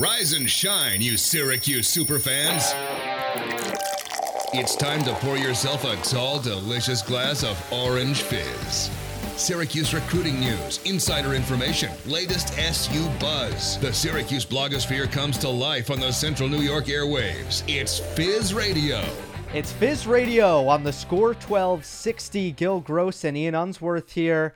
Rise 0.00 0.32
and 0.32 0.48
shine, 0.48 1.02
you 1.02 1.18
Syracuse 1.18 1.94
superfans. 1.94 2.72
It's 4.54 4.74
time 4.74 5.04
to 5.04 5.12
pour 5.16 5.36
yourself 5.36 5.84
a 5.84 5.94
tall, 5.96 6.40
delicious 6.40 7.02
glass 7.02 7.44
of 7.44 7.62
orange 7.70 8.22
fizz. 8.22 8.90
Syracuse 9.36 9.92
recruiting 9.92 10.40
news, 10.40 10.80
insider 10.86 11.34
information, 11.34 11.90
latest 12.06 12.58
SU 12.58 13.10
buzz. 13.20 13.78
The 13.80 13.92
Syracuse 13.92 14.46
blogosphere 14.46 15.12
comes 15.12 15.36
to 15.36 15.50
life 15.50 15.90
on 15.90 16.00
the 16.00 16.12
Central 16.12 16.48
New 16.48 16.62
York 16.62 16.86
airwaves. 16.86 17.62
It's 17.68 17.98
Fizz 17.98 18.54
Radio. 18.54 19.04
It's 19.52 19.72
Fizz 19.72 20.06
Radio 20.06 20.66
on 20.66 20.82
the 20.82 20.94
score 20.94 21.34
1260. 21.34 22.52
Gil 22.52 22.80
Gross 22.80 23.22
and 23.22 23.36
Ian 23.36 23.54
Unsworth 23.54 24.12
here. 24.12 24.54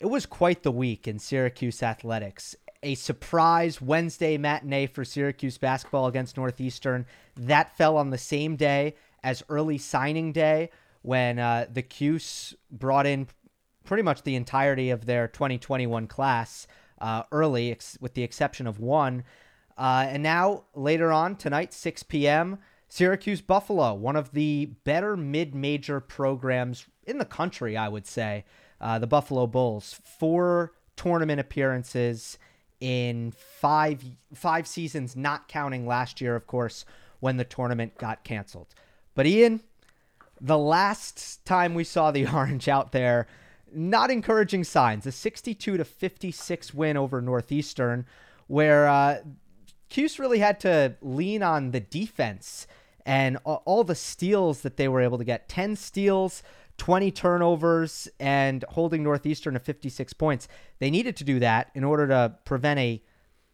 It 0.00 0.06
was 0.06 0.24
quite 0.24 0.62
the 0.62 0.72
week 0.72 1.06
in 1.06 1.18
Syracuse 1.18 1.82
athletics 1.82 2.56
a 2.82 2.94
surprise 2.94 3.80
Wednesday 3.80 4.38
matinee 4.38 4.86
for 4.86 5.04
Syracuse 5.04 5.58
basketball 5.58 6.06
against 6.06 6.36
Northeastern. 6.36 7.06
That 7.36 7.76
fell 7.76 7.96
on 7.96 8.10
the 8.10 8.18
same 8.18 8.56
day 8.56 8.94
as 9.22 9.42
early 9.48 9.78
signing 9.78 10.32
day 10.32 10.70
when 11.02 11.38
uh, 11.38 11.66
the 11.72 11.82
Cuse 11.82 12.54
brought 12.70 13.06
in 13.06 13.28
pretty 13.84 14.02
much 14.02 14.22
the 14.22 14.34
entirety 14.34 14.90
of 14.90 15.06
their 15.06 15.28
2021 15.28 16.06
class 16.06 16.66
uh, 17.00 17.22
early, 17.32 17.70
ex- 17.70 17.98
with 18.00 18.14
the 18.14 18.22
exception 18.22 18.66
of 18.66 18.80
one. 18.80 19.24
Uh, 19.78 20.06
and 20.08 20.22
now, 20.22 20.64
later 20.74 21.12
on 21.12 21.36
tonight, 21.36 21.72
6 21.72 22.02
p.m., 22.04 22.58
Syracuse 22.88 23.40
Buffalo, 23.40 23.94
one 23.94 24.16
of 24.16 24.32
the 24.32 24.66
better 24.84 25.16
mid 25.16 25.54
major 25.54 26.00
programs 26.00 26.86
in 27.04 27.18
the 27.18 27.24
country, 27.24 27.76
I 27.76 27.88
would 27.88 28.06
say. 28.06 28.44
Uh, 28.80 28.98
the 28.98 29.06
Buffalo 29.06 29.46
Bulls, 29.46 30.00
four 30.04 30.72
tournament 30.96 31.40
appearances 31.40 32.38
in 32.80 33.32
five 33.32 34.04
five 34.34 34.66
seasons, 34.66 35.16
not 35.16 35.48
counting 35.48 35.86
last 35.86 36.20
year, 36.20 36.36
of 36.36 36.46
course, 36.46 36.84
when 37.20 37.36
the 37.36 37.44
tournament 37.44 37.96
got 37.98 38.24
canceled. 38.24 38.74
But 39.14 39.26
Ian, 39.26 39.62
the 40.40 40.58
last 40.58 41.44
time 41.44 41.74
we 41.74 41.84
saw 41.84 42.10
the 42.10 42.26
Orange 42.32 42.68
out 42.68 42.92
there, 42.92 43.26
not 43.72 44.10
encouraging 44.10 44.64
signs. 44.64 45.06
A 45.06 45.12
62 45.12 45.76
to 45.76 45.84
56 45.84 46.74
win 46.74 46.96
over 46.96 47.20
Northeastern, 47.20 48.06
where 48.46 48.86
uh, 48.86 49.18
Cuse 49.88 50.18
really 50.18 50.38
had 50.38 50.60
to 50.60 50.96
lean 51.00 51.42
on 51.42 51.70
the 51.70 51.80
defense 51.80 52.66
and 53.04 53.38
all 53.44 53.84
the 53.84 53.94
steals 53.94 54.62
that 54.62 54.76
they 54.76 54.88
were 54.88 55.00
able 55.00 55.16
to 55.16 55.24
get. 55.24 55.48
10 55.48 55.76
steals, 55.76 56.42
20 56.78 57.10
turnovers 57.10 58.08
and 58.20 58.64
holding 58.68 59.02
Northeastern 59.02 59.54
to 59.54 59.60
56 59.60 60.12
points. 60.14 60.48
They 60.78 60.90
needed 60.90 61.16
to 61.16 61.24
do 61.24 61.38
that 61.40 61.70
in 61.74 61.84
order 61.84 62.06
to 62.08 62.34
prevent 62.44 62.78
a 62.80 63.02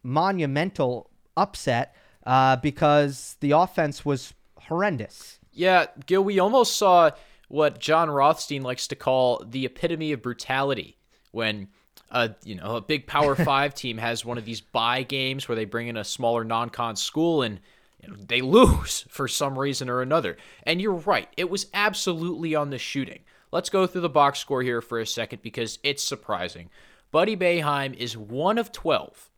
monumental 0.03 1.11
upset 1.37 1.95
uh, 2.27 2.56
because 2.56 3.37
the 3.41 3.53
offense 3.53 4.05
was 4.05 4.34
horrendous. 4.59 5.39
Yeah, 5.53 5.87
Gil, 6.06 6.25
we 6.25 6.39
almost 6.39 6.77
saw 6.77 7.11
what 7.48 7.79
Jon 7.79 8.11
Rothstein 8.11 8.62
likes 8.62 8.87
to 8.89 8.97
call 8.97 9.45
the 9.47 9.67
epitome 9.67 10.12
of 10.12 10.23
brutality 10.23 10.97
when 11.31 11.69
a 12.11 12.34
you 12.45 12.55
know 12.55 12.77
a 12.77 12.81
big 12.81 13.07
Power 13.07 13.34
Five 13.45 13.75
team 13.75 13.98
has 13.98 14.25
one 14.25 14.39
of 14.39 14.45
these 14.45 14.61
buy 14.61 15.03
games 15.03 15.48
where 15.48 15.57
they 15.57 15.64
bring 15.64 15.89
in 15.89 15.97
a 15.97 16.05
smaller 16.05 16.45
non-con 16.45 16.97
school 16.97 17.42
and 17.42 17.61
they 18.08 18.41
lose 18.41 19.05
for 19.08 19.28
some 19.28 19.58
reason 19.58 19.89
or 19.89 20.03
another. 20.03 20.36
And 20.64 20.81
you're 20.81 20.92
right, 20.92 21.28
it 21.36 21.50
was 21.50 21.67
absolutely 21.72 22.55
on 22.55 22.70
the 22.70 22.78
shooting. 22.78 23.20
Let's 23.50 23.70
go 23.70 23.86
through 23.86 24.00
the 24.00 24.08
box 24.08 24.39
score 24.39 24.62
here 24.62 24.81
for 24.81 24.98
a 24.98 25.06
second 25.06 25.42
because 25.42 25.78
it's 25.83 26.03
surprising. 26.03 26.70
Buddy 27.11 27.36
Boeheim 27.36 27.95
is 27.95 28.17
1 28.17 28.58
of 28.58 28.73
12, 28.73 29.30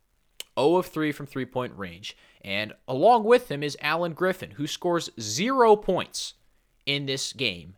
0 0.57 0.75
of 0.75 0.85
3 0.85 1.11
from 1.11 1.25
three 1.25 1.45
point 1.45 1.73
range. 1.75 2.15
And 2.41 2.73
along 2.87 3.25
with 3.25 3.51
him 3.51 3.61
is 3.61 3.77
Alan 3.81 4.13
Griffin, 4.13 4.51
who 4.51 4.67
scores 4.67 5.09
zero 5.19 5.75
points 5.75 6.35
in 6.85 7.05
this 7.05 7.33
game. 7.33 7.75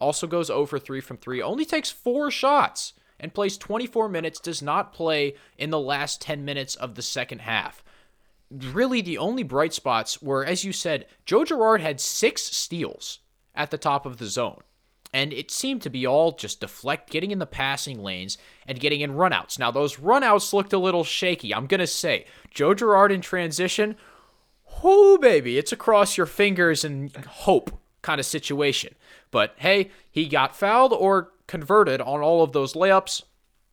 Also 0.00 0.26
goes 0.26 0.46
0 0.46 0.66
for 0.66 0.78
3 0.78 1.00
from 1.00 1.16
3, 1.16 1.42
only 1.42 1.64
takes 1.64 1.90
four 1.90 2.30
shots 2.30 2.94
and 3.18 3.34
plays 3.34 3.58
24 3.58 4.08
minutes, 4.08 4.40
does 4.40 4.62
not 4.62 4.94
play 4.94 5.34
in 5.58 5.70
the 5.70 5.80
last 5.80 6.22
10 6.22 6.44
minutes 6.44 6.74
of 6.74 6.94
the 6.94 7.02
second 7.02 7.40
half 7.40 7.82
really 8.50 9.00
the 9.00 9.18
only 9.18 9.42
bright 9.42 9.72
spots 9.72 10.20
were, 10.20 10.44
as 10.44 10.64
you 10.64 10.72
said, 10.72 11.06
Joe 11.24 11.44
Girard 11.44 11.80
had 11.80 12.00
six 12.00 12.42
steals 12.42 13.20
at 13.54 13.70
the 13.70 13.78
top 13.78 14.06
of 14.06 14.18
the 14.18 14.26
zone. 14.26 14.60
And 15.12 15.32
it 15.32 15.50
seemed 15.50 15.82
to 15.82 15.90
be 15.90 16.06
all 16.06 16.32
just 16.32 16.60
deflect, 16.60 17.10
getting 17.10 17.32
in 17.32 17.40
the 17.40 17.46
passing 17.46 18.00
lanes 18.00 18.38
and 18.66 18.78
getting 18.78 19.00
in 19.00 19.14
runouts. 19.14 19.58
Now, 19.58 19.72
those 19.72 19.96
runouts 19.96 20.52
looked 20.52 20.72
a 20.72 20.78
little 20.78 21.02
shaky. 21.02 21.52
I'm 21.52 21.66
going 21.66 21.80
to 21.80 21.86
say, 21.86 22.26
Joe 22.54 22.74
Girard 22.74 23.10
in 23.10 23.20
transition, 23.20 23.96
whoo, 24.82 25.18
baby, 25.18 25.58
it's 25.58 25.72
across 25.72 26.16
your 26.16 26.26
fingers 26.26 26.84
and 26.84 27.14
hope 27.16 27.76
kind 28.02 28.20
of 28.20 28.26
situation. 28.26 28.94
But 29.32 29.54
hey, 29.56 29.90
he 30.10 30.26
got 30.26 30.56
fouled 30.56 30.92
or 30.92 31.32
converted 31.46 32.00
on 32.00 32.20
all 32.20 32.42
of 32.42 32.52
those 32.52 32.74
layups. 32.74 33.22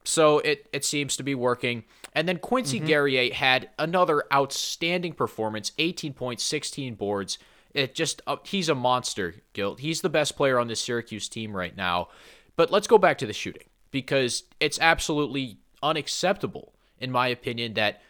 So 0.07 0.39
it, 0.39 0.69
it 0.71 0.85
seems 0.85 1.17
to 1.17 1.23
be 1.23 1.35
working. 1.35 1.83
And 2.13 2.29
then 2.29 2.37
Quincy 2.39 2.77
mm-hmm. 2.77 2.87
Guerrier 2.87 3.33
had 3.33 3.69
another 3.77 4.23
outstanding 4.33 5.11
performance 5.11 5.73
18 5.77 6.13
points, 6.13 6.45
16 6.45 6.95
boards. 6.95 7.37
It 7.73 7.93
just, 7.93 8.21
uh, 8.25 8.37
he's 8.43 8.69
a 8.69 8.75
monster, 8.75 9.35
Gil. 9.51 9.75
He's 9.75 9.99
the 9.99 10.09
best 10.09 10.37
player 10.37 10.59
on 10.59 10.69
this 10.69 10.79
Syracuse 10.79 11.27
team 11.27 11.55
right 11.55 11.75
now. 11.75 12.07
But 12.55 12.71
let's 12.71 12.87
go 12.87 12.97
back 12.97 13.17
to 13.17 13.25
the 13.25 13.33
shooting 13.33 13.67
because 13.91 14.43
it's 14.61 14.79
absolutely 14.79 15.57
unacceptable, 15.83 16.73
in 16.99 17.11
my 17.11 17.27
opinion, 17.27 17.73
that 17.73 18.01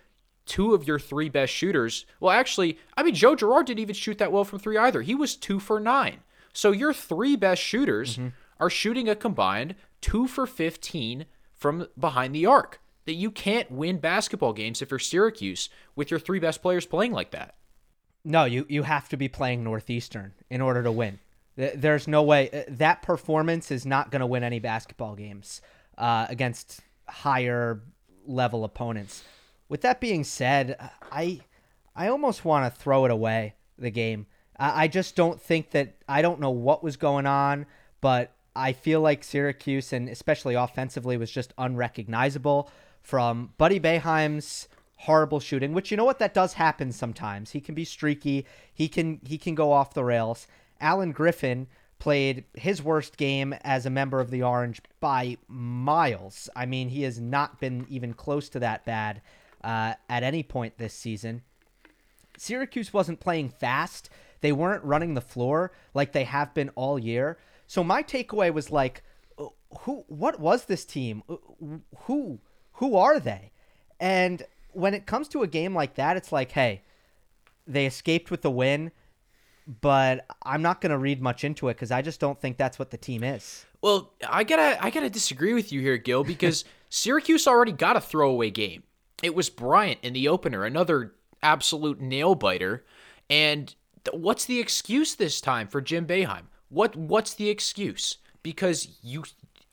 two 0.46 0.76
of 0.76 0.88
your 0.88 1.00
three 1.00 1.30
best 1.30 1.52
shooters, 1.52 2.06
well, 2.20 2.32
actually, 2.32 2.78
I 2.96 3.02
mean, 3.02 3.16
Joe 3.16 3.36
Girard 3.36 3.66
didn't 3.66 3.80
even 3.80 3.96
shoot 3.96 4.20
that 4.20 4.32
well 4.32 4.46
from 4.46 4.60
three 4.60 4.78
either. 4.78 5.02
He 5.02 5.16
was 5.16 5.36
two 5.36 5.60
for 5.60 5.80
nine. 5.80 6.20
So 6.54 6.72
your 6.72 6.94
three 6.94 7.36
best 7.36 7.62
shooters 7.62 8.18
mm-hmm. 8.18 8.30
are 8.60 8.70
shooting 8.70 9.10
a 9.10 9.16
combined 9.16 9.74
two 10.00 10.28
for 10.28 10.46
15 10.46 11.26
from 11.58 11.88
behind 12.00 12.34
the 12.34 12.46
arc 12.46 12.80
that 13.06 13.14
you 13.14 13.32
can't 13.32 13.72
win 13.72 13.98
basketball 13.98 14.54
games 14.54 14.82
if 14.82 14.92
you're 14.92 15.00
Syracuse 15.00 15.70
with 15.96 16.12
your 16.12 16.20
three 16.20 16.40
best 16.40 16.62
players 16.62 16.86
playing 16.86 17.14
like 17.14 17.32
that. 17.32 17.56
No, 18.24 18.44
you 18.44 18.66
you 18.68 18.84
have 18.84 19.08
to 19.10 19.18
be 19.18 19.28
playing 19.28 19.64
Northeastern 19.64 20.34
in 20.50 20.62
order 20.62 20.84
to 20.84 20.92
win. 20.92 21.20
There's 21.56 22.08
no 22.08 22.22
way 22.22 22.50
uh, 22.52 22.64
that 22.68 23.02
performance 23.02 23.72
is 23.72 23.86
not 23.86 24.12
going 24.12 24.20
to 24.20 24.26
win 24.26 24.44
any 24.44 24.60
basketball 24.60 25.16
games 25.16 25.62
uh, 25.98 26.28
against 26.30 26.82
higher 27.08 27.82
level 28.26 28.64
opponents. 28.64 29.24
With 29.70 29.82
that 29.82 30.02
being 30.02 30.24
said, 30.24 30.78
I 31.12 31.42
I 31.96 32.10
almost 32.10 32.46
want 32.46 32.72
to 32.72 32.80
throw 32.80 33.06
it 33.06 33.12
away 33.12 33.56
the 33.80 33.90
game. 33.90 34.28
I 34.60 34.88
just 34.88 35.16
don't 35.16 35.40
think 35.40 35.70
that 35.72 35.98
I 36.10 36.24
don't 36.24 36.40
know 36.40 36.50
what 36.50 36.84
was 36.84 36.98
going 36.98 37.28
on, 37.28 37.68
but 38.02 38.34
I 38.58 38.74
feel 38.74 39.02
like 39.02 39.24
Syracuse 39.24 39.94
and 39.94 40.10
especially 40.10 40.56
offensively 40.56 41.16
was 41.16 41.32
just 41.32 41.54
unrecognizable 41.58 42.70
from 43.02 43.54
Buddy 43.58 43.80
Boeheim's 43.80 44.68
horrible 45.02 45.40
shooting, 45.40 45.74
which 45.74 45.92
you 45.92 45.98
know 45.98 46.06
what 46.06 46.20
that 46.20 46.34
does 46.34 46.54
happen 46.54 46.92
sometimes. 46.92 47.52
He 47.52 47.62
can 47.62 47.76
be 47.76 47.86
streaky. 47.86 48.46
He 48.74 48.88
can 48.88 49.22
he 49.24 49.38
can 49.38 49.56
go 49.56 49.72
off 49.72 49.94
the 49.94 50.04
rails. 50.04 50.48
Alan 50.82 51.12
Griffin 51.12 51.68
played 52.00 52.44
his 52.56 52.82
worst 52.82 53.18
game 53.18 53.54
as 53.62 53.86
a 53.86 53.92
member 53.92 54.20
of 54.20 54.32
the 54.32 54.44
Orange 54.44 54.82
by 55.00 55.38
miles. 55.48 56.50
I 56.56 56.66
mean, 56.66 56.90
he 56.90 57.04
has 57.04 57.20
not 57.20 57.60
been 57.60 57.86
even 57.90 58.14
close 58.14 58.50
to 58.50 58.60
that 58.60 58.86
bad 58.86 59.22
uh, 59.64 59.94
at 60.10 60.24
any 60.24 60.44
point 60.44 60.78
this 60.78 60.94
season. 60.94 61.42
Syracuse 62.38 62.94
wasn't 62.94 63.20
playing 63.20 63.50
fast. 63.50 64.10
They 64.42 64.52
weren't 64.52 64.84
running 64.84 65.14
the 65.14 65.22
floor 65.22 65.72
like 65.94 66.12
they 66.12 66.26
have 66.26 66.54
been 66.54 66.70
all 66.70 67.00
year. 67.00 67.38
So 67.68 67.84
my 67.84 68.02
takeaway 68.02 68.52
was 68.52 68.72
like, 68.72 69.04
oh, 69.38 69.54
who? 69.82 70.06
What 70.08 70.40
was 70.40 70.66
this 70.66 70.86
team? 70.86 71.22
Uh, 71.30 71.36
who? 72.06 72.40
who 72.78 72.96
are 72.96 73.20
they? 73.20 73.52
And 74.00 74.44
when 74.72 74.94
it 74.94 75.06
comes 75.06 75.28
to 75.30 75.44
a 75.44 75.48
game 75.48 75.74
like 75.74 75.96
that, 75.96 76.18
it's 76.18 76.32
like, 76.32 76.52
hey, 76.52 76.84
they 77.66 77.86
escaped 77.86 78.32
with 78.32 78.42
the 78.42 78.52
win, 78.52 78.92
but 79.82 80.26
I'm 80.44 80.62
not 80.62 80.82
going 80.82 80.92
to 80.92 80.98
read 80.98 81.22
much 81.22 81.44
into 81.44 81.70
it 81.70 81.74
because 81.74 81.92
I 81.92 82.02
just 82.02 82.20
don't 82.20 82.40
think 82.40 82.58
that's 82.58 82.80
what 82.80 82.92
the 82.92 82.98
team 82.98 83.24
is. 83.24 83.66
Well, 83.82 84.14
I 84.28 84.44
gotta 84.44 84.84
I 84.84 84.90
gotta 84.90 85.10
disagree 85.10 85.54
with 85.54 85.72
you 85.72 85.82
here, 85.82 85.98
Gil, 85.98 86.24
because 86.24 86.66
Syracuse 86.90 87.48
already 87.48 87.72
got 87.72 87.96
a 87.96 88.02
throwaway 88.02 88.50
game. 88.50 88.84
It 89.22 89.36
was 89.36 89.50
Bryant 89.50 90.00
in 90.02 90.14
the 90.14 90.28
opener, 90.28 90.66
another 90.66 91.14
absolute 91.44 92.02
nail 92.02 92.34
biter. 92.34 92.86
And 93.30 93.76
th- 94.04 94.20
what's 94.20 94.46
the 94.46 94.60
excuse 94.60 95.16
this 95.16 95.42
time 95.42 95.68
for 95.68 95.80
Jim 95.80 96.08
Boeheim? 96.08 96.46
What 96.70 96.96
what's 96.96 97.34
the 97.34 97.50
excuse? 97.50 98.18
Because 98.44 98.98
you 99.02 99.24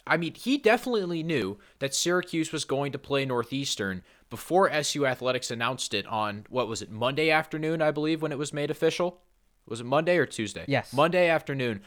I 0.06 0.16
mean, 0.16 0.34
he 0.34 0.58
definitely 0.58 1.22
knew 1.22 1.58
that 1.78 1.94
Syracuse 1.94 2.52
was 2.52 2.64
going 2.64 2.92
to 2.92 2.98
play 2.98 3.24
Northeastern 3.24 4.02
before 4.28 4.70
SU 4.70 5.06
Athletics 5.06 5.50
announced 5.50 5.94
it 5.94 6.06
on 6.06 6.44
what 6.50 6.68
was 6.68 6.82
it 6.82 6.90
Monday 6.90 7.30
afternoon, 7.30 7.80
I 7.80 7.90
believe, 7.90 8.20
when 8.20 8.32
it 8.32 8.38
was 8.38 8.52
made 8.52 8.70
official. 8.70 9.20
Was 9.66 9.80
it 9.80 9.86
Monday 9.86 10.18
or 10.18 10.26
Tuesday? 10.26 10.64
Yes, 10.68 10.92
Monday 10.92 11.28
afternoon. 11.28 11.80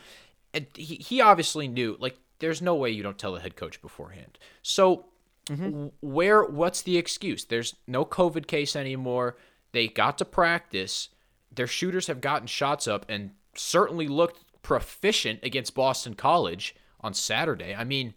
And 0.53 0.65
he 0.73 0.95
he 0.95 1.21
obviously 1.21 1.67
knew. 1.67 1.95
Like, 1.99 2.17
there's 2.39 2.61
no 2.61 2.75
way 2.75 2.89
you 2.89 3.03
don't 3.03 3.17
tell 3.17 3.33
the 3.33 3.39
head 3.39 3.55
coach 3.55 3.81
beforehand. 3.81 4.39
So, 4.63 5.05
mm-hmm. 5.45 5.87
where 6.01 6.43
what's 6.43 6.81
the 6.81 6.97
excuse? 6.97 7.45
There's 7.45 7.75
no 7.85 8.03
COVID 8.03 8.47
case 8.47 8.75
anymore. 8.75 9.37
They 9.73 9.87
got 9.87 10.17
to 10.17 10.25
practice. 10.25 11.09
Their 11.53 11.67
shooters 11.67 12.07
have 12.07 12.21
gotten 12.21 12.47
shots 12.47 12.87
up 12.87 13.05
and 13.07 13.31
certainly 13.55 14.07
looked 14.07 14.43
proficient 14.67 15.39
against 15.43 15.73
Boston 15.73 16.13
College 16.13 16.75
on 16.99 17.13
Saturday. 17.13 17.73
I 17.73 17.85
mean, 17.85 18.13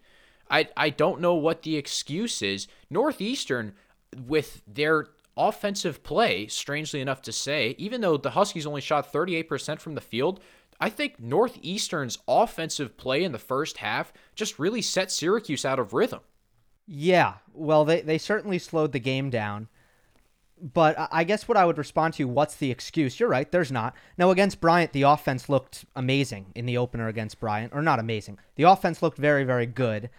I 0.50 0.68
I 0.76 0.90
don't 0.90 1.20
know 1.20 1.34
what 1.34 1.62
the 1.62 1.76
excuse 1.76 2.42
is. 2.42 2.66
Northeastern 2.90 3.74
with 4.26 4.60
their 4.66 5.06
offensive 5.36 6.02
play, 6.02 6.48
strangely 6.48 7.00
enough 7.00 7.22
to 7.22 7.30
say, 7.30 7.76
even 7.78 8.00
though 8.00 8.16
the 8.16 8.30
Huskies 8.30 8.66
only 8.66 8.80
shot 8.80 9.12
38% 9.12 9.78
from 9.78 9.94
the 9.94 10.00
field, 10.00 10.40
I 10.80 10.90
think 10.90 11.20
Northeastern's 11.20 12.18
offensive 12.26 12.96
play 12.96 13.22
in 13.22 13.30
the 13.30 13.38
first 13.38 13.76
half 13.76 14.12
just 14.34 14.58
really 14.58 14.82
set 14.82 15.12
Syracuse 15.12 15.64
out 15.64 15.78
of 15.78 15.92
rhythm. 15.92 16.20
Yeah, 16.84 17.34
well, 17.54 17.84
they, 17.84 18.00
they 18.00 18.18
certainly 18.18 18.58
slowed 18.58 18.90
the 18.90 18.98
game 18.98 19.30
down. 19.30 19.68
But 20.62 21.08
I 21.10 21.24
guess 21.24 21.48
what 21.48 21.56
I 21.56 21.64
would 21.64 21.78
respond 21.78 22.14
to, 22.14 22.24
what's 22.24 22.56
the 22.56 22.70
excuse? 22.70 23.18
You're 23.18 23.28
right, 23.28 23.50
there's 23.50 23.72
not. 23.72 23.94
Now, 24.18 24.30
against 24.30 24.60
Bryant, 24.60 24.92
the 24.92 25.02
offense 25.02 25.48
looked 25.48 25.84
amazing 25.96 26.52
in 26.54 26.66
the 26.66 26.76
opener 26.76 27.08
against 27.08 27.40
Bryant, 27.40 27.72
or 27.74 27.82
not 27.82 27.98
amazing. 27.98 28.38
The 28.56 28.64
offense 28.64 29.02
looked 29.02 29.16
very, 29.16 29.44
very 29.44 29.66
good. 29.66 30.10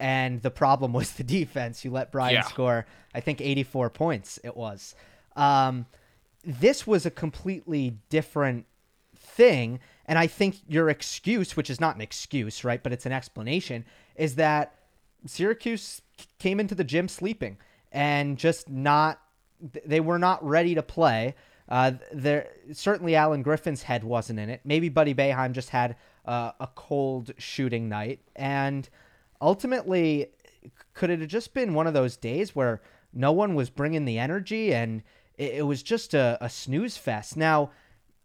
And 0.00 0.40
the 0.42 0.50
problem 0.50 0.92
was 0.94 1.12
the 1.12 1.24
defense. 1.24 1.84
You 1.84 1.90
let 1.90 2.12
Bryant 2.12 2.34
yeah. 2.34 2.42
score, 2.42 2.86
I 3.14 3.20
think, 3.20 3.40
84 3.40 3.90
points, 3.90 4.38
it 4.44 4.56
was. 4.56 4.94
Um, 5.36 5.86
this 6.44 6.86
was 6.86 7.04
a 7.04 7.10
completely 7.10 7.98
different 8.08 8.66
thing. 9.16 9.80
And 10.06 10.18
I 10.18 10.26
think 10.26 10.56
your 10.68 10.88
excuse, 10.88 11.56
which 11.56 11.70
is 11.70 11.80
not 11.80 11.94
an 11.94 12.00
excuse, 12.00 12.64
right, 12.64 12.82
but 12.82 12.92
it's 12.92 13.06
an 13.06 13.12
explanation, 13.12 13.84
is 14.16 14.36
that 14.36 14.74
Syracuse 15.26 16.02
came 16.38 16.60
into 16.60 16.74
the 16.74 16.84
gym 16.84 17.08
sleeping 17.08 17.58
and 17.92 18.38
just 18.38 18.68
not, 18.68 19.20
they 19.60 20.00
were 20.00 20.18
not 20.18 20.44
ready 20.44 20.74
to 20.74 20.82
play. 20.82 21.34
Uh, 21.68 21.92
there 22.12 22.48
certainly 22.72 23.14
Alan 23.14 23.42
Griffin's 23.42 23.82
head 23.82 24.04
wasn't 24.04 24.38
in 24.38 24.48
it. 24.48 24.60
Maybe 24.64 24.88
Buddy 24.88 25.14
Boeheim 25.14 25.52
just 25.52 25.70
had 25.70 25.96
uh, 26.24 26.52
a 26.60 26.68
cold 26.74 27.32
shooting 27.36 27.88
night, 27.88 28.20
and 28.36 28.88
ultimately, 29.40 30.30
could 30.94 31.10
it 31.10 31.20
have 31.20 31.28
just 31.28 31.54
been 31.54 31.74
one 31.74 31.86
of 31.86 31.94
those 31.94 32.16
days 32.16 32.54
where 32.54 32.80
no 33.12 33.32
one 33.32 33.54
was 33.54 33.70
bringing 33.70 34.04
the 34.04 34.18
energy 34.18 34.74
and 34.74 35.02
it, 35.36 35.54
it 35.54 35.66
was 35.66 35.82
just 35.82 36.14
a, 36.14 36.38
a 36.40 36.48
snooze 36.48 36.96
fest? 36.96 37.36
Now, 37.36 37.70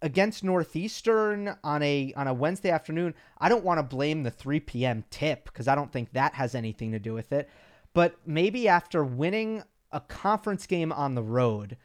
against 0.02 0.44
Northeastern 0.44 1.56
on 1.64 1.82
a 1.82 2.14
on 2.16 2.28
a 2.28 2.34
Wednesday 2.34 2.70
afternoon, 2.70 3.14
I 3.40 3.50
don't 3.50 3.64
want 3.64 3.80
to 3.80 3.84
blame 3.84 4.24
the 4.24 4.32
3 4.32 4.60
p.m. 4.62 5.04
tip 5.10 5.46
because 5.46 5.68
I 5.68 5.76
don't 5.76 5.92
think 5.92 6.14
that 6.14 6.34
has 6.36 6.56
anything 6.56 6.92
to 6.92 7.00
do 7.00 7.14
with 7.14 7.32
it. 7.32 7.50
But 7.94 8.16
maybe 8.26 8.68
after 8.68 9.04
winning 9.04 9.64
a 9.94 10.02
conference 10.02 10.66
game 10.66 10.92
on 10.92 11.16
the 11.16 11.24
road, 11.24 11.78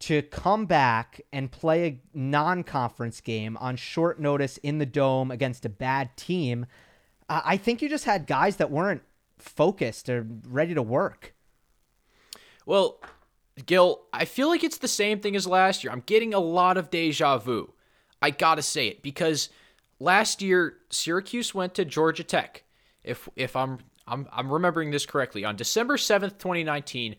to 0.00 0.20
come 0.20 0.66
back 0.66 1.22
and 1.32 1.50
play 1.50 1.86
a 1.86 2.00
non-conference 2.12 3.22
game 3.22 3.56
on 3.56 3.76
short 3.76 4.20
notice 4.20 4.58
in 4.58 4.78
the 4.78 4.84
dome 4.84 5.30
against 5.30 5.64
a 5.64 5.70
bad 5.70 6.14
team, 6.16 6.66
I 7.28 7.56
think 7.56 7.80
you 7.80 7.88
just 7.88 8.04
had 8.04 8.26
guys 8.26 8.56
that 8.56 8.70
weren't 8.70 9.02
focused 9.38 10.10
or 10.10 10.26
ready 10.46 10.74
to 10.74 10.82
work. 10.82 11.34
Well, 12.66 13.00
Gil, 13.64 14.02
I 14.12 14.24
feel 14.24 14.48
like 14.48 14.64
it's 14.64 14.78
the 14.78 14.88
same 14.88 15.20
thing 15.20 15.36
as 15.36 15.46
last 15.46 15.84
year. 15.84 15.92
I'm 15.92 16.02
getting 16.04 16.34
a 16.34 16.38
lot 16.38 16.76
of 16.76 16.90
deja 16.90 17.38
vu. 17.38 17.72
I 18.20 18.30
gotta 18.30 18.62
say 18.62 18.88
it 18.88 19.02
because 19.02 19.48
last 20.00 20.42
year 20.42 20.78
Syracuse 20.90 21.54
went 21.54 21.74
to 21.74 21.84
Georgia 21.84 22.24
Tech. 22.24 22.64
If 23.02 23.28
if 23.36 23.54
I'm 23.54 23.78
I'm 24.06 24.28
I'm 24.32 24.52
remembering 24.52 24.90
this 24.90 25.06
correctly, 25.06 25.44
on 25.44 25.56
December 25.56 25.96
seventh, 25.96 26.38
2019, 26.38 27.16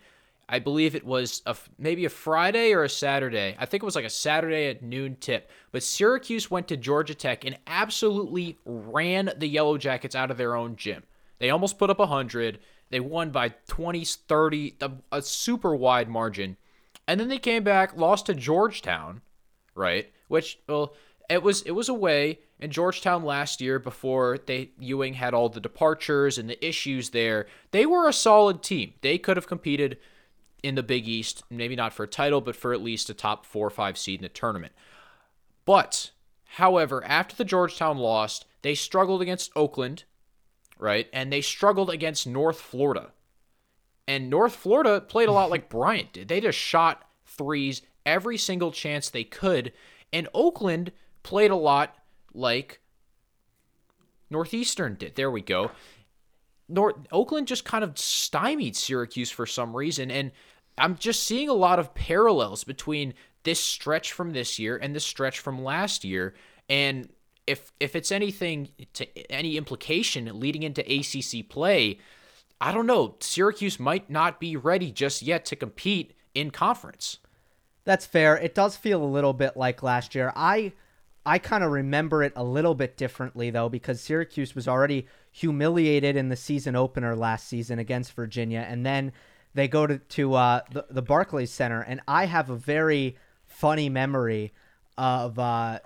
I 0.47 0.59
believe 0.59 0.95
it 0.95 1.05
was 1.05 1.41
a, 1.45 1.55
maybe 1.79 2.05
a 2.05 2.09
Friday 2.09 2.71
or 2.73 2.83
a 2.83 2.89
Saturday. 2.89 3.55
I 3.57 3.65
think 3.65 3.81
it 3.81 3.85
was 3.85 3.95
like 3.95 4.05
a 4.05 4.09
Saturday 4.09 4.67
at 4.67 4.83
noon 4.83 5.17
tip. 5.19 5.49
But 5.71 5.81
Syracuse 5.83 6.51
went 6.51 6.67
to 6.67 6.77
Georgia 6.77 7.15
Tech 7.15 7.45
and 7.45 7.57
absolutely 7.65 8.59
ran 8.63 9.31
the 9.37 9.47
Yellow 9.47 9.77
Jackets 9.77 10.15
out 10.15 10.29
of 10.29 10.37
their 10.37 10.55
own 10.55 10.75
gym. 10.75 11.03
They 11.39 11.49
almost 11.49 11.79
put 11.79 11.89
up 11.89 11.99
100. 11.99 12.59
They 12.91 12.99
won 12.99 13.31
by 13.31 13.49
20, 13.67 14.05
30, 14.05 14.77
a, 14.81 14.91
a 15.11 15.21
super 15.21 15.75
wide 15.75 16.09
margin. 16.09 16.57
And 17.07 17.19
then 17.19 17.27
they 17.27 17.39
came 17.39 17.63
back, 17.63 17.97
lost 17.97 18.27
to 18.27 18.35
Georgetown, 18.35 19.21
right? 19.73 20.11
Which 20.27 20.59
well, 20.67 20.93
it 21.29 21.43
was 21.43 21.61
it 21.63 21.71
was 21.71 21.89
away 21.89 22.39
in 22.59 22.71
Georgetown 22.71 23.23
last 23.23 23.61
year 23.61 23.79
before 23.79 24.39
they 24.45 24.71
Ewing 24.79 25.15
had 25.15 25.33
all 25.33 25.49
the 25.49 25.59
departures 25.59 26.37
and 26.37 26.49
the 26.49 26.65
issues 26.65 27.11
there. 27.11 27.47
They 27.71 27.85
were 27.85 28.07
a 28.07 28.13
solid 28.13 28.63
team. 28.63 28.93
They 29.01 29.17
could 29.17 29.37
have 29.37 29.47
competed 29.47 29.97
in 30.65 30.75
the 30.75 30.83
Big 30.83 31.07
East, 31.07 31.43
maybe 31.49 31.75
not 31.75 31.93
for 31.93 32.03
a 32.03 32.07
title, 32.07 32.41
but 32.41 32.55
for 32.55 32.73
at 32.73 32.81
least 32.81 33.09
a 33.09 33.13
top 33.13 33.45
4 33.45 33.67
or 33.67 33.69
5 33.69 33.97
seed 33.97 34.19
in 34.19 34.23
the 34.23 34.29
tournament. 34.29 34.73
But 35.63 36.11
however, 36.45 37.03
after 37.05 37.35
the 37.35 37.45
Georgetown 37.45 37.99
lost, 37.99 38.45
they 38.63 38.73
struggled 38.73 39.21
against 39.21 39.51
Oakland, 39.55 40.05
right? 40.79 41.07
And 41.13 41.31
they 41.31 41.41
struggled 41.41 41.91
against 41.91 42.25
North 42.25 42.59
Florida. 42.59 43.11
And 44.07 44.29
North 44.29 44.55
Florida 44.55 45.01
played 45.01 45.29
a 45.29 45.33
lot 45.33 45.51
like 45.51 45.69
Bryant 45.69 46.13
did. 46.13 46.27
They 46.27 46.41
just 46.41 46.57
shot 46.57 47.07
threes 47.25 47.83
every 48.05 48.37
single 48.37 48.71
chance 48.71 49.09
they 49.09 49.23
could. 49.23 49.71
And 50.11 50.27
Oakland 50.33 50.91
played 51.21 51.51
a 51.51 51.55
lot 51.55 51.95
like 52.33 52.79
Northeastern 54.31 54.95
did. 54.95 55.15
There 55.15 55.29
we 55.29 55.41
go. 55.41 55.71
North 56.67 56.95
Oakland 57.11 57.47
just 57.47 57.65
kind 57.65 57.83
of 57.83 57.97
stymied 57.97 58.75
Syracuse 58.75 59.29
for 59.29 59.45
some 59.45 59.75
reason, 59.75 60.09
and 60.09 60.31
I'm 60.77 60.95
just 60.95 61.23
seeing 61.23 61.49
a 61.49 61.53
lot 61.53 61.79
of 61.79 61.93
parallels 61.93 62.63
between 62.63 63.13
this 63.43 63.59
stretch 63.59 64.11
from 64.11 64.31
this 64.31 64.59
year 64.59 64.77
and 64.77 64.95
the 64.95 64.99
stretch 64.99 65.39
from 65.39 65.63
last 65.63 66.03
year. 66.03 66.33
And 66.69 67.09
if 67.47 67.71
if 67.79 67.95
it's 67.95 68.11
anything 68.11 68.69
to 68.93 69.31
any 69.31 69.57
implication 69.57 70.39
leading 70.39 70.63
into 70.63 70.81
ACC 70.81 71.47
play, 71.47 71.99
I 72.59 72.71
don't 72.71 72.87
know. 72.87 73.15
Syracuse 73.19 73.79
might 73.79 74.09
not 74.09 74.39
be 74.39 74.55
ready 74.55 74.91
just 74.91 75.21
yet 75.21 75.45
to 75.45 75.55
compete 75.55 76.13
in 76.33 76.51
conference. 76.51 77.19
That's 77.83 78.05
fair. 78.05 78.35
It 78.37 78.55
does 78.55 78.75
feel 78.75 79.03
a 79.03 79.05
little 79.05 79.33
bit 79.33 79.55
like 79.55 79.83
last 79.83 80.15
year. 80.15 80.33
I 80.35 80.73
I 81.25 81.39
kind 81.39 81.63
of 81.63 81.71
remember 81.71 82.23
it 82.23 82.33
a 82.35 82.43
little 82.43 82.75
bit 82.75 82.97
differently 82.97 83.49
though 83.49 83.69
because 83.69 84.01
Syracuse 84.01 84.55
was 84.55 84.67
already 84.67 85.07
humiliated 85.31 86.15
in 86.15 86.29
the 86.29 86.35
season 86.35 86.75
opener 86.75 87.15
last 87.15 87.47
season 87.47 87.79
against 87.79 88.13
Virginia 88.13 88.65
and 88.67 88.85
then 88.85 89.11
they 89.55 89.67
go 89.67 89.87
to, 89.87 89.97
to 89.97 90.35
uh, 90.35 90.61
the, 90.71 90.85
the 90.89 91.01
Barclays 91.01 91.51
Center 91.51 91.81
and 91.81 92.01
I 92.07 92.25
have 92.25 92.49
a 92.49 92.55
very 92.55 93.17
funny 93.47 93.89
memory 93.89 94.53
of 94.97 95.39
uh, 95.39 95.79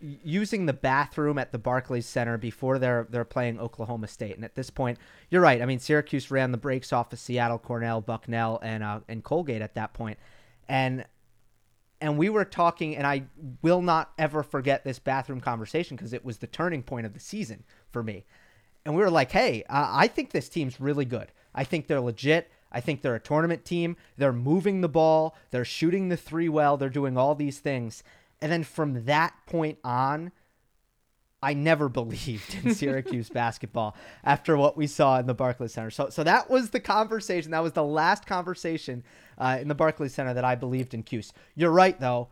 using 0.00 0.66
the 0.66 0.72
bathroom 0.72 1.38
at 1.38 1.50
the 1.52 1.58
Barclays 1.58 2.06
Center 2.06 2.38
before 2.38 2.78
they're 2.78 3.06
they're 3.10 3.24
playing 3.24 3.58
Oklahoma 3.58 4.06
State. 4.06 4.36
And 4.36 4.44
at 4.44 4.54
this 4.54 4.70
point, 4.70 4.98
you're 5.30 5.42
right. 5.42 5.60
I 5.60 5.66
mean, 5.66 5.78
Syracuse 5.78 6.30
ran 6.30 6.52
the 6.52 6.58
brakes 6.58 6.92
off 6.92 7.12
of 7.12 7.18
Seattle, 7.18 7.58
Cornell, 7.58 8.00
Bucknell, 8.00 8.60
and 8.62 8.82
uh, 8.82 9.00
and 9.08 9.24
Colgate 9.24 9.62
at 9.62 9.74
that 9.74 9.92
point, 9.94 10.18
and 10.68 11.04
and 12.00 12.16
we 12.16 12.28
were 12.28 12.44
talking, 12.44 12.96
and 12.96 13.06
I 13.06 13.24
will 13.62 13.82
not 13.82 14.12
ever 14.18 14.42
forget 14.42 14.84
this 14.84 14.98
bathroom 14.98 15.40
conversation 15.40 15.96
because 15.96 16.12
it 16.12 16.24
was 16.24 16.38
the 16.38 16.46
turning 16.46 16.82
point 16.82 17.06
of 17.06 17.12
the 17.12 17.20
season 17.20 17.64
for 17.90 18.02
me. 18.02 18.24
And 18.84 18.94
we 18.94 19.02
were 19.02 19.10
like, 19.10 19.32
hey, 19.32 19.64
uh, 19.68 19.88
I 19.90 20.06
think 20.06 20.30
this 20.30 20.48
team's 20.48 20.80
really 20.80 21.04
good. 21.04 21.32
I 21.54 21.64
think 21.64 21.86
they're 21.88 22.00
legit. 22.00 22.50
I 22.70 22.80
think 22.80 23.02
they're 23.02 23.14
a 23.14 23.20
tournament 23.20 23.64
team. 23.64 23.96
They're 24.16 24.32
moving 24.32 24.80
the 24.80 24.88
ball. 24.88 25.34
They're 25.50 25.64
shooting 25.64 26.08
the 26.08 26.16
three 26.16 26.48
well. 26.48 26.76
They're 26.76 26.88
doing 26.88 27.16
all 27.16 27.34
these 27.34 27.58
things. 27.58 28.02
And 28.40 28.52
then 28.52 28.64
from 28.64 29.04
that 29.06 29.34
point 29.46 29.78
on, 29.82 30.32
I 31.42 31.54
never 31.54 31.88
believed 31.88 32.56
in 32.62 32.74
Syracuse 32.74 33.28
basketball 33.28 33.96
after 34.24 34.56
what 34.56 34.76
we 34.76 34.86
saw 34.86 35.18
in 35.18 35.26
the 35.26 35.34
Barclays 35.34 35.72
Center. 35.72 35.90
So, 35.90 36.08
so 36.10 36.24
that 36.24 36.50
was 36.50 36.70
the 36.70 36.80
conversation. 36.80 37.52
That 37.52 37.62
was 37.62 37.72
the 37.72 37.84
last 37.84 38.26
conversation 38.26 39.04
uh, 39.38 39.58
in 39.60 39.68
the 39.68 39.74
Barclays 39.74 40.14
Center 40.14 40.34
that 40.34 40.44
I 40.44 40.54
believed 40.54 40.94
in 40.94 41.02
Cuse. 41.02 41.32
You're 41.54 41.70
right, 41.70 41.98
though, 41.98 42.28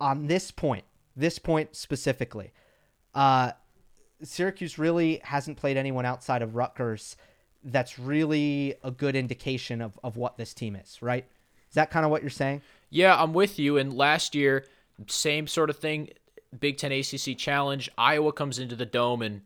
on 0.00 0.26
this 0.26 0.50
point, 0.50 0.84
this 1.16 1.38
point 1.38 1.74
specifically. 1.74 2.52
Uh, 3.14 3.52
Syracuse 4.22 4.78
really 4.78 5.20
hasn't 5.24 5.56
played 5.56 5.76
anyone 5.76 6.04
outside 6.04 6.42
of 6.42 6.54
Rutgers 6.54 7.16
that's 7.64 7.98
really 7.98 8.74
a 8.82 8.90
good 8.90 9.16
indication 9.16 9.80
of, 9.80 9.98
of 10.02 10.16
what 10.16 10.36
this 10.36 10.54
team 10.54 10.76
is, 10.76 11.00
right? 11.02 11.24
Is 11.68 11.74
that 11.74 11.90
kind 11.90 12.04
of 12.04 12.10
what 12.10 12.22
you're 12.22 12.30
saying? 12.30 12.62
Yeah, 12.90 13.20
I'm 13.20 13.32
with 13.32 13.58
you. 13.58 13.76
And 13.76 13.92
last 13.92 14.34
year, 14.34 14.64
same 15.06 15.46
sort 15.46 15.70
of 15.70 15.76
thing. 15.76 16.10
Big 16.58 16.78
Ten 16.78 16.90
ACC 16.92 17.36
challenge. 17.36 17.90
Iowa 17.96 18.32
comes 18.32 18.58
into 18.58 18.74
the 18.74 18.86
dome 18.86 19.22
and, 19.22 19.42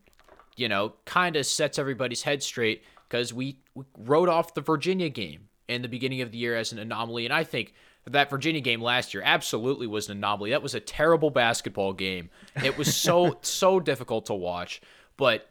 you 0.57 0.69
know, 0.69 0.95
kind 1.05 1.37
of 1.37 1.45
sets 1.45 1.79
everybody's 1.79 2.23
head 2.23 2.43
straight 2.43 2.83
because 3.09 3.33
we, 3.33 3.59
we 3.75 3.85
wrote 3.99 4.29
off 4.29 4.55
the 4.55 4.63
Virginia 4.63 5.11
game 5.11 5.49
in 5.69 5.83
the 5.83 5.89
beginning 5.89 6.23
of 6.23 6.31
the 6.31 6.39
year 6.39 6.57
as 6.57 6.73
an 6.73 6.79
anomaly. 6.79 7.27
And 7.27 7.35
I 7.35 7.45
think 7.45 7.75
that 8.07 8.31
Virginia 8.31 8.61
game 8.61 8.81
last 8.81 9.15
year 9.15 9.23
absolutely 9.25 9.87
was 9.87 10.09
an 10.09 10.17
anomaly. 10.17 10.51
That 10.51 10.63
was 10.63 10.75
a 10.75 10.81
terrible 10.81 11.31
basketball 11.31 11.93
game. 11.93 12.31
It 12.63 12.79
was 12.79 12.95
so, 12.95 13.39
so 13.43 13.81
difficult 13.81 14.27
to 14.27 14.35
watch, 14.35 14.81
but 15.17 15.49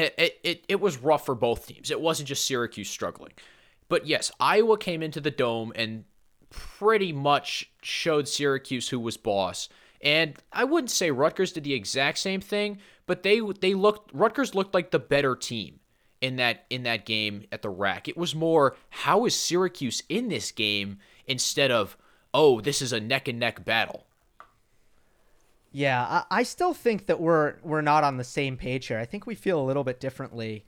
it, 0.00 0.40
it, 0.42 0.64
it 0.68 0.80
was 0.80 0.98
rough 0.98 1.26
for 1.26 1.34
both 1.34 1.66
teams. 1.66 1.90
It 1.90 2.00
wasn't 2.00 2.28
just 2.28 2.46
Syracuse 2.46 2.88
struggling. 2.88 3.32
But 3.88 4.06
yes, 4.06 4.30
Iowa 4.38 4.78
came 4.78 5.02
into 5.02 5.20
the 5.20 5.30
dome 5.30 5.72
and 5.74 6.04
pretty 6.50 7.12
much 7.12 7.70
showed 7.82 8.28
Syracuse 8.28 8.88
who 8.88 9.00
was 9.00 9.16
boss. 9.16 9.68
And 10.02 10.36
I 10.52 10.64
wouldn't 10.64 10.90
say 10.90 11.10
Rutgers 11.10 11.52
did 11.52 11.64
the 11.64 11.74
exact 11.74 12.18
same 12.18 12.40
thing, 12.40 12.78
but 13.06 13.22
they 13.22 13.40
they 13.60 13.74
looked 13.74 14.10
Rutgers 14.14 14.54
looked 14.54 14.74
like 14.74 14.90
the 14.90 14.98
better 14.98 15.36
team 15.36 15.80
in 16.20 16.36
that 16.36 16.64
in 16.70 16.84
that 16.84 17.04
game 17.04 17.44
at 17.52 17.62
the 17.62 17.70
rack. 17.70 18.08
It 18.08 18.16
was 18.16 18.34
more 18.34 18.76
how 18.88 19.26
is 19.26 19.36
Syracuse 19.36 20.02
in 20.08 20.28
this 20.28 20.52
game 20.52 20.98
instead 21.26 21.70
of 21.70 21.96
oh 22.32 22.60
this 22.60 22.80
is 22.80 22.92
a 22.92 23.00
neck 23.00 23.28
and 23.28 23.38
neck 23.38 23.64
battle. 23.64 24.06
Yeah, 25.72 26.04
I, 26.30 26.38
I 26.38 26.42
still 26.42 26.74
think 26.74 27.06
that 27.06 27.20
we're 27.20 27.56
we're 27.62 27.80
not 27.80 28.04
on 28.04 28.16
the 28.16 28.24
same 28.24 28.56
page 28.56 28.86
here. 28.86 28.98
I 28.98 29.04
think 29.04 29.26
we 29.26 29.34
feel 29.34 29.60
a 29.60 29.64
little 29.64 29.84
bit 29.84 30.00
differently. 30.00 30.64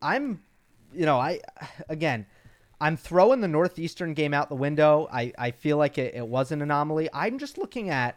I'm, 0.00 0.42
you 0.92 1.06
know, 1.06 1.18
I 1.18 1.40
again, 1.88 2.26
I'm 2.82 2.96
throwing 2.96 3.40
the 3.40 3.48
Northeastern 3.48 4.12
game 4.12 4.34
out 4.34 4.48
the 4.48 4.56
window. 4.56 5.08
I, 5.12 5.32
I 5.38 5.52
feel 5.52 5.76
like 5.76 5.98
it, 5.98 6.16
it 6.16 6.26
was 6.26 6.50
an 6.50 6.62
anomaly. 6.62 7.08
I'm 7.12 7.38
just 7.38 7.56
looking 7.56 7.90
at 7.90 8.16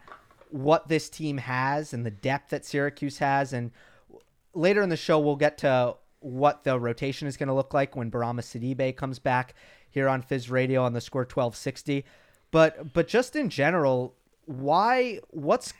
what 0.50 0.88
this 0.88 1.08
team 1.08 1.38
has 1.38 1.92
and 1.92 2.04
the 2.04 2.10
depth 2.10 2.50
that 2.50 2.64
Syracuse 2.64 3.18
has. 3.18 3.52
And 3.52 3.70
later 4.54 4.82
in 4.82 4.88
the 4.88 4.96
show, 4.96 5.20
we'll 5.20 5.36
get 5.36 5.58
to 5.58 5.94
what 6.18 6.64
the 6.64 6.80
rotation 6.80 7.28
is 7.28 7.36
going 7.36 7.46
to 7.46 7.54
look 7.54 7.74
like 7.74 7.94
when 7.94 8.10
Bourama 8.10 8.40
Sidibe 8.40 8.96
comes 8.96 9.20
back 9.20 9.54
here 9.88 10.08
on 10.08 10.20
Fizz 10.20 10.50
Radio 10.50 10.82
on 10.82 10.92
the 10.92 11.00
score 11.00 11.22
1260. 11.22 12.04
But 12.50 12.92
but 12.92 13.06
just 13.06 13.36
in 13.36 13.50
general, 13.50 14.14
why 14.46 15.20
what's 15.30 15.72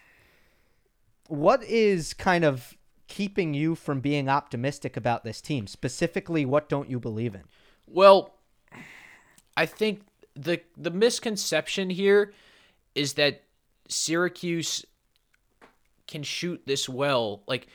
what 1.29 1.63
is 1.65 2.15
kind 2.15 2.45
of 2.45 2.77
keeping 3.09 3.55
you 3.55 3.75
from 3.75 4.01
being 4.01 4.29
optimistic 4.29 4.97
about 4.97 5.25
this 5.25 5.41
team? 5.41 5.67
Specifically, 5.67 6.45
what 6.45 6.69
don't 6.69 6.91
you 6.91 6.99
believe 6.99 7.35
in? 7.35 7.43
Well, 7.87 8.35
I 9.57 9.67
think 9.67 10.03
the 10.35 10.61
the 10.77 10.91
misconception 10.91 11.91
here 11.91 12.33
is 12.95 13.15
that 13.15 13.43
Syracuse 13.89 14.85
can 16.07 16.23
shoot 16.23 16.63
this 16.67 16.89
well. 16.89 17.43
Like 17.47 17.69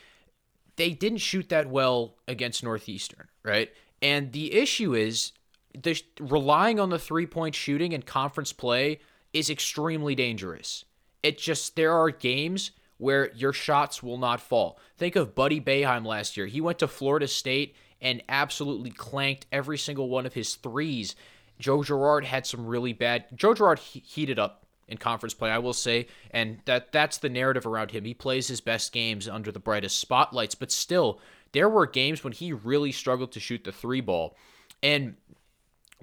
they 0.76 0.92
didn't 0.92 1.20
shoot 1.20 1.50
that 1.50 1.70
well 1.70 2.16
against 2.28 2.64
Northeastern, 2.64 3.28
right? 3.44 3.70
And 4.02 4.32
the 4.32 4.54
issue 4.54 4.96
is 4.96 5.32
the 5.74 6.02
relying 6.20 6.80
on 6.80 6.90
the 6.90 7.00
three-point 7.00 7.56
shooting 7.56 7.92
in 7.92 8.02
conference 8.02 8.52
play 8.52 9.00
is 9.34 9.50
extremely 9.50 10.16
dangerous. 10.16 10.86
It 11.24 11.38
just 11.38 11.76
there 11.76 11.94
are 11.94 12.10
games 12.10 12.72
where 13.02 13.32
your 13.34 13.52
shots 13.52 14.04
will 14.04 14.20
not 14.20 14.40
fall. 14.40 14.78
Think 14.96 15.16
of 15.16 15.34
Buddy 15.34 15.60
Boeheim 15.60 16.06
last 16.06 16.38
year. 16.38 16.46
He 16.46 16.62
went 16.62 16.78
to 16.80 16.88
Florida 16.88 17.28
State 17.28 17.76
and 18.00 18.22
absolutely 18.30 18.92
clanked 18.92 19.48
every 19.52 19.80
single 19.80 20.08
one 20.08 20.28
of 20.28 20.36
his 20.36 20.54
threes. 20.54 21.16
Joe 21.58 21.84
Girard 21.84 22.26
had 22.26 22.46
some 22.46 22.68
really 22.68 22.94
bad. 22.94 23.26
Joe 23.34 23.56
Girard 23.56 23.80
heated 23.80 24.38
up 24.38 24.68
in 24.88 24.98
conference 24.98 25.34
play, 25.34 25.50
I 25.50 25.58
will 25.58 25.74
say, 25.74 26.10
and 26.30 26.60
that 26.66 26.92
that's 26.92 27.18
the 27.18 27.30
narrative 27.30 27.66
around 27.66 27.90
him. 27.90 28.06
He 28.06 28.14
plays 28.14 28.48
his 28.48 28.62
best 28.62 28.92
games 28.92 29.28
under 29.28 29.52
the 29.52 29.60
brightest 29.60 29.98
spotlights, 29.98 30.54
but 30.54 30.72
still, 30.72 31.20
there 31.54 31.70
were 31.70 31.88
games 31.88 32.24
when 32.24 32.34
he 32.34 32.54
really 32.54 32.92
struggled 32.92 33.32
to 33.32 33.40
shoot 33.40 33.64
the 33.64 33.72
three 33.72 34.02
ball. 34.02 34.36
And 34.84 35.16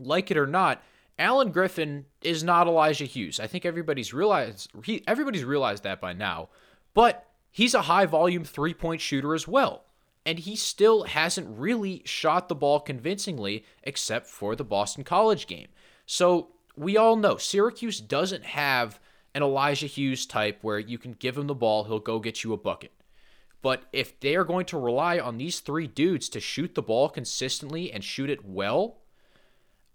like 0.01 0.33
it 0.33 0.37
or 0.37 0.49
not, 0.49 0.83
Alan 1.17 1.53
Griffin 1.53 2.07
is 2.23 2.43
not 2.43 2.67
Elijah 2.67 3.05
Hughes. 3.05 3.39
I 3.39 3.47
think 3.47 3.65
everybody's 3.65 4.13
realized 4.13 4.73
he, 4.83 5.05
everybody's 5.07 5.45
realized 5.45 5.85
that 5.85 6.01
by 6.01 6.13
now. 6.13 6.49
But 6.95 7.27
he's 7.51 7.75
a 7.75 7.83
high 7.83 8.07
volume 8.07 8.45
three 8.45 8.75
point 8.75 9.01
shooter 9.01 9.35
as 9.35 9.47
well. 9.47 9.85
And 10.27 10.41
he 10.41 10.57
still 10.57 11.05
hasn't 11.05 11.59
really 11.59 12.03
shot 12.05 12.49
the 12.49 12.55
ball 12.55 12.81
convincingly 12.81 13.65
except 13.83 14.27
for 14.27 14.55
the 14.55 14.65
Boston 14.65 15.05
College 15.05 15.47
game. 15.47 15.69
So 16.05 16.49
we 16.77 16.97
all 16.97 17.17
know 17.17 17.37
Syracuse 17.37 18.01
doesn't 18.01 18.45
have 18.45 19.01
an 19.35 19.43
Elijah 19.43 19.87
Hughes 19.87 20.27
type 20.27 20.59
where 20.63 20.79
you 20.79 20.99
can 20.99 21.13
give 21.13 21.39
him 21.39 21.47
the 21.47 21.55
ball, 21.55 21.85
he'll 21.85 21.99
go 21.99 22.19
get 22.19 22.45
you 22.45 22.53
a 22.53 22.59
bucket. 22.59 22.93
But 23.63 23.85
if 23.93 24.19
they 24.21 24.37
are 24.37 24.45
going 24.45 24.67
to 24.67 24.79
rely 24.79 25.19
on 25.19 25.37
these 25.37 25.61
three 25.61 25.87
dudes 25.87 26.29
to 26.31 26.41
shoot 26.41 26.75
the 26.75 26.83
ball 26.83 27.09
consistently 27.09 27.93
and 27.93 28.05
shoot 28.05 28.31
it 28.31 28.45
well, 28.45 28.99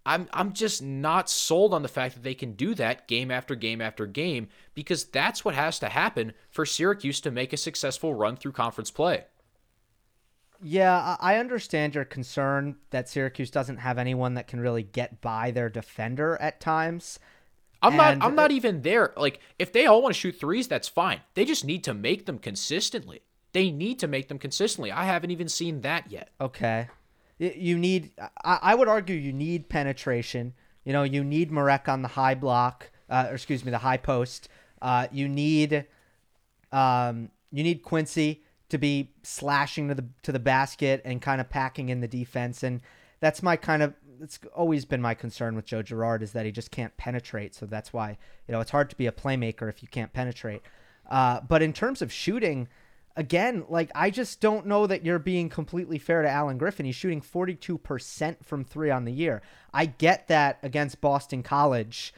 I'm 0.06 0.28
I'm 0.34 0.54
just 0.54 0.82
not 0.82 1.30
sold 1.30 1.74
on 1.74 1.82
the 1.82 1.88
fact 1.88 2.16
that 2.16 2.24
they 2.24 2.34
can 2.34 2.54
do 2.54 2.76
that 2.76 3.08
game 3.08 3.32
after 3.32 3.56
game 3.56 3.82
after 3.82 4.06
game 4.06 4.50
because 4.74 5.06
that's 5.06 5.46
what 5.46 5.56
has 5.56 5.80
to 5.80 5.90
happen 5.90 6.34
for 6.50 6.66
Syracuse 6.66 7.22
to 7.22 7.32
make 7.32 7.54
a 7.54 7.58
successful 7.58 8.14
run 8.14 8.36
through 8.36 8.52
conference 8.52 8.92
play. 8.92 9.26
Yeah, 10.62 11.18
I 11.20 11.38
understand 11.38 11.96
your 11.96 12.06
concern 12.06 12.78
that 12.90 13.10
Syracuse 13.10 13.52
doesn't 13.52 13.78
have 13.78 13.98
anyone 13.98 14.34
that 14.34 14.48
can 14.48 14.60
really 14.60 14.84
get 14.84 15.22
by 15.22 15.52
their 15.52 15.70
defender 15.70 16.38
at 16.42 16.60
times. 16.60 17.20
I'm 17.82 18.00
and 18.00 18.20
not 18.20 18.28
I'm 18.28 18.36
not 18.36 18.52
even 18.52 18.82
there. 18.82 19.14
Like 19.16 19.40
if 19.58 19.72
they 19.72 19.86
all 19.86 20.02
want 20.02 20.16
to 20.16 20.20
shoot 20.20 20.38
threes, 20.38 20.68
that's 20.68 20.90
fine. 20.90 21.22
They 21.34 21.46
just 21.46 21.64
need 21.64 21.84
to 21.86 21.94
make 21.94 22.26
them 22.26 22.40
consistently. 22.40 23.22
They 23.54 23.72
need 23.72 24.00
to 24.00 24.08
make 24.08 24.28
them 24.28 24.40
consistently. 24.40 24.92
I 24.92 25.06
haven't 25.06 25.32
even 25.32 25.48
seen 25.48 25.82
that 25.82 26.12
yet. 26.12 26.32
Okay 26.42 26.90
you 27.38 27.78
need 27.78 28.12
I, 28.44 28.76
would 28.76 28.88
argue 28.88 29.16
you 29.16 29.34
need 29.34 29.70
penetration. 29.70 30.54
You 30.86 30.94
know, 30.94 31.04
you 31.04 31.24
need 31.24 31.52
Marek 31.52 31.88
on 31.88 32.02
the 32.02 32.10
high 32.10 32.36
block, 32.36 32.92
uh, 33.10 33.28
or 33.30 33.36
excuse 33.36 33.64
me, 33.64 33.72
the 33.72 33.80
high 33.80 33.98
post. 33.98 34.50
Uh, 34.82 35.08
you 35.12 35.28
need 35.28 35.86
um, 36.72 37.30
you 37.52 37.64
need 37.64 37.84
Quincy 37.84 38.44
to 38.70 38.78
be 38.78 39.12
slashing 39.24 39.88
to 39.88 39.96
the 39.96 40.06
to 40.24 40.32
the 40.32 40.40
basket 40.40 41.02
and 41.06 41.22
kind 41.22 41.40
of 41.40 41.50
packing 41.50 41.90
in 41.90 42.02
the 42.02 42.08
defense, 42.08 42.64
and 42.64 42.82
that's 43.20 43.42
my 43.42 43.56
kind 43.56 43.82
of 43.82 43.94
it's 44.22 44.40
always 44.56 44.86
been 44.86 45.02
my 45.02 45.14
concern 45.14 45.56
with 45.56 45.66
Joe 45.66 45.82
Girard 45.82 46.24
is 46.24 46.32
that 46.32 46.46
he 46.46 46.52
just 46.52 46.72
can't 46.72 46.96
penetrate. 46.98 47.56
So 47.56 47.66
that's 47.66 47.92
why 47.94 48.18
you 48.48 48.52
know 48.52 48.62
it's 48.62 48.72
hard 48.72 48.90
to 48.90 48.96
be 48.96 49.08
a 49.08 49.12
playmaker 49.12 49.70
if 49.70 49.82
you 49.82 49.88
can't 49.88 50.14
penetrate. 50.14 50.62
Uh, 51.10 51.42
but 51.42 51.62
in 51.62 51.74
terms 51.74 52.02
of 52.02 52.12
shooting, 52.12 52.68
again, 53.16 53.66
like 53.70 53.92
I 53.96 54.10
just 54.10 54.42
don't 54.42 54.66
know 54.66 54.88
that 54.88 55.06
you're 55.06 55.20
being 55.20 55.50
completely 55.50 56.00
fair 56.00 56.22
to 56.22 56.30
Alan 56.30 56.58
Griffin. 56.58 56.86
He's 56.86 56.96
shooting 56.96 57.22
42% 57.22 58.44
from 58.44 58.64
3 58.64 58.92
on 58.92 59.06
the 59.06 59.12
year. 59.12 59.42
I 59.74 59.86
get 59.86 60.28
that 60.28 60.60
against 60.64 61.02
Boston 61.02 61.44
College, 61.44 62.14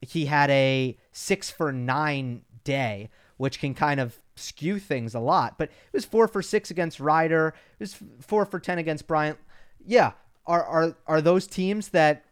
he 0.00 0.26
had 0.26 0.50
a 0.50 0.96
6 1.12 1.50
for 1.50 1.72
9 1.72 2.42
day, 2.64 3.10
which 3.36 3.60
can 3.60 3.74
kind 3.74 4.00
of 4.00 4.18
skew 4.34 4.78
things 4.78 5.14
a 5.14 5.20
lot, 5.20 5.58
but 5.58 5.68
it 5.68 5.92
was 5.92 6.04
4 6.04 6.26
for 6.26 6.42
6 6.42 6.70
against 6.70 7.00
Rider, 7.00 7.54
it 7.78 7.80
was 7.80 7.96
4 8.20 8.44
for 8.46 8.58
10 8.58 8.78
against 8.78 9.06
Bryant. 9.06 9.38
Yeah, 9.84 10.12
are 10.46 10.64
are 10.64 10.96
are 11.06 11.20
those 11.20 11.46
teams 11.46 11.88
that 11.88 12.24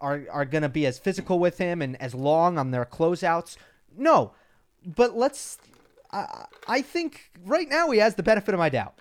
are 0.00 0.24
are 0.30 0.44
going 0.44 0.62
to 0.62 0.68
be 0.68 0.86
as 0.86 0.98
physical 0.98 1.38
with 1.38 1.58
him 1.58 1.82
and 1.82 2.00
as 2.00 2.14
long 2.14 2.58
on 2.58 2.70
their 2.70 2.84
closeouts? 2.84 3.56
No. 3.96 4.32
But 4.86 5.16
let's 5.16 5.58
I, 6.12 6.46
I 6.66 6.82
think 6.82 7.30
right 7.44 7.68
now 7.68 7.90
he 7.90 7.98
has 7.98 8.14
the 8.14 8.22
benefit 8.22 8.54
of 8.54 8.58
my 8.58 8.68
doubt. 8.68 9.00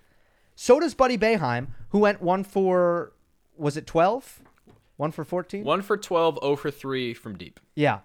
So 0.55 0.79
does 0.79 0.93
Buddy 0.93 1.17
Boeheim, 1.17 1.67
who 1.89 1.99
went 1.99 2.21
one 2.21 2.43
for, 2.43 3.13
was 3.57 3.77
it 3.77 3.85
12? 3.85 4.41
One 4.97 5.11
for 5.11 5.23
14? 5.23 5.63
One 5.63 5.81
for 5.81 5.97
12, 5.97 6.39
0 6.41 6.55
for 6.55 6.71
3 6.71 7.13
from 7.13 7.37
deep. 7.37 7.59
Yeah. 7.75 7.99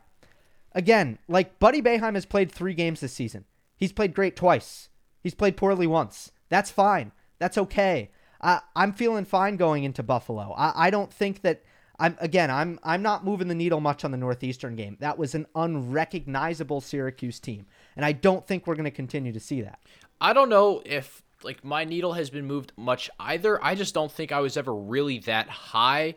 Again, 0.72 1.18
like 1.28 1.58
Buddy 1.58 1.80
Boeheim 1.80 2.14
has 2.14 2.26
played 2.26 2.52
three 2.52 2.74
games 2.74 3.00
this 3.00 3.12
season. 3.12 3.44
He's 3.76 3.92
played 3.92 4.14
great 4.14 4.36
twice. 4.36 4.90
He's 5.22 5.34
played 5.34 5.56
poorly 5.56 5.86
once. 5.86 6.30
That's 6.48 6.70
fine. 6.70 7.12
That's 7.38 7.58
okay. 7.58 8.10
I, 8.40 8.60
I'm 8.76 8.92
feeling 8.92 9.24
fine 9.24 9.56
going 9.56 9.84
into 9.84 10.02
Buffalo. 10.02 10.54
I, 10.56 10.86
I 10.86 10.90
don't 10.90 11.12
think 11.12 11.42
that 11.42 11.62
I'm 12.02 12.16
again. 12.20 12.50
I'm 12.50 12.80
I'm 12.82 13.00
not 13.00 13.24
moving 13.24 13.46
the 13.46 13.54
needle 13.54 13.80
much 13.80 14.04
on 14.04 14.10
the 14.10 14.16
Northeastern 14.16 14.74
game. 14.74 14.96
That 14.98 15.18
was 15.18 15.36
an 15.36 15.46
unrecognizable 15.54 16.80
Syracuse 16.80 17.38
team, 17.38 17.66
and 17.94 18.04
I 18.04 18.10
don't 18.10 18.44
think 18.44 18.66
we're 18.66 18.74
going 18.74 18.84
to 18.84 18.90
continue 18.90 19.32
to 19.32 19.38
see 19.38 19.60
that. 19.62 19.78
I 20.20 20.32
don't 20.32 20.48
know 20.48 20.82
if 20.84 21.22
like 21.44 21.64
my 21.64 21.84
needle 21.84 22.14
has 22.14 22.28
been 22.28 22.44
moved 22.44 22.72
much 22.76 23.08
either. 23.20 23.64
I 23.64 23.76
just 23.76 23.94
don't 23.94 24.10
think 24.10 24.32
I 24.32 24.40
was 24.40 24.56
ever 24.56 24.74
really 24.74 25.20
that 25.20 25.48
high 25.48 26.16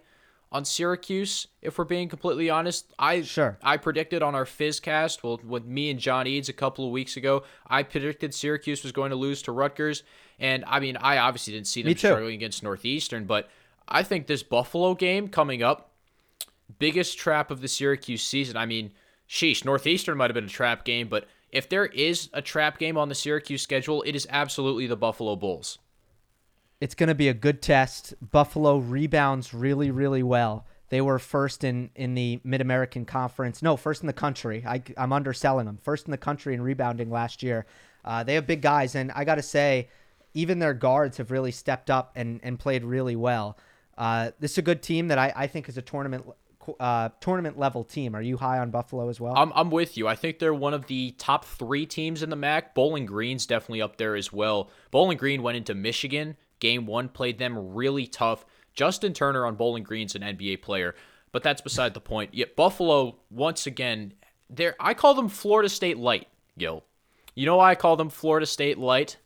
on 0.52 0.66
Syracuse. 0.66 1.48
If 1.62 1.78
we're 1.78 1.86
being 1.86 2.10
completely 2.10 2.50
honest, 2.50 2.92
I 2.98 3.22
sure 3.22 3.60
I 3.62 3.78
predicted 3.78 4.24
on 4.24 4.34
our 4.34 4.46
Fizzcast, 4.46 5.22
well, 5.22 5.40
with 5.46 5.66
me 5.66 5.92
and 5.92 6.00
John 6.00 6.26
Eads 6.26 6.50
a 6.50 6.54
couple 6.54 6.86
of 6.86 6.92
weeks 6.92 7.16
ago, 7.16 7.44
I 7.68 7.84
predicted 7.84 8.34
Syracuse 8.34 8.82
was 8.82 8.92
going 8.92 9.12
to 9.12 9.16
lose 9.16 9.44
to 9.44 9.52
Rutgers, 9.52 10.02
and 10.40 10.64
I 10.66 10.80
mean 10.80 10.98
I 10.98 11.20
obviously 11.20 11.54
didn't 11.54 11.68
see 11.68 11.84
them 11.84 11.96
struggling 11.96 12.34
against 12.34 12.64
Northeastern, 12.64 13.26
but 13.26 13.50
I 13.88 14.04
think 14.04 14.28
this 14.28 14.44
Buffalo 14.44 14.96
game 14.96 15.28
coming 15.28 15.64
up, 15.64 15.92
biggest 16.80 17.18
trap 17.18 17.52
of 17.52 17.62
the 17.62 17.68
Syracuse 17.68 18.24
season. 18.24 18.58
I 18.58 18.66
mean, 18.66 18.92
sheesh, 19.30 19.64
Northeastern 19.64 20.18
might 20.18 20.30
have 20.30 20.36
been 20.36 20.46
a 20.46 20.50
trap 20.50 20.86
game, 20.86 21.08
but 21.08 21.28
if 21.52 21.70
there 21.70 21.86
is 21.86 22.30
a 22.34 22.42
trap 22.42 22.80
game 22.80 22.98
on 22.98 23.10
the 23.10 23.16
Syracuse 23.16 23.62
schedule, 23.62 24.02
it 24.04 24.16
is 24.16 24.28
absolutely 24.30 24.88
the 24.88 24.98
Buffalo 24.98 25.36
Bulls. 25.36 25.78
It's 26.82 26.96
going 26.96 27.08
to 27.08 27.16
be 27.16 27.30
a 27.30 27.34
good 27.34 27.62
test. 27.62 28.14
Buffalo 28.20 28.78
rebounds 28.78 29.54
really, 29.54 29.92
really 29.92 30.24
well. 30.24 30.66
They 30.90 31.02
were 31.02 31.20
first 31.20 31.64
in, 31.64 31.90
in 31.96 32.14
the 32.14 32.40
Mid 32.44 32.62
American 32.62 33.06
Conference. 33.06 33.62
No, 33.62 33.78
first 33.78 34.02
in 34.02 34.08
the 34.08 34.14
country. 34.14 34.64
I, 34.68 34.84
I'm 34.98 35.14
underselling 35.14 35.66
them. 35.66 35.80
First 35.82 36.06
in 36.06 36.12
the 36.12 36.18
country 36.18 36.54
in 36.54 36.62
rebounding 36.62 37.10
last 37.10 37.42
year. 37.42 37.66
Uh, 38.04 38.24
they 38.24 38.36
have 38.36 38.46
big 38.46 38.62
guys, 38.62 38.94
and 38.94 39.12
I 39.14 39.24
got 39.24 39.36
to 39.36 39.42
say, 39.42 39.88
even 40.34 40.60
their 40.60 40.74
guards 40.74 41.18
have 41.18 41.32
really 41.32 41.52
stepped 41.52 41.90
up 41.90 42.12
and, 42.16 42.40
and 42.44 42.60
played 42.60 42.84
really 42.84 43.16
well. 43.16 43.58
Uh, 43.98 44.32
this 44.40 44.54
is 44.54 44.58
a 44.58 44.62
good 44.62 44.82
team 44.82 45.08
that 45.08 45.18
I, 45.18 45.32
I 45.36 45.48
think 45.48 45.70
is 45.70 45.78
a 45.78 45.82
tournament 45.82 46.26
uh, 46.80 47.10
tournament 47.20 47.58
level 47.58 47.84
team. 47.84 48.16
Are 48.16 48.22
you 48.22 48.38
high 48.38 48.60
on 48.60 48.72
Buffalo 48.72 49.10
as 49.10 49.20
well? 49.20 49.34
I'm, 49.36 49.52
I'm 49.56 49.70
with 49.70 49.98
you. 49.98 50.08
I 50.08 50.16
think 50.16 50.40
they're 50.40 50.54
one 50.54 50.74
of 50.74 50.88
the 50.88 51.12
top 51.18 51.46
three 51.46 51.86
teams 51.86 52.24
in 52.24 52.30
the 52.30 52.36
MAC. 52.36 52.74
Bowling 52.74 53.06
Green's 53.06 53.46
definitely 53.46 53.82
up 53.82 53.98
there 53.98 54.16
as 54.16 54.34
well. 54.34 54.70
Bowling 54.92 55.18
Green 55.18 55.44
went 55.44 55.58
into 55.58 55.76
Michigan. 55.76 56.36
Game 56.60 56.86
one 56.86 57.10
played 57.10 57.38
them 57.38 57.74
really 57.76 58.08
tough. 58.08 58.46
Justin 58.74 59.14
Turner 59.14 59.46
on 59.46 59.56
Bowling 59.56 59.84
Green's 59.84 60.16
an 60.16 60.22
NBA 60.22 60.62
player, 60.62 60.96
but 61.32 61.44
that's 61.44 61.62
beside 61.62 61.94
the 61.94 62.02
point. 62.02 62.34
Yet 62.34 62.56
Buffalo, 62.56 63.20
once 63.30 63.68
again, 63.68 64.14
there 64.50 64.76
I 64.80 64.94
call 64.94 65.14
them 65.14 65.30
Florida 65.30 65.70
State 65.70 65.98
light, 65.98 66.28
Gil. 66.58 66.84
You 67.36 67.46
know 67.46 67.58
why 67.58 67.72
I 67.72 67.76
call 67.76 67.96
them 67.96 68.10
Florida 68.10 68.46
State 68.46 68.78
light? 68.78 69.18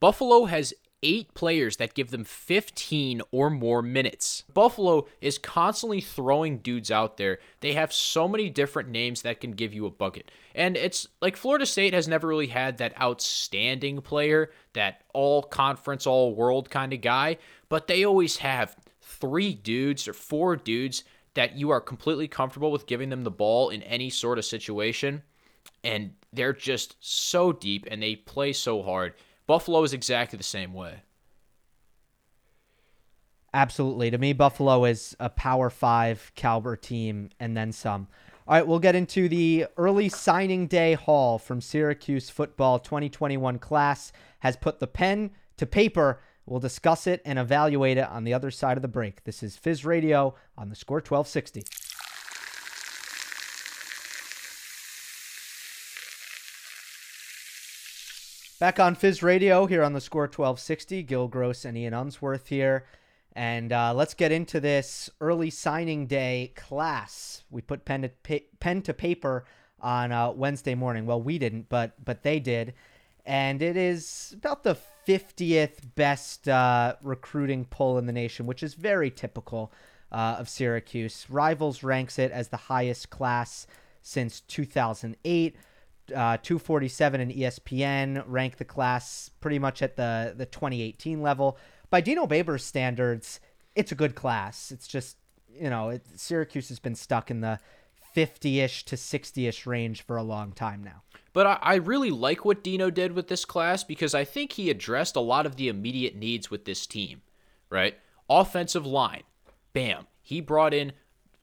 Buffalo 0.00 0.44
has 0.44 0.74
eight 1.06 1.32
players 1.34 1.76
that 1.76 1.94
give 1.94 2.10
them 2.10 2.24
15 2.24 3.22
or 3.30 3.48
more 3.48 3.80
minutes. 3.80 4.42
Buffalo 4.52 5.06
is 5.20 5.38
constantly 5.38 6.00
throwing 6.00 6.58
dudes 6.58 6.90
out 6.90 7.16
there. 7.16 7.38
They 7.60 7.74
have 7.74 7.92
so 7.92 8.26
many 8.26 8.50
different 8.50 8.88
names 8.88 9.22
that 9.22 9.40
can 9.40 9.52
give 9.52 9.72
you 9.72 9.86
a 9.86 9.90
bucket. 9.90 10.32
And 10.52 10.76
it's 10.76 11.06
like 11.22 11.36
Florida 11.36 11.64
State 11.64 11.94
has 11.94 12.08
never 12.08 12.26
really 12.26 12.48
had 12.48 12.78
that 12.78 13.00
outstanding 13.00 14.02
player, 14.02 14.50
that 14.72 15.02
all 15.14 15.44
conference, 15.44 16.08
all 16.08 16.34
world 16.34 16.70
kind 16.70 16.92
of 16.92 17.00
guy, 17.00 17.38
but 17.68 17.86
they 17.86 18.04
always 18.04 18.38
have 18.38 18.74
three 19.00 19.54
dudes 19.54 20.08
or 20.08 20.12
four 20.12 20.56
dudes 20.56 21.04
that 21.34 21.54
you 21.54 21.70
are 21.70 21.80
completely 21.80 22.26
comfortable 22.26 22.72
with 22.72 22.86
giving 22.86 23.10
them 23.10 23.22
the 23.22 23.30
ball 23.30 23.70
in 23.70 23.82
any 23.84 24.10
sort 24.10 24.38
of 24.38 24.44
situation. 24.44 25.22
And 25.84 26.14
they're 26.32 26.52
just 26.52 26.96
so 26.98 27.52
deep 27.52 27.86
and 27.88 28.02
they 28.02 28.16
play 28.16 28.52
so 28.52 28.82
hard. 28.82 29.14
Buffalo 29.46 29.82
is 29.84 29.92
exactly 29.92 30.36
the 30.36 30.42
same 30.42 30.72
way. 30.72 31.02
Absolutely. 33.54 34.10
To 34.10 34.18
me, 34.18 34.32
Buffalo 34.32 34.84
is 34.84 35.16
a 35.18 35.30
Power 35.30 35.70
Five 35.70 36.32
caliber 36.34 36.76
team 36.76 37.30
and 37.40 37.56
then 37.56 37.72
some. 37.72 38.08
All 38.46 38.54
right, 38.54 38.66
we'll 38.66 38.78
get 38.78 38.94
into 38.94 39.28
the 39.28 39.66
early 39.76 40.08
signing 40.08 40.66
day 40.66 40.94
haul 40.94 41.38
from 41.38 41.60
Syracuse 41.60 42.30
football 42.30 42.78
2021 42.78 43.58
class 43.58 44.12
has 44.40 44.56
put 44.56 44.78
the 44.78 44.86
pen 44.86 45.30
to 45.56 45.66
paper. 45.66 46.20
We'll 46.44 46.60
discuss 46.60 47.06
it 47.06 47.22
and 47.24 47.38
evaluate 47.38 47.98
it 47.98 48.08
on 48.08 48.24
the 48.24 48.34
other 48.34 48.50
side 48.52 48.76
of 48.76 48.82
the 48.82 48.88
break. 48.88 49.24
This 49.24 49.42
is 49.42 49.56
Fizz 49.56 49.84
Radio 49.84 50.34
on 50.56 50.68
the 50.68 50.76
score 50.76 50.98
1260. 50.98 51.64
Back 58.58 58.80
on 58.80 58.94
Fizz 58.94 59.22
Radio 59.22 59.66
here 59.66 59.82
on 59.82 59.92
the 59.92 60.00
score 60.00 60.22
1260. 60.22 61.02
Gil 61.02 61.28
Gross 61.28 61.66
and 61.66 61.76
Ian 61.76 61.92
Unsworth 61.92 62.48
here. 62.48 62.86
And 63.34 63.70
uh, 63.70 63.92
let's 63.92 64.14
get 64.14 64.32
into 64.32 64.60
this 64.60 65.10
early 65.20 65.50
signing 65.50 66.06
day 66.06 66.54
class. 66.56 67.44
We 67.50 67.60
put 67.60 67.84
pen 67.84 68.00
to, 68.00 68.08
pa- 68.08 68.46
pen 68.58 68.80
to 68.82 68.94
paper 68.94 69.44
on 69.78 70.10
uh, 70.10 70.30
Wednesday 70.30 70.74
morning. 70.74 71.04
Well, 71.04 71.20
we 71.20 71.38
didn't, 71.38 71.68
but 71.68 72.02
but 72.02 72.22
they 72.22 72.40
did. 72.40 72.72
And 73.26 73.60
it 73.60 73.76
is 73.76 74.32
about 74.38 74.62
the 74.62 74.78
50th 75.06 75.94
best 75.94 76.48
uh, 76.48 76.96
recruiting 77.02 77.66
poll 77.66 77.98
in 77.98 78.06
the 78.06 78.12
nation, 78.12 78.46
which 78.46 78.62
is 78.62 78.72
very 78.72 79.10
typical 79.10 79.70
uh, 80.10 80.36
of 80.38 80.48
Syracuse. 80.48 81.26
Rivals 81.28 81.82
ranks 81.82 82.18
it 82.18 82.32
as 82.32 82.48
the 82.48 82.56
highest 82.56 83.10
class 83.10 83.66
since 84.00 84.40
2008 84.40 85.56
uh, 86.14 86.38
247 86.38 87.20
and 87.20 87.32
ESPN 87.32 88.24
rank 88.26 88.56
the 88.56 88.64
class 88.64 89.30
pretty 89.40 89.58
much 89.58 89.82
at 89.82 89.96
the 89.96 90.34
the 90.36 90.46
2018 90.46 91.20
level. 91.20 91.58
By 91.90 92.00
Dino 92.00 92.26
Babers 92.26 92.60
standards, 92.60 93.40
it's 93.74 93.92
a 93.92 93.94
good 93.94 94.14
class. 94.14 94.70
It's 94.70 94.86
just 94.86 95.16
you 95.48 95.70
know 95.70 95.90
it, 95.90 96.02
Syracuse 96.16 96.68
has 96.68 96.78
been 96.78 96.94
stuck 96.94 97.30
in 97.30 97.40
the 97.40 97.58
50ish 98.16 98.84
to 98.84 98.96
60ish 98.96 99.66
range 99.66 100.02
for 100.02 100.16
a 100.16 100.22
long 100.22 100.52
time 100.52 100.82
now. 100.82 101.02
But 101.34 101.46
I, 101.46 101.58
I 101.60 101.74
really 101.74 102.10
like 102.10 102.46
what 102.46 102.64
Dino 102.64 102.88
did 102.88 103.12
with 103.12 103.28
this 103.28 103.44
class 103.44 103.84
because 103.84 104.14
I 104.14 104.24
think 104.24 104.52
he 104.52 104.70
addressed 104.70 105.16
a 105.16 105.20
lot 105.20 105.44
of 105.44 105.56
the 105.56 105.68
immediate 105.68 106.16
needs 106.16 106.50
with 106.50 106.64
this 106.64 106.86
team. 106.86 107.22
Right, 107.68 107.96
offensive 108.30 108.86
line, 108.86 109.24
bam. 109.72 110.06
He 110.22 110.40
brought 110.40 110.72
in 110.74 110.92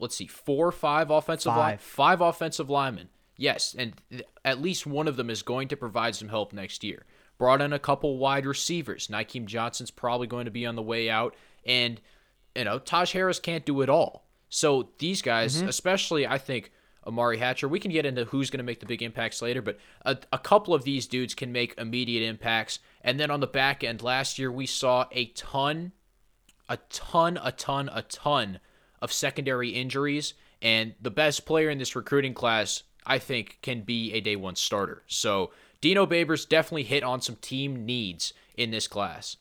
let's 0.03 0.15
see, 0.15 0.27
four 0.27 0.67
or 0.67 0.71
five 0.71 1.09
offensive 1.09 1.51
five. 1.51 1.57
line, 1.57 1.77
five 1.79 2.21
offensive 2.21 2.69
linemen. 2.69 3.09
Yes, 3.43 3.75
and 3.77 3.93
th- 4.09 4.23
at 4.45 4.61
least 4.61 4.87
one 4.87 5.05
of 5.05 5.17
them 5.17 5.29
is 5.29 5.41
going 5.41 5.67
to 5.67 5.75
provide 5.75 6.15
some 6.15 6.29
help 6.29 6.53
next 6.53 6.81
year. 6.81 7.03
Brought 7.37 7.59
in 7.61 7.73
a 7.73 7.77
couple 7.77 8.17
wide 8.17 8.45
receivers. 8.45 9.09
Nykeim 9.09 9.47
Johnson's 9.47 9.91
probably 9.91 10.27
going 10.27 10.45
to 10.45 10.51
be 10.51 10.65
on 10.65 10.77
the 10.77 10.81
way 10.81 11.09
out, 11.09 11.35
and 11.65 11.99
you 12.55 12.63
know 12.63 12.79
Taj 12.79 13.11
Harris 13.11 13.41
can't 13.41 13.65
do 13.65 13.81
it 13.81 13.89
all. 13.89 14.23
So 14.47 14.91
these 14.97 15.21
guys, 15.21 15.57
mm-hmm. 15.57 15.67
especially 15.67 16.25
I 16.25 16.37
think 16.37 16.71
Umari 17.05 17.37
Hatcher, 17.37 17.67
we 17.67 17.81
can 17.81 17.91
get 17.91 18.05
into 18.05 18.23
who's 18.23 18.49
going 18.49 18.59
to 18.59 18.63
make 18.63 18.79
the 18.79 18.85
big 18.85 19.03
impacts 19.03 19.41
later, 19.41 19.61
but 19.61 19.77
a, 20.05 20.17
a 20.31 20.39
couple 20.39 20.73
of 20.73 20.85
these 20.85 21.05
dudes 21.05 21.35
can 21.35 21.51
make 21.51 21.77
immediate 21.77 22.25
impacts. 22.25 22.79
And 23.01 23.19
then 23.19 23.29
on 23.29 23.41
the 23.41 23.47
back 23.47 23.83
end, 23.83 24.01
last 24.01 24.39
year 24.39 24.53
we 24.53 24.67
saw 24.67 25.05
a 25.11 25.25
ton, 25.25 25.91
a 26.69 26.77
ton, 26.89 27.37
a 27.43 27.51
ton, 27.51 27.89
a 27.91 28.03
ton 28.03 28.61
of 29.01 29.11
secondary 29.11 29.71
injuries. 29.71 30.33
And 30.61 30.93
the 31.01 31.11
best 31.11 31.45
player 31.45 31.69
in 31.69 31.77
this 31.77 31.93
recruiting 31.93 32.33
class 32.33 32.83
I 33.05 33.19
think 33.19 33.59
can 33.61 33.81
be 33.81 34.13
a 34.13 34.21
day 34.21 34.35
one 34.35 34.55
starter. 34.55 35.03
So 35.07 35.51
Dino 35.81 36.05
Babers 36.05 36.47
definitely 36.47 36.83
hit 36.83 37.03
on 37.03 37.21
some 37.21 37.35
team 37.35 37.85
needs 37.85 38.33
in 38.55 38.71
this 38.71 38.87
class. 38.87 39.37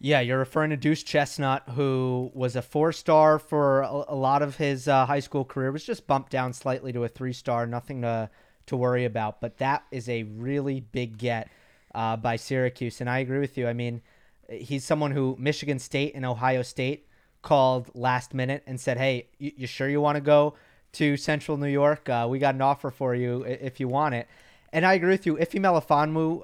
Yeah, 0.00 0.20
you're 0.20 0.38
referring 0.38 0.70
to 0.70 0.76
Deuce 0.76 1.02
Chestnut, 1.02 1.62
who 1.70 2.30
was 2.34 2.56
a 2.56 2.62
four 2.62 2.92
star 2.92 3.38
for 3.38 3.82
a, 3.82 4.14
lot 4.14 4.42
of 4.42 4.56
his 4.56 4.88
uh, 4.88 5.06
high 5.06 5.20
school 5.20 5.44
career, 5.44 5.72
was 5.72 5.84
just 5.84 6.06
bumped 6.06 6.30
down 6.30 6.52
slightly 6.52 6.92
to 6.92 7.04
a 7.04 7.08
three 7.08 7.32
star. 7.32 7.66
Nothing 7.66 8.02
to 8.02 8.28
to 8.66 8.76
worry 8.76 9.04
about, 9.04 9.40
but 9.40 9.58
that 9.58 9.84
is 9.90 10.08
a 10.08 10.22
really 10.24 10.80
big 10.80 11.18
get 11.18 11.48
uh, 11.94 12.16
by 12.16 12.36
Syracuse, 12.36 13.00
and 13.00 13.08
I 13.08 13.18
agree 13.18 13.38
with 13.38 13.56
you. 13.56 13.68
I 13.68 13.72
mean, 13.72 14.02
he's 14.50 14.84
someone 14.84 15.10
who 15.10 15.36
Michigan 15.38 15.78
State 15.78 16.14
and 16.14 16.24
Ohio 16.24 16.62
State 16.62 17.06
called 17.42 17.90
last 17.94 18.34
minute 18.34 18.62
and 18.66 18.80
said, 18.80 18.98
"Hey, 18.98 19.28
you, 19.38 19.52
you 19.56 19.66
sure 19.66 19.88
you 19.88 20.00
want 20.00 20.16
to 20.16 20.20
go 20.20 20.54
to 20.94 21.16
Central 21.16 21.56
New 21.56 21.68
York. 21.68 22.08
Uh, 22.08 22.26
we 22.28 22.38
got 22.38 22.54
an 22.54 22.62
offer 22.62 22.90
for 22.90 23.14
you 23.14 23.42
if 23.42 23.80
you 23.80 23.88
want 23.88 24.14
it. 24.14 24.28
And 24.72 24.84
I 24.84 24.94
agree 24.94 25.10
with 25.10 25.26
you. 25.26 25.38
Ife 25.38 25.52
Melifonwu, 25.52 26.42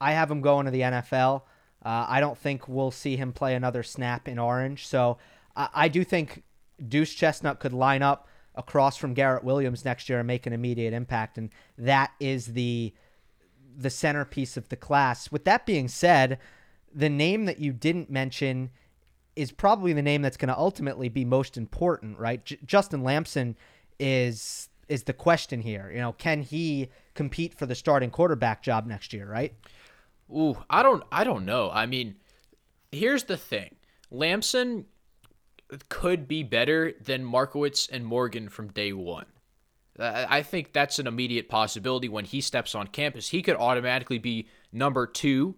I 0.00 0.12
have 0.12 0.30
him 0.30 0.40
going 0.40 0.64
to 0.66 0.70
the 0.70 0.80
NFL. 0.80 1.42
Uh, 1.84 2.06
I 2.08 2.20
don't 2.20 2.38
think 2.38 2.68
we'll 2.68 2.90
see 2.90 3.16
him 3.16 3.32
play 3.32 3.54
another 3.54 3.82
snap 3.82 4.28
in 4.28 4.38
orange. 4.38 4.86
So 4.86 5.18
I, 5.54 5.68
I 5.74 5.88
do 5.88 6.04
think 6.04 6.42
Deuce 6.88 7.14
Chestnut 7.14 7.60
could 7.60 7.72
line 7.72 8.02
up 8.02 8.28
across 8.54 8.96
from 8.96 9.14
Garrett 9.14 9.44
Williams 9.44 9.84
next 9.84 10.08
year 10.08 10.18
and 10.18 10.26
make 10.26 10.46
an 10.46 10.52
immediate 10.52 10.94
impact. 10.94 11.38
And 11.38 11.50
that 11.78 12.12
is 12.18 12.48
the 12.48 12.92
the 13.78 13.90
centerpiece 13.90 14.56
of 14.56 14.70
the 14.70 14.76
class. 14.76 15.30
With 15.30 15.44
that 15.44 15.66
being 15.66 15.86
said, 15.86 16.38
the 16.94 17.10
name 17.10 17.44
that 17.44 17.58
you 17.58 17.74
didn't 17.74 18.08
mention 18.08 18.70
is 19.36 19.52
probably 19.52 19.92
the 19.92 20.02
name 20.02 20.22
that's 20.22 20.38
going 20.38 20.48
to 20.48 20.58
ultimately 20.58 21.10
be 21.10 21.26
most 21.26 21.58
important, 21.58 22.18
right? 22.18 22.42
J- 22.42 22.58
Justin 22.64 23.02
Lamson 23.02 23.54
is 23.98 24.68
is 24.88 25.02
the 25.04 25.12
question 25.12 25.60
here. 25.60 25.90
You 25.92 26.00
know, 26.00 26.12
can 26.12 26.42
he 26.42 26.88
compete 27.14 27.54
for 27.58 27.66
the 27.66 27.74
starting 27.74 28.10
quarterback 28.10 28.62
job 28.62 28.86
next 28.86 29.12
year, 29.12 29.28
right? 29.28 29.54
Ooh, 30.30 30.56
I 30.70 30.82
don't 30.82 31.02
I 31.10 31.24
don't 31.24 31.44
know. 31.44 31.70
I 31.72 31.86
mean, 31.86 32.16
here's 32.92 33.24
the 33.24 33.36
thing. 33.36 33.76
Lamson 34.10 34.86
could 35.88 36.28
be 36.28 36.42
better 36.42 36.92
than 37.00 37.24
Markowitz 37.24 37.88
and 37.88 38.06
Morgan 38.06 38.48
from 38.48 38.68
day 38.68 38.92
1. 38.92 39.26
I 39.98 40.42
think 40.42 40.72
that's 40.72 40.98
an 40.98 41.06
immediate 41.06 41.48
possibility 41.48 42.08
when 42.08 42.26
he 42.26 42.42
steps 42.42 42.74
on 42.74 42.86
campus. 42.88 43.30
He 43.30 43.40
could 43.40 43.56
automatically 43.56 44.18
be 44.18 44.46
number 44.70 45.06
2 45.06 45.54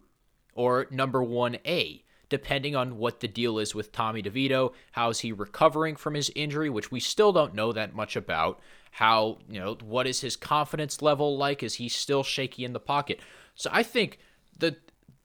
or 0.55 0.87
number 0.91 1.21
1A 1.21 2.03
depending 2.29 2.77
on 2.77 2.99
what 2.99 3.21
the 3.21 3.29
deal 3.29 3.59
is 3.59 3.75
with 3.75 3.93
Tommy 3.93 4.23
DeVito. 4.23 4.73
How 4.93 5.11
is 5.11 5.21
he 5.21 5.33
recovering 5.33 5.97
from 5.97 6.15
his 6.15 6.31
injury, 6.35 6.69
which 6.69 6.91
we 6.91 7.01
still 7.01 7.33
don't 7.33 7.55
know 7.55 7.73
that 7.73 7.95
much 7.95 8.17
about? 8.17 8.61
How, 8.93 9.39
you 9.49 9.61
know, 9.61 9.77
what 9.83 10.07
is 10.07 10.21
his 10.21 10.37
confidence 10.37 11.03
level 11.03 11.37
like? 11.37 11.63
Is 11.63 11.75
he 11.75 11.89
still 11.89 12.23
shaky 12.23 12.65
in 12.65 12.73
the 12.73 12.81
pocket? 12.81 13.21
So 13.55 13.71
I 13.73 13.83
think 13.83 14.19
the 14.59 14.77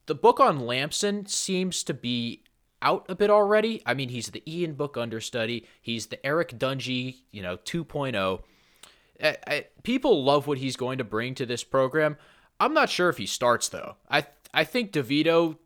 the 0.05 0.15
book 0.15 0.39
on 0.39 0.59
Lamson 0.59 1.25
seems 1.27 1.83
to 1.83 1.93
be 1.93 2.43
out 2.81 3.05
a 3.07 3.15
bit 3.15 3.29
already. 3.29 3.81
I 3.85 3.93
mean, 3.93 4.09
he's 4.09 4.27
the 4.27 4.43
Ian 4.45 4.73
Book 4.73 4.97
understudy. 4.97 5.65
He's 5.81 6.07
the 6.07 6.23
Eric 6.25 6.59
Dungey, 6.59 7.19
you 7.31 7.41
know, 7.41 7.55
2.0. 7.55 8.41
I, 9.23 9.37
I, 9.47 9.65
people 9.83 10.23
love 10.23 10.45
what 10.45 10.57
he's 10.57 10.75
going 10.75 10.97
to 10.97 11.05
bring 11.05 11.35
to 11.35 11.45
this 11.45 11.63
program. 11.63 12.17
I'm 12.59 12.73
not 12.73 12.89
sure 12.89 13.09
if 13.09 13.17
he 13.17 13.25
starts 13.25 13.69
though. 13.69 13.95
I 14.09 14.25
I 14.53 14.63
think 14.63 14.91
DeVito 14.91 15.57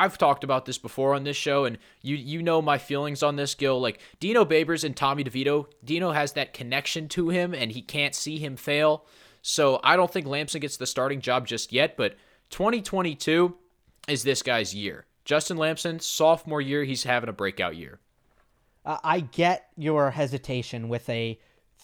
I've 0.00 0.16
talked 0.16 0.44
about 0.44 0.64
this 0.64 0.78
before 0.78 1.14
on 1.14 1.24
this 1.24 1.36
show, 1.36 1.66
and 1.66 1.76
you 2.00 2.16
you 2.16 2.42
know 2.42 2.62
my 2.62 2.78
feelings 2.78 3.22
on 3.22 3.36
this, 3.36 3.54
Gil. 3.54 3.78
Like 3.78 4.00
Dino 4.18 4.46
Babers 4.46 4.82
and 4.82 4.96
Tommy 4.96 5.24
DeVito, 5.24 5.66
Dino 5.84 6.12
has 6.12 6.32
that 6.32 6.54
connection 6.54 7.06
to 7.10 7.28
him, 7.28 7.52
and 7.52 7.70
he 7.70 7.82
can't 7.82 8.14
see 8.14 8.38
him 8.38 8.56
fail. 8.56 9.04
So 9.42 9.78
I 9.84 9.96
don't 9.96 10.10
think 10.10 10.26
Lamson 10.26 10.62
gets 10.62 10.78
the 10.78 10.86
starting 10.86 11.20
job 11.20 11.46
just 11.46 11.70
yet, 11.70 11.98
but 11.98 12.16
2022 12.48 13.54
is 14.08 14.22
this 14.22 14.42
guy's 14.42 14.74
year. 14.74 15.04
Justin 15.26 15.58
Lamson, 15.58 16.00
sophomore 16.00 16.62
year, 16.62 16.82
he's 16.84 17.04
having 17.04 17.28
a 17.28 17.32
breakout 17.34 17.76
year. 17.76 18.00
uh, 18.86 18.98
I 19.04 19.20
get 19.20 19.68
your 19.76 20.10
hesitation 20.10 20.88
with 20.88 21.08
a 21.10 21.38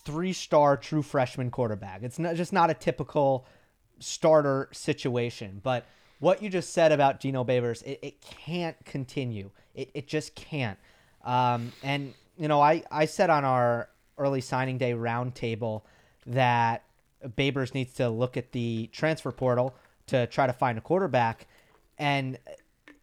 three-star 0.05 0.79
true 0.79 1.03
freshman 1.03 1.51
quarterback. 1.51 2.03
It's 2.03 2.19
not 2.19 2.37
just 2.37 2.53
not 2.53 2.71
a 2.71 2.75
typical 2.75 3.47
starter 3.99 4.69
situation, 4.73 5.61
but 5.63 5.85
what 6.19 6.43
you 6.43 6.49
just 6.49 6.73
said 6.73 6.93
about 6.93 7.21
Dino 7.21 7.45
Babers, 7.45 7.83
it, 7.85 7.99
it 8.03 8.21
can't 8.21 8.77
continue. 8.85 9.51
It, 9.75 9.91
it 9.95 10.07
just 10.07 10.35
can't. 10.35 10.79
Um, 11.25 11.73
and 11.83 12.15
you 12.39 12.49
know, 12.49 12.61
I, 12.61 12.83
I 12.91 13.07
said 13.07 13.31
on 13.31 13.45
our 13.45 13.89
early 14.19 14.41
signing 14.41 14.79
day 14.79 14.93
roundtable 14.93 15.83
that 16.27 16.85
Babers 17.25 17.75
needs 17.75 17.95
to 17.95 18.09
look 18.09 18.37
at 18.37 18.53
the 18.53 18.89
transfer 18.93 19.33
portal 19.33 19.75
to 20.07 20.27
try 20.27 20.47
to 20.47 20.53
find 20.53 20.79
a 20.79 20.81
quarterback. 20.81 21.47
And 21.99 22.39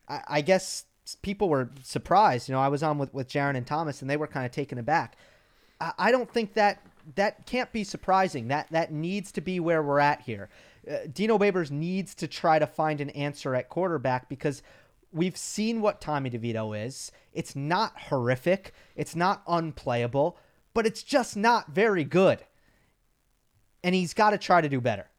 I, 0.08 0.21
I 0.28 0.41
guess 0.41 0.86
people 1.21 1.49
were 1.49 1.69
surprised. 1.82 2.47
You 2.47 2.54
know, 2.54 2.62
I 2.62 2.67
was 2.69 2.84
on 2.84 2.97
with, 2.97 3.13
with 3.13 3.28
Jaron 3.28 3.58
and 3.58 3.67
Thomas 3.67 4.02
and 4.02 4.10
they 4.10 4.17
were 4.17 4.28
kind 4.28 4.45
of 4.45 4.52
taken 4.52 4.78
aback. 4.78 5.17
I, 5.80 5.93
I 5.97 6.12
don't 6.12 6.32
think 6.32 6.54
that 6.54 6.82
that 7.15 7.45
can't 7.45 7.71
be 7.73 7.84
surprising. 7.84 8.47
That 8.47 8.67
that 8.71 8.91
needs 8.91 9.32
to 9.34 9.41
be 9.41 9.60
where 9.60 9.84
we're 9.84 9.99
at 9.99 10.21
here. 10.21 10.49
Uh, 10.89 10.98
Dino 11.12 11.38
Babers 11.38 11.72
needs 11.72 12.15
to 12.15 12.28
try 12.28 12.60
to 12.60 12.67
find 12.67 13.00
an 13.02 13.10
answer 13.12 13.56
at 13.56 13.69
quarterback 13.69 14.30
because 14.30 14.62
we've 15.12 15.38
seen 15.38 15.82
what 15.82 16.02
Tommy 16.02 16.30
DeVito 16.30 16.86
is. 16.86 17.12
It's 17.32 17.56
not 17.56 17.93
horrific. 18.10 18.74
It's 18.96 19.15
not 19.15 19.43
unplayable, 19.48 20.38
but 20.74 20.86
it's 20.86 21.04
just 21.04 21.38
not 21.38 21.72
very 21.72 22.04
good. 22.04 22.43
And 23.84 23.96
he's 23.96 24.13
got 24.13 24.32
to 24.32 24.38
try 24.38 24.62
to 24.62 24.69
do 24.69 24.82
better. 24.82 25.10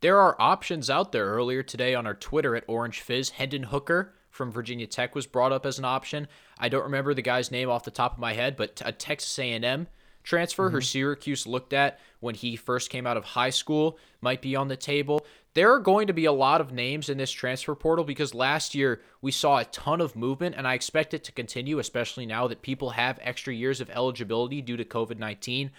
There 0.00 0.18
are 0.18 0.40
options 0.40 0.88
out 0.88 1.12
there. 1.12 1.26
Earlier 1.26 1.62
today 1.62 1.94
on 1.94 2.06
our 2.06 2.14
Twitter 2.14 2.54
at 2.54 2.64
Orange 2.68 3.00
Fizz, 3.00 3.30
Hendon 3.30 3.64
Hooker 3.64 4.14
from 4.30 4.52
Virginia 4.52 4.86
Tech 4.86 5.14
was 5.14 5.26
brought 5.26 5.52
up 5.52 5.66
as 5.66 5.78
an 5.78 5.84
option. 5.84 6.28
I 6.58 6.68
don't 6.68 6.84
remember 6.84 7.14
the 7.14 7.22
guy's 7.22 7.50
name 7.50 7.68
off 7.68 7.84
the 7.84 7.90
top 7.90 8.12
of 8.12 8.18
my 8.18 8.34
head, 8.34 8.56
but 8.56 8.80
a 8.84 8.92
Texas 8.92 9.36
A&M 9.38 9.88
transfer, 10.22 10.66
mm-hmm. 10.66 10.74
her 10.74 10.80
Syracuse 10.80 11.46
looked 11.46 11.72
at 11.72 11.98
when 12.20 12.34
he 12.34 12.56
first 12.56 12.90
came 12.90 13.06
out 13.06 13.16
of 13.16 13.24
high 13.24 13.50
school, 13.50 13.98
might 14.20 14.42
be 14.42 14.56
on 14.56 14.68
the 14.68 14.76
table. 14.76 15.24
There 15.54 15.72
are 15.72 15.80
going 15.80 16.06
to 16.06 16.12
be 16.12 16.26
a 16.26 16.32
lot 16.32 16.60
of 16.60 16.72
names 16.72 17.08
in 17.08 17.18
this 17.18 17.30
transfer 17.30 17.74
portal 17.74 18.04
because 18.04 18.34
last 18.34 18.74
year 18.74 19.00
we 19.22 19.32
saw 19.32 19.58
a 19.58 19.64
ton 19.64 20.00
of 20.00 20.14
movement, 20.14 20.54
and 20.56 20.66
I 20.68 20.74
expect 20.74 21.14
it 21.14 21.24
to 21.24 21.32
continue, 21.32 21.78
especially 21.78 22.26
now 22.26 22.46
that 22.48 22.62
people 22.62 22.90
have 22.90 23.18
extra 23.22 23.54
years 23.54 23.80
of 23.80 23.90
eligibility 23.90 24.60
due 24.60 24.76
to 24.76 24.84
COVID 24.84 25.18
19. 25.18 25.70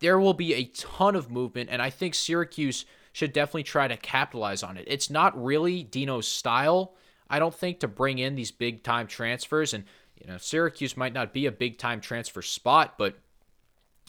There 0.00 0.20
will 0.20 0.34
be 0.34 0.54
a 0.54 0.64
ton 0.64 1.16
of 1.16 1.30
movement, 1.30 1.70
and 1.70 1.80
I 1.80 1.88
think 1.88 2.14
Syracuse 2.14 2.84
should 3.12 3.32
definitely 3.32 3.62
try 3.62 3.88
to 3.88 3.96
capitalize 3.96 4.62
on 4.62 4.76
it. 4.76 4.84
It's 4.86 5.10
not 5.10 5.42
really 5.42 5.82
Dino's 5.82 6.26
style, 6.26 6.94
I 7.28 7.38
don't 7.38 7.54
think, 7.54 7.80
to 7.80 7.88
bring 7.88 8.18
in 8.18 8.34
these 8.34 8.50
big 8.50 8.82
time 8.82 9.06
transfers. 9.06 9.72
And, 9.74 9.84
you 10.18 10.26
know, 10.26 10.38
Syracuse 10.38 10.96
might 10.96 11.12
not 11.12 11.32
be 11.32 11.46
a 11.46 11.52
big 11.52 11.78
time 11.78 12.00
transfer 12.00 12.42
spot, 12.42 12.94
but 12.98 13.18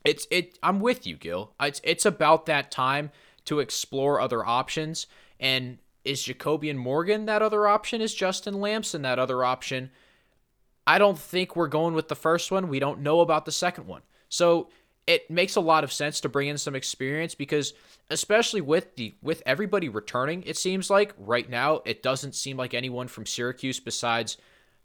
it's 0.04 0.28
it 0.30 0.58
I'm 0.62 0.80
with 0.80 1.08
you, 1.08 1.16
Gil. 1.16 1.54
It's 1.60 1.82
it's 1.84 2.06
about 2.06 2.46
that 2.48 2.72
time 2.72 3.12
to 3.46 3.60
explore 3.60 4.20
other 4.20 4.46
options. 4.46 5.08
And 5.40 5.78
is 6.04 6.24
Jacobian 6.24 6.76
Morgan 6.76 7.26
that 7.26 7.42
other 7.42 7.68
option? 7.68 8.02
Is 8.02 8.14
Justin 8.14 8.60
Lamson 8.60 9.02
that 9.04 9.20
other 9.20 9.44
option? 9.44 9.92
I 10.86 10.98
don't 10.98 11.18
think 11.18 11.56
we're 11.56 11.68
going 11.68 11.94
with 11.94 12.10
the 12.10 12.16
first 12.16 12.52
one. 12.52 12.68
We 12.68 12.80
don't 12.80 13.02
know 13.02 13.22
about 13.22 13.46
the 13.46 13.52
second 13.52 13.88
one. 13.88 14.02
So 14.28 14.70
it 15.08 15.30
makes 15.30 15.56
a 15.56 15.62
lot 15.62 15.84
of 15.84 15.92
sense 15.92 16.22
to 16.22 16.30
bring 16.30 16.48
in 16.48 16.58
some 16.58 16.76
experience 16.76 17.36
because 17.36 17.74
especially 18.10 18.62
with 18.62 18.96
the 18.96 19.16
with 19.22 19.44
everybody 19.46 19.90
returning, 19.90 20.44
it 20.44 20.58
seems 20.58 20.90
like 20.90 21.14
right 21.18 21.50
now 21.50 21.82
it 21.86 22.04
doesn't 22.04 22.36
seem 22.36 22.58
like 22.58 22.74
anyone 22.74 23.08
from 23.08 23.26
Syracuse 23.26 23.80
besides 23.80 24.38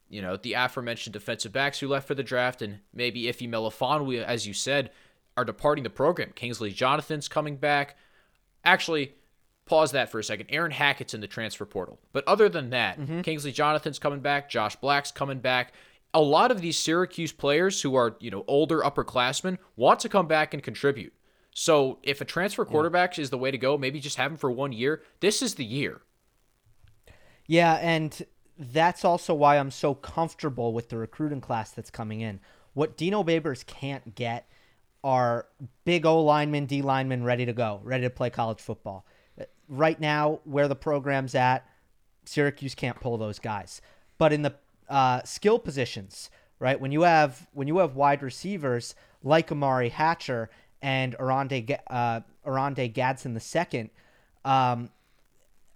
you 0.08 0.22
know 0.22 0.36
the 0.36 0.54
aforementioned 0.54 1.12
defensive 1.12 1.52
backs 1.52 1.78
who 1.78 1.88
left 1.88 2.08
for 2.08 2.14
the 2.14 2.22
draft 2.22 2.62
and 2.62 2.78
maybe 2.92 3.28
Ife 3.28 3.40
Melifonwu, 3.40 4.22
as 4.24 4.46
you 4.46 4.54
said, 4.54 4.90
are 5.38 5.44
departing 5.44 5.84
the 5.84 5.90
program. 5.90 6.32
Kingsley 6.34 6.72
Jonathan's 6.72 7.28
coming 7.28 7.56
back. 7.56 7.96
Actually, 8.64 9.14
pause 9.66 9.92
that 9.92 10.10
for 10.10 10.18
a 10.18 10.24
second. 10.24 10.46
Aaron 10.48 10.72
Hackett's 10.72 11.14
in 11.14 11.20
the 11.20 11.28
transfer 11.28 11.64
portal. 11.64 12.00
But 12.12 12.26
other 12.26 12.48
than 12.48 12.70
that, 12.70 12.98
mm-hmm. 12.98 13.20
Kingsley 13.20 13.52
Jonathan's 13.52 14.00
coming 14.00 14.18
back. 14.18 14.50
Josh 14.50 14.74
Black's 14.76 15.12
coming 15.12 15.38
back. 15.38 15.74
A 16.12 16.20
lot 16.20 16.50
of 16.50 16.60
these 16.60 16.76
Syracuse 16.76 17.30
players 17.30 17.80
who 17.82 17.94
are, 17.94 18.16
you 18.18 18.32
know, 18.32 18.44
older 18.48 18.80
upperclassmen 18.80 19.58
want 19.76 20.00
to 20.00 20.08
come 20.08 20.26
back 20.26 20.54
and 20.54 20.62
contribute. 20.62 21.12
So 21.52 21.98
if 22.02 22.20
a 22.20 22.24
transfer 22.24 22.64
quarterback 22.64 23.16
yeah. 23.16 23.22
is 23.22 23.30
the 23.30 23.38
way 23.38 23.52
to 23.52 23.58
go, 23.58 23.78
maybe 23.78 24.00
just 24.00 24.16
have 24.16 24.32
him 24.32 24.38
for 24.38 24.50
one 24.50 24.72
year. 24.72 25.02
This 25.20 25.40
is 25.40 25.54
the 25.54 25.64
year. 25.64 26.00
Yeah, 27.46 27.74
and 27.74 28.26
that's 28.58 29.04
also 29.04 29.34
why 29.34 29.58
I'm 29.58 29.70
so 29.70 29.94
comfortable 29.94 30.72
with 30.72 30.88
the 30.88 30.96
recruiting 30.96 31.40
class 31.40 31.70
that's 31.70 31.90
coming 31.90 32.22
in. 32.22 32.40
What 32.74 32.96
Dino 32.96 33.22
Babers 33.22 33.64
can't 33.64 34.14
get 34.14 34.48
are 35.04 35.46
big 35.84 36.04
O 36.06 36.22
linemen, 36.22 36.66
D 36.66 36.82
linemen 36.82 37.24
ready 37.24 37.46
to 37.46 37.52
go, 37.52 37.80
ready 37.82 38.04
to 38.04 38.10
play 38.10 38.30
college 38.30 38.60
football. 38.60 39.06
Right 39.68 40.00
now, 40.00 40.40
where 40.44 40.68
the 40.68 40.76
program's 40.76 41.34
at, 41.34 41.66
Syracuse 42.24 42.74
can't 42.74 42.98
pull 43.00 43.16
those 43.16 43.38
guys. 43.38 43.80
But 44.18 44.32
in 44.32 44.42
the 44.42 44.54
uh, 44.88 45.22
skill 45.22 45.58
positions, 45.58 46.30
right, 46.58 46.80
when 46.80 46.92
you 46.92 47.02
have 47.02 47.46
when 47.52 47.68
you 47.68 47.78
have 47.78 47.94
wide 47.94 48.22
receivers 48.22 48.94
like 49.22 49.48
Umari 49.48 49.90
Hatcher 49.90 50.50
and 50.82 51.14
Oronde 51.18 51.78
uh, 51.88 52.20
Oronde 52.44 52.92
Gadsden 52.94 53.34
the 53.34 53.40
second, 53.40 53.90
um, 54.44 54.90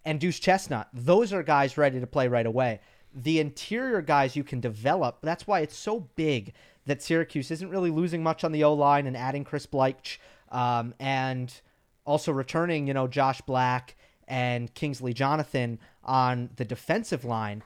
and 0.04 0.18
Deuce 0.18 0.40
Chestnut, 0.40 0.88
those 0.92 1.32
are 1.32 1.42
guys 1.42 1.78
ready 1.78 2.00
to 2.00 2.06
play 2.06 2.28
right 2.28 2.46
away. 2.46 2.80
The 3.14 3.40
interior 3.40 4.00
guys 4.00 4.34
you 4.36 4.42
can 4.44 4.60
develop. 4.60 5.18
That's 5.22 5.46
why 5.46 5.60
it's 5.60 5.76
so 5.76 6.08
big 6.16 6.54
that 6.86 7.02
Syracuse 7.02 7.50
isn't 7.50 7.68
really 7.68 7.90
losing 7.90 8.22
much 8.22 8.44
on 8.44 8.52
the 8.52 8.64
O 8.64 8.72
line 8.74 9.06
and 9.06 9.16
adding 9.16 9.44
Chris 9.44 9.66
Bleich 9.66 10.18
um, 10.50 10.94
and 10.98 11.60
also 12.04 12.32
returning, 12.32 12.86
you 12.86 12.94
know, 12.94 13.06
Josh 13.06 13.40
Black 13.42 13.96
and 14.26 14.72
Kingsley 14.74 15.12
Jonathan 15.12 15.78
on 16.04 16.50
the 16.56 16.64
defensive 16.64 17.24
line. 17.24 17.62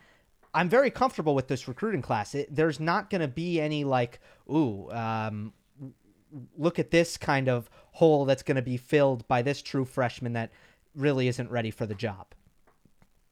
I'm 0.52 0.68
very 0.68 0.90
comfortable 0.90 1.34
with 1.34 1.48
this 1.48 1.68
recruiting 1.68 2.02
class. 2.02 2.34
It, 2.34 2.54
there's 2.54 2.80
not 2.80 3.10
going 3.10 3.20
to 3.20 3.28
be 3.28 3.60
any 3.60 3.84
like, 3.84 4.20
ooh, 4.50 4.90
um, 4.90 5.52
look 6.56 6.78
at 6.78 6.90
this 6.90 7.16
kind 7.16 7.48
of 7.48 7.70
hole 7.92 8.24
that's 8.24 8.42
going 8.42 8.56
to 8.56 8.62
be 8.62 8.76
filled 8.76 9.26
by 9.28 9.42
this 9.42 9.62
true 9.62 9.84
freshman 9.84 10.32
that 10.34 10.50
really 10.94 11.28
isn't 11.28 11.50
ready 11.50 11.70
for 11.70 11.86
the 11.86 11.94
job. 11.94 12.26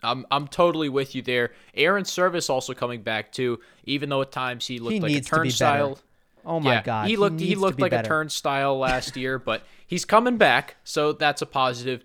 I'm 0.04 0.26
I'm 0.30 0.48
totally 0.48 0.88
with 0.88 1.14
you 1.14 1.22
there. 1.22 1.52
Airon 1.74 2.04
Servais 2.04 2.50
also 2.50 2.74
coming 2.74 3.02
back 3.02 3.32
too, 3.32 3.60
even 3.84 4.08
though 4.08 4.22
at 4.22 4.32
times 4.32 4.66
he 4.66 4.78
looked 4.78 4.94
he 4.94 5.00
like 5.00 5.12
a 5.12 5.20
turnstile. 5.20 5.98
Oh 6.44 6.60
my 6.60 6.74
yeah, 6.74 6.82
god, 6.82 7.08
he 7.08 7.16
looked 7.16 7.40
he, 7.40 7.48
he 7.48 7.54
looked 7.54 7.80
like 7.80 7.90
better. 7.90 8.06
a 8.06 8.08
turnstile 8.08 8.78
last 8.78 9.16
year, 9.16 9.38
but 9.38 9.62
he's 9.86 10.04
coming 10.04 10.36
back, 10.36 10.76
so 10.84 11.12
that's 11.12 11.42
a 11.42 11.46
positive. 11.46 12.04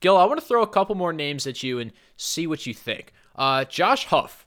Gil, 0.00 0.16
I 0.16 0.24
want 0.24 0.40
to 0.40 0.46
throw 0.46 0.62
a 0.62 0.66
couple 0.66 0.94
more 0.94 1.12
names 1.12 1.46
at 1.46 1.62
you 1.62 1.78
and 1.78 1.92
see 2.16 2.46
what 2.46 2.66
you 2.66 2.72
think. 2.72 3.12
Uh, 3.36 3.64
Josh 3.64 4.06
Huff, 4.06 4.46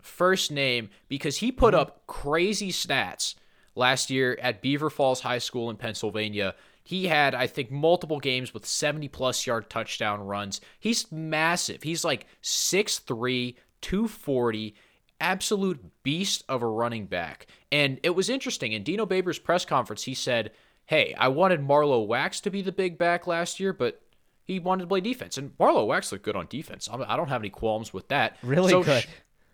first 0.00 0.50
name 0.50 0.90
because 1.08 1.38
he 1.38 1.52
put 1.52 1.74
mm-hmm. 1.74 1.82
up 1.82 2.06
crazy 2.06 2.72
stats 2.72 3.34
last 3.74 4.10
year 4.10 4.36
at 4.42 4.60
Beaver 4.60 4.90
Falls 4.90 5.20
High 5.20 5.38
School 5.38 5.70
in 5.70 5.76
Pennsylvania. 5.76 6.54
He 6.88 7.08
had, 7.08 7.34
I 7.34 7.46
think, 7.46 7.70
multiple 7.70 8.18
games 8.18 8.54
with 8.54 8.64
70 8.64 9.08
plus 9.08 9.46
yard 9.46 9.68
touchdown 9.68 10.22
runs. 10.22 10.62
He's 10.80 11.12
massive. 11.12 11.82
He's 11.82 12.02
like 12.02 12.24
6'3, 12.42 13.56
240, 13.82 14.74
absolute 15.20 16.02
beast 16.02 16.44
of 16.48 16.62
a 16.62 16.66
running 16.66 17.04
back. 17.04 17.46
And 17.70 18.00
it 18.02 18.14
was 18.14 18.30
interesting. 18.30 18.72
In 18.72 18.84
Dino 18.84 19.04
Babers' 19.04 19.44
press 19.44 19.66
conference, 19.66 20.04
he 20.04 20.14
said, 20.14 20.50
Hey, 20.86 21.14
I 21.18 21.28
wanted 21.28 21.62
Marlowe 21.62 22.00
Wax 22.00 22.40
to 22.40 22.50
be 22.50 22.62
the 22.62 22.72
big 22.72 22.96
back 22.96 23.26
last 23.26 23.60
year, 23.60 23.74
but 23.74 24.00
he 24.42 24.58
wanted 24.58 24.84
to 24.84 24.88
play 24.88 25.02
defense. 25.02 25.36
And 25.36 25.52
Marlowe 25.58 25.84
Wax 25.84 26.10
looked 26.10 26.24
good 26.24 26.36
on 26.36 26.46
defense. 26.48 26.88
I 26.90 27.16
don't 27.16 27.28
have 27.28 27.42
any 27.42 27.50
qualms 27.50 27.92
with 27.92 28.08
that. 28.08 28.38
Really 28.42 28.70
so, 28.70 28.82
good. 28.82 29.04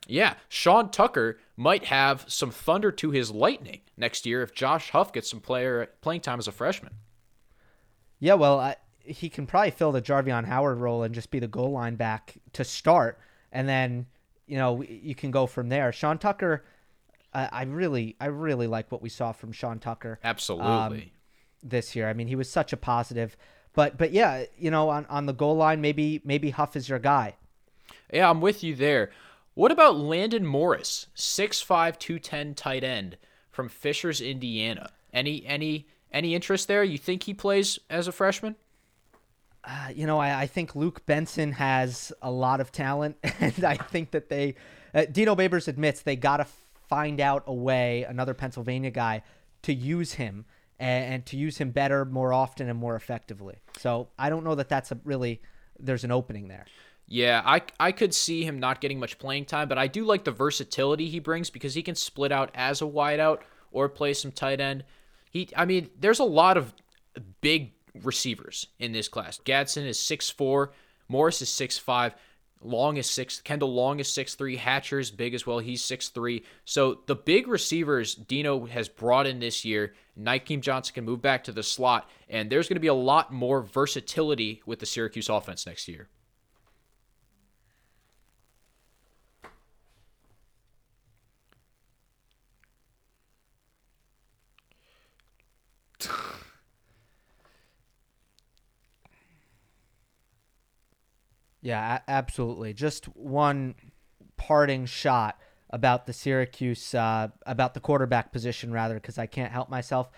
Yeah, 0.07 0.35
Sean 0.49 0.89
Tucker 0.93 1.41
might 1.57 1.87
have 1.87 2.27
some 2.29 2.53
thunder 2.53 2.93
to 2.93 3.11
his 3.11 3.33
lightning 3.33 3.81
next 3.97 4.25
year 4.25 4.43
if 4.43 4.55
Josh 4.55 4.91
Huff 4.91 5.13
gets 5.13 5.29
some 5.29 5.41
player 5.41 5.91
playing 6.01 6.21
time 6.21 6.39
as 6.39 6.47
a 6.47 6.53
freshman. 6.53 6.93
Yeah, 8.25 8.35
well, 8.35 8.59
I, 8.59 8.77
he 9.01 9.29
can 9.29 9.47
probably 9.47 9.71
fill 9.71 9.93
the 9.93 10.01
Jarveon 10.01 10.47
Howard 10.47 10.79
role 10.79 11.03
and 11.03 11.15
just 11.15 11.31
be 11.31 11.41
the 11.41 11.47
goal 11.47 11.73
line 11.73 11.97
back 11.97 12.37
to 12.55 12.65
start, 12.65 13.19
and 13.53 13.69
then 13.69 14.07
you 14.47 14.57
know 14.57 14.83
you 14.83 15.15
can 15.15 15.31
go 15.31 15.47
from 15.47 15.69
there. 15.69 15.93
Sean 15.93 16.17
Tucker, 16.17 16.65
I, 17.35 17.51
I 17.53 17.63
really, 17.65 18.17
I 18.19 18.29
really 18.29 18.67
like 18.67 18.91
what 18.91 19.03
we 19.03 19.11
saw 19.11 19.33
from 19.33 19.53
Sean 19.53 19.79
Tucker. 19.79 20.21
Absolutely. 20.25 20.67
Um, 20.67 21.03
this 21.63 21.95
year, 21.95 22.09
I 22.09 22.15
mean, 22.15 22.27
he 22.27 22.35
was 22.35 22.49
such 22.49 22.73
a 22.73 22.79
positive. 22.79 23.37
But 23.75 23.99
but 23.99 24.11
yeah, 24.11 24.45
you 24.57 24.71
know, 24.71 24.89
on, 24.89 25.05
on 25.11 25.27
the 25.27 25.35
goal 25.35 25.57
line, 25.57 25.83
maybe 25.83 26.23
maybe 26.25 26.49
Huff 26.49 26.77
is 26.77 26.89
your 26.89 26.99
guy. 26.99 27.37
Yeah, 28.11 28.31
I'm 28.31 28.41
with 28.41 28.65
you 28.65 28.75
there. 28.75 29.11
What 29.53 29.71
about 29.71 29.97
Landon 29.97 30.47
Morris, 30.47 31.09
6'5", 31.15 31.99
210 31.99 32.55
tight 32.55 32.85
end 32.85 33.19
from 33.51 33.69
Fishers, 33.69 34.23
Indiana? 34.23 34.93
Any 35.13 35.45
any 35.45 35.89
any 36.15 36.35
interest 36.35 36.69
there? 36.69 36.83
You 36.83 36.97
think 36.97 37.25
he 37.25 37.35
plays 37.35 37.79
as 37.91 38.09
a 38.09 38.13
freshman? 38.13 38.57
Uh, 39.63 39.89
you 39.95 40.07
know, 40.07 40.19
I, 40.19 40.43
I, 40.43 40.47
think 40.47 40.77
Luke 40.77 41.07
Benson 41.07 41.53
has 41.53 42.13
a 42.21 42.31
lot 42.31 42.61
of 42.61 42.71
talent, 42.71 43.17
and 43.41 43.65
I 43.65 43.77
think 43.77 44.11
that 44.11 44.29
they, 44.29 44.57
uh, 44.95 45.07
Dino 45.11 45.35
Babers 45.35 45.69
admits 45.69 46.03
they 46.03 46.17
got 46.17 46.37
to 46.37 46.47
find 46.89 47.19
out 47.19 47.45
a 47.47 47.55
way, 47.55 48.05
another 48.05 48.35
Pennsylvania 48.35 48.91
guy, 48.91 49.23
to 49.63 49.73
use 49.73 50.13
him 50.13 50.45
and, 50.79 51.15
and 51.15 51.27
to 51.27 51.39
use 51.39 51.57
him 51.59 51.71
better, 51.71 52.05
more 52.05 52.33
often, 52.33 52.69
and 52.69 52.79
more 52.79 52.95
effectively. 52.95 53.57
So 53.79 54.09
I 54.19 54.29
don't 54.29 54.45
know 54.45 54.55
that 54.55 54.69
that's 54.69 54.93
a 54.93 54.99
really 55.05 55.41
there's 55.79 56.05
an 56.05 56.11
opening 56.11 56.49
there. 56.49 56.67
Yeah, 57.07 57.43
I, 57.45 57.63
I 57.79 57.93
could 57.93 58.15
see 58.15 58.45
him 58.45 58.59
not 58.59 58.81
getting 58.81 58.99
much 58.99 59.19
playing 59.19 59.45
time, 59.47 59.69
but 59.69 59.77
I 59.77 59.87
do 59.87 60.05
like 60.05 60.25
the 60.25 60.31
versatility 60.31 61.09
he 61.09 61.19
brings 61.19 61.51
because 61.51 61.75
he 61.75 61.83
can 61.83 61.95
split 61.95 62.33
out 62.33 62.51
as 62.55 62.81
a 62.81 62.87
wideout 62.87 63.41
or 63.73 63.89
play 63.89 64.15
some 64.15 64.33
tight 64.33 64.61
end. 64.61 64.85
He, 65.35 65.49
I 65.55 65.65
mean, 65.67 65.91
there's 65.99 66.21
a 66.21 66.25
lot 66.25 66.57
of 66.57 66.73
big 67.41 67.73
receivers 68.03 68.69
in 68.79 68.93
this 68.93 69.09
class. 69.09 69.41
Gadsden 69.45 69.85
is 69.85 69.99
six 69.99 70.31
four, 70.31 70.73
Morris 71.09 71.43
is 71.43 71.49
six 71.49 71.77
five. 71.77 72.15
Long 72.63 72.97
is 72.97 73.11
six. 73.11 73.43
Kendall 73.43 73.75
Long 73.75 74.01
is 74.01 74.11
six 74.11 74.37
three. 74.37 74.57
Hatcher 74.57 74.99
is 74.99 75.11
big 75.11 75.35
as 75.35 75.47
well. 75.47 75.59
He's 75.59 75.85
six 75.85 76.09
three. 76.09 76.45
So 76.65 77.01
the 77.07 77.15
big 77.15 77.47
receivers 77.47 78.15
Dino 78.15 78.65
has 78.65 78.89
brought 78.89 79.27
in 79.27 79.39
this 79.39 79.67
year. 79.67 79.93
Nykeim 80.19 80.63
Johnson 80.63 80.95
can 80.95 81.05
move 81.05 81.21
back 81.21 81.45
to 81.45 81.53
the 81.53 81.63
slot, 81.63 82.09
and 82.29 82.49
there's 82.49 82.67
going 82.67 82.77
to 82.77 82.81
be 82.81 82.87
a 82.87 82.95
lot 82.95 83.33
more 83.33 83.61
versatility 83.61 84.63
with 84.65 84.79
the 84.79 84.87
Syracuse 84.87 85.29
offense 85.29 85.67
next 85.67 85.89
year. 85.89 86.09
Yeah, 101.65 102.01
absolutely. 102.07 102.75
Just 102.75 103.07
one 103.17 103.75
parting 104.37 104.85
shot 104.85 105.41
about 105.71 106.05
the 106.05 106.13
Syracuse, 106.13 106.95
uh, 106.95 107.29
about 107.47 107.73
the 107.73 107.81
quarterback 107.81 108.33
position, 108.33 108.71
rather, 108.71 108.97
because 108.97 109.17
I 109.17 109.25
can't 109.25 109.51
help 109.51 109.71
myself. 109.71 110.11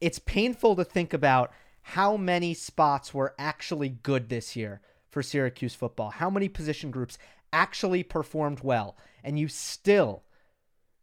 It's 0.00 0.18
painful 0.18 0.74
to 0.74 0.84
think 0.84 1.14
about 1.14 1.52
how 1.80 2.16
many 2.16 2.54
spots 2.54 3.14
were 3.14 3.36
actually 3.38 3.88
good 3.88 4.28
this 4.28 4.56
year 4.56 4.80
for 5.10 5.22
Syracuse 5.22 5.76
football, 5.76 6.10
how 6.10 6.28
many 6.28 6.48
position 6.48 6.90
groups 6.90 7.18
actually 7.52 8.02
performed 8.02 8.60
well, 8.64 8.96
and 9.22 9.38
you 9.38 9.46
still 9.46 10.24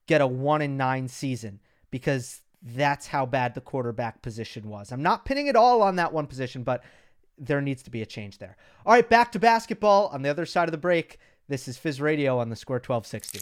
get 0.05 0.19
a 0.19 0.27
one 0.27 0.61
in 0.61 0.75
nine 0.75 1.07
season 1.07 1.61
because 1.91 2.41
that's 2.61 3.07
how 3.07 3.25
bad 3.25 3.53
the 3.53 3.61
quarterback 3.61 4.21
position 4.21 4.67
was. 4.67 4.91
I'm 4.91 5.01
not 5.01 5.23
pinning 5.23 5.47
it 5.47 5.55
all 5.55 5.81
on 5.81 5.95
that 5.95 6.11
one 6.11 6.27
position, 6.27 6.63
but 6.63 6.83
there 7.41 7.59
needs 7.59 7.81
to 7.83 7.89
be 7.89 8.01
a 8.01 8.05
change 8.05 8.37
there. 8.37 8.55
All 8.85 8.93
right, 8.93 9.09
back 9.09 9.31
to 9.31 9.39
basketball 9.39 10.07
on 10.07 10.21
the 10.21 10.29
other 10.29 10.45
side 10.45 10.67
of 10.67 10.71
the 10.71 10.77
break. 10.77 11.19
This 11.49 11.67
is 11.67 11.77
Fizz 11.77 11.99
Radio 11.99 12.37
on 12.37 12.49
the 12.49 12.55
Score 12.55 12.75
1260. 12.75 13.39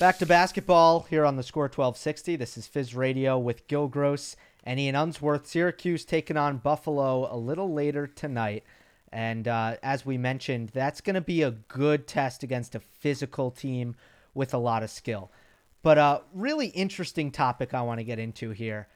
Back 0.00 0.18
to 0.18 0.26
basketball 0.26 1.06
here 1.08 1.24
on 1.24 1.36
the 1.36 1.44
Score 1.44 1.64
1260. 1.64 2.34
This 2.34 2.58
is 2.58 2.66
Fizz 2.66 2.96
Radio 2.96 3.38
with 3.38 3.68
Gil 3.68 3.86
Gross 3.86 4.34
and 4.64 4.80
Ian 4.80 4.96
Unsworth. 4.96 5.46
Syracuse 5.46 6.04
taking 6.04 6.36
on 6.36 6.58
Buffalo 6.58 7.32
a 7.32 7.38
little 7.38 7.72
later 7.72 8.08
tonight. 8.08 8.64
And 9.12 9.46
uh, 9.46 9.76
as 9.80 10.04
we 10.04 10.18
mentioned, 10.18 10.70
that's 10.70 11.00
going 11.00 11.14
to 11.14 11.20
be 11.20 11.42
a 11.42 11.52
good 11.52 12.08
test 12.08 12.42
against 12.42 12.74
a 12.74 12.80
physical 12.80 13.52
team 13.52 13.94
with 14.34 14.52
a 14.52 14.58
lot 14.58 14.82
of 14.82 14.90
skill. 14.90 15.30
But 15.82 15.98
a 15.98 16.22
really 16.32 16.68
interesting 16.68 17.30
topic 17.30 17.74
I 17.74 17.82
want 17.82 17.98
to 17.98 18.04
get 18.04 18.18
into 18.18 18.50
here 18.50 18.88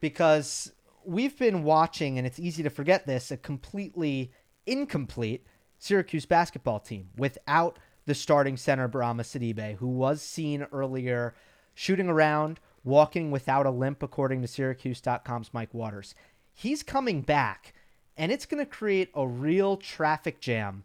because 0.00 0.72
we've 1.04 1.38
been 1.38 1.64
watching, 1.64 2.18
and 2.18 2.26
it's 2.26 2.38
easy 2.38 2.62
to 2.62 2.70
forget 2.70 3.06
this, 3.06 3.30
a 3.30 3.36
completely 3.36 4.30
incomplete 4.66 5.46
Syracuse 5.78 6.26
basketball 6.26 6.80
team 6.80 7.08
without 7.16 7.78
the 8.06 8.14
starting 8.14 8.56
center, 8.56 8.88
Bourama 8.88 9.22
Sidibe, 9.22 9.76
who 9.76 9.88
was 9.88 10.20
seen 10.20 10.66
earlier 10.72 11.34
shooting 11.74 12.08
around, 12.08 12.60
walking 12.84 13.30
without 13.30 13.66
a 13.66 13.70
limp, 13.70 14.02
according 14.02 14.42
to 14.42 14.48
Syracuse.com's 14.48 15.52
Mike 15.52 15.72
Waters. 15.72 16.14
He's 16.52 16.82
coming 16.82 17.22
back, 17.22 17.72
and 18.16 18.30
it's 18.30 18.46
going 18.46 18.64
to 18.64 18.70
create 18.70 19.10
a 19.14 19.26
real 19.26 19.76
traffic 19.76 20.40
jam 20.40 20.84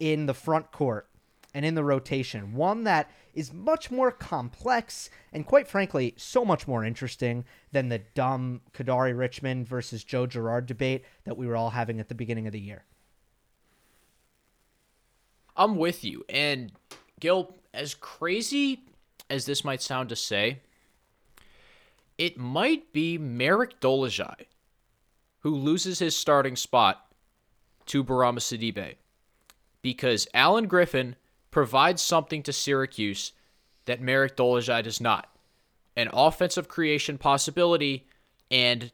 in 0.00 0.26
the 0.26 0.34
front 0.34 0.72
court 0.72 1.08
and 1.58 1.66
in 1.66 1.74
the 1.74 1.82
rotation. 1.82 2.54
One 2.54 2.84
that 2.84 3.10
is 3.34 3.52
much 3.52 3.90
more 3.90 4.12
complex 4.12 5.10
and, 5.32 5.44
quite 5.44 5.66
frankly, 5.66 6.14
so 6.16 6.44
much 6.44 6.68
more 6.68 6.84
interesting 6.84 7.44
than 7.72 7.88
the 7.88 7.98
dumb 8.14 8.60
Kadari 8.72 9.18
Richmond 9.18 9.66
versus 9.66 10.04
Joe 10.04 10.28
Girard 10.28 10.66
debate 10.66 11.04
that 11.24 11.36
we 11.36 11.48
were 11.48 11.56
all 11.56 11.70
having 11.70 11.98
at 11.98 12.06
the 12.06 12.14
beginning 12.14 12.46
of 12.46 12.52
the 12.52 12.60
year. 12.60 12.84
I'm 15.56 15.74
with 15.74 16.04
you. 16.04 16.24
And 16.28 16.70
Gil, 17.18 17.56
as 17.74 17.92
crazy 17.92 18.84
as 19.28 19.44
this 19.44 19.64
might 19.64 19.82
sound 19.82 20.10
to 20.10 20.16
say, 20.16 20.60
it 22.18 22.38
might 22.38 22.92
be 22.92 23.18
Merrick 23.18 23.80
Dolezaj 23.80 24.44
who 25.40 25.56
loses 25.56 25.98
his 25.98 26.16
starting 26.16 26.54
spot 26.54 27.12
to 27.86 28.04
Bourama 28.04 28.38
Sidibe 28.38 28.94
because 29.82 30.28
Alan 30.32 30.68
Griffin 30.68 31.16
provides 31.50 32.02
something 32.02 32.42
to 32.42 32.52
Syracuse 32.52 33.32
that 33.86 34.00
Marek 34.00 34.36
Dolezaj 34.36 34.84
does 34.84 35.00
not 35.00 35.28
an 35.98 36.08
offensive 36.12 36.68
creation 36.68 37.18
possibility 37.18 38.06
and, 38.52 38.92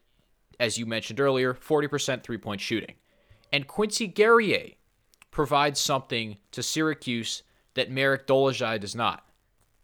as 0.58 0.78
you 0.78 0.86
mentioned 0.86 1.20
earlier, 1.20 1.52
40% 1.52 2.22
three 2.22 2.38
point 2.38 2.60
shooting. 2.62 2.94
And 3.52 3.68
Quincy 3.68 4.06
Guerrier 4.06 4.70
provides 5.30 5.78
something 5.78 6.38
to 6.52 6.62
Syracuse 6.62 7.42
that 7.74 7.90
Marek 7.90 8.26
Dolezaj 8.26 8.80
does 8.80 8.94
not. 8.94 9.28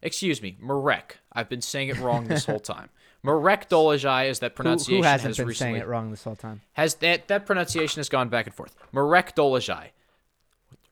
Excuse 0.00 0.40
me, 0.40 0.56
Marek. 0.61 1.18
I've 1.33 1.50
been 1.50 1.61
saying 1.61 1.88
it 1.90 1.98
wrong 1.98 2.26
this 2.26 2.46
whole 2.46 2.59
time. 2.74 2.88
Marek 3.22 3.68
Dolezaj 3.68 4.30
is 4.30 4.38
that 4.38 4.54
pronunciation 4.54 4.94
who, 4.94 5.02
who 5.02 5.09
hasn't 5.09 5.28
has 5.28 5.37
been 5.37 5.46
recently, 5.46 5.72
saying 5.74 5.83
it 5.83 5.88
wrong 5.88 6.11
this 6.11 6.24
whole 6.24 6.37
time? 6.37 6.62
Has 6.72 6.94
that 6.96 7.28
that 7.28 7.44
pronunciation 7.44 8.00
has 8.00 8.09
gone 8.09 8.30
back 8.30 8.46
and 8.46 8.54
forth. 8.54 8.74
Marek 8.92 9.37
Dolezaj. 9.37 9.88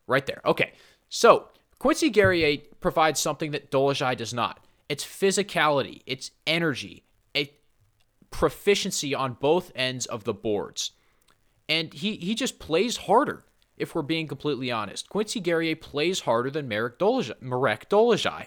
Right 0.06 0.26
there. 0.26 0.42
Okay. 0.44 0.72
So 1.08 1.48
Quincy 1.78 2.10
Guerrier 2.10 2.58
provides 2.80 3.20
something 3.20 3.52
that 3.52 3.70
Dolezaj 3.70 4.16
does 4.16 4.34
not. 4.34 4.64
It's 4.88 5.04
physicality, 5.04 6.00
it's 6.06 6.30
energy, 6.46 7.04
a 7.36 7.52
proficiency 8.30 9.14
on 9.14 9.34
both 9.34 9.70
ends 9.74 10.06
of 10.06 10.24
the 10.24 10.34
boards. 10.34 10.92
And 11.68 11.92
he, 11.92 12.16
he 12.16 12.34
just 12.34 12.58
plays 12.58 12.96
harder, 12.96 13.44
if 13.76 13.94
we're 13.94 14.02
being 14.02 14.26
completely 14.26 14.70
honest. 14.70 15.08
Quincy 15.08 15.40
Guerrier 15.40 15.76
plays 15.76 16.20
harder 16.20 16.50
than 16.50 16.68
Marek 16.68 16.98
Dolezaj. 16.98 17.40
Marek 17.42 17.88
Dolezaj. 17.88 18.46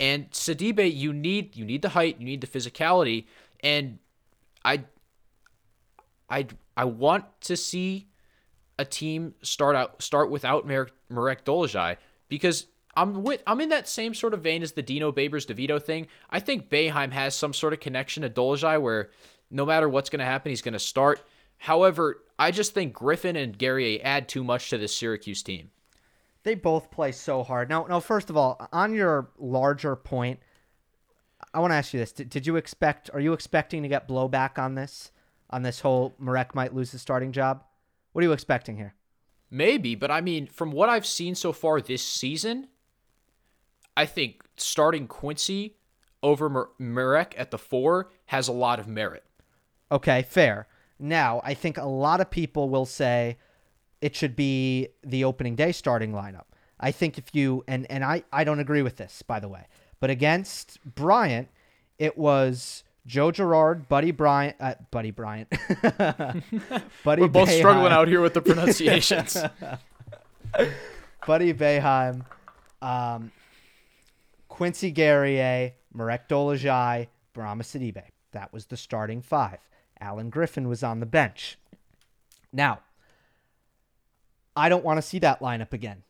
and 0.00 0.30
Sidibe, 0.30 0.94
you 0.94 1.12
need 1.12 1.56
you 1.56 1.64
need 1.64 1.82
the 1.82 1.88
height, 1.90 2.20
you 2.20 2.24
need 2.24 2.40
the 2.40 2.46
physicality, 2.46 3.26
and 3.60 3.98
I 4.64 4.84
I 6.30 6.46
I 6.76 6.84
want 6.84 7.24
to 7.42 7.56
see 7.56 8.06
a 8.78 8.84
team 8.84 9.34
start 9.42 9.74
out 9.74 10.00
start 10.00 10.30
without 10.30 10.66
Marek, 10.66 10.92
Marek 11.08 11.44
Dolezaj 11.44 11.96
because 12.32 12.68
I'm 12.96 13.24
with 13.24 13.42
I'm 13.46 13.60
in 13.60 13.68
that 13.68 13.86
same 13.86 14.14
sort 14.14 14.32
of 14.32 14.40
vein 14.40 14.62
as 14.62 14.72
the 14.72 14.80
Dino 14.80 15.12
Babers 15.12 15.46
DeVito 15.46 15.80
thing. 15.80 16.06
I 16.30 16.40
think 16.40 16.70
Boeheim 16.70 17.12
has 17.12 17.34
some 17.36 17.52
sort 17.52 17.74
of 17.74 17.80
connection 17.80 18.22
to 18.22 18.30
Dolezaj 18.30 18.80
where 18.80 19.10
no 19.50 19.66
matter 19.66 19.86
what's 19.86 20.08
going 20.08 20.20
to 20.20 20.24
happen, 20.24 20.48
he's 20.48 20.62
going 20.62 20.72
to 20.72 20.78
start. 20.78 21.20
However, 21.58 22.22
I 22.38 22.50
just 22.50 22.72
think 22.72 22.94
Griffin 22.94 23.36
and 23.36 23.58
Guerrier 23.58 24.00
add 24.02 24.30
too 24.30 24.42
much 24.42 24.70
to 24.70 24.78
this 24.78 24.96
Syracuse 24.96 25.42
team. 25.42 25.72
They 26.42 26.54
both 26.54 26.90
play 26.90 27.12
so 27.12 27.42
hard. 27.42 27.68
Now, 27.68 27.84
now, 27.86 28.00
first 28.00 28.30
of 28.30 28.36
all, 28.38 28.66
on 28.72 28.94
your 28.94 29.28
larger 29.36 29.94
point, 29.94 30.40
I 31.52 31.60
want 31.60 31.72
to 31.72 31.76
ask 31.76 31.92
you 31.92 32.00
this: 32.00 32.12
did, 32.12 32.30
did 32.30 32.46
you 32.46 32.56
expect? 32.56 33.10
Are 33.12 33.20
you 33.20 33.34
expecting 33.34 33.82
to 33.82 33.90
get 33.90 34.08
blowback 34.08 34.58
on 34.58 34.74
this? 34.74 35.12
On 35.50 35.60
this 35.60 35.80
whole 35.80 36.14
Marek 36.18 36.54
might 36.54 36.74
lose 36.74 36.92
his 36.92 37.02
starting 37.02 37.30
job? 37.30 37.62
What 38.12 38.24
are 38.24 38.26
you 38.26 38.32
expecting 38.32 38.78
here? 38.78 38.94
Maybe, 39.54 39.94
but 39.94 40.10
I 40.10 40.22
mean, 40.22 40.46
from 40.46 40.72
what 40.72 40.88
I've 40.88 41.04
seen 41.04 41.34
so 41.34 41.52
far 41.52 41.78
this 41.82 42.02
season, 42.02 42.68
I 43.94 44.06
think 44.06 44.40
starting 44.56 45.06
Quincy 45.06 45.76
over 46.22 46.70
Marek 46.78 47.34
at 47.36 47.50
the 47.50 47.58
four 47.58 48.10
has 48.26 48.48
a 48.48 48.52
lot 48.52 48.80
of 48.80 48.88
merit. 48.88 49.24
Okay, 49.90 50.22
fair. 50.22 50.68
Now, 50.98 51.42
I 51.44 51.52
think 51.52 51.76
a 51.76 51.84
lot 51.84 52.22
of 52.22 52.30
people 52.30 52.70
will 52.70 52.86
say 52.86 53.36
it 54.00 54.16
should 54.16 54.34
be 54.36 54.88
the 55.04 55.22
opening 55.22 55.54
day 55.54 55.72
starting 55.72 56.12
lineup. 56.12 56.46
I 56.80 56.90
think 56.90 57.18
if 57.18 57.34
you 57.34 57.62
and 57.68 57.86
and 57.90 58.02
I 58.02 58.24
I 58.32 58.44
don't 58.44 58.58
agree 58.58 58.80
with 58.80 58.96
this, 58.96 59.20
by 59.20 59.38
the 59.38 59.48
way. 59.48 59.66
But 60.00 60.08
against 60.08 60.78
Bryant, 60.94 61.48
it 61.98 62.16
was 62.16 62.84
Joe 63.06 63.30
Girard, 63.32 63.88
Buddy 63.88 64.10
Bryant, 64.12 64.56
uh, 64.60 64.74
Buddy 64.90 65.10
Bryant, 65.10 65.48
Buddy. 67.04 67.22
We're 67.22 67.28
both 67.28 67.48
Boeheim. 67.48 67.58
struggling 67.58 67.92
out 67.92 68.08
here 68.08 68.20
with 68.20 68.34
the 68.34 68.40
pronunciations. 68.42 69.36
Buddy 71.26 71.52
Boeheim, 71.52 72.24
um, 72.80 73.32
Quincy 74.48 74.90
Guerrier, 74.92 75.72
Marek 75.92 76.28
Dolezaj, 76.28 77.08
Bourama 77.34 77.62
Sidibe. 77.62 78.04
That 78.32 78.52
was 78.52 78.66
the 78.66 78.76
starting 78.76 79.20
five. 79.20 79.58
Alan 80.00 80.30
Griffin 80.30 80.68
was 80.68 80.82
on 80.82 81.00
the 81.00 81.06
bench. 81.06 81.58
Now, 82.52 82.80
I 84.54 84.68
don't 84.68 84.84
want 84.84 84.98
to 84.98 85.02
see 85.02 85.18
that 85.20 85.40
lineup 85.40 85.72
again. 85.72 86.02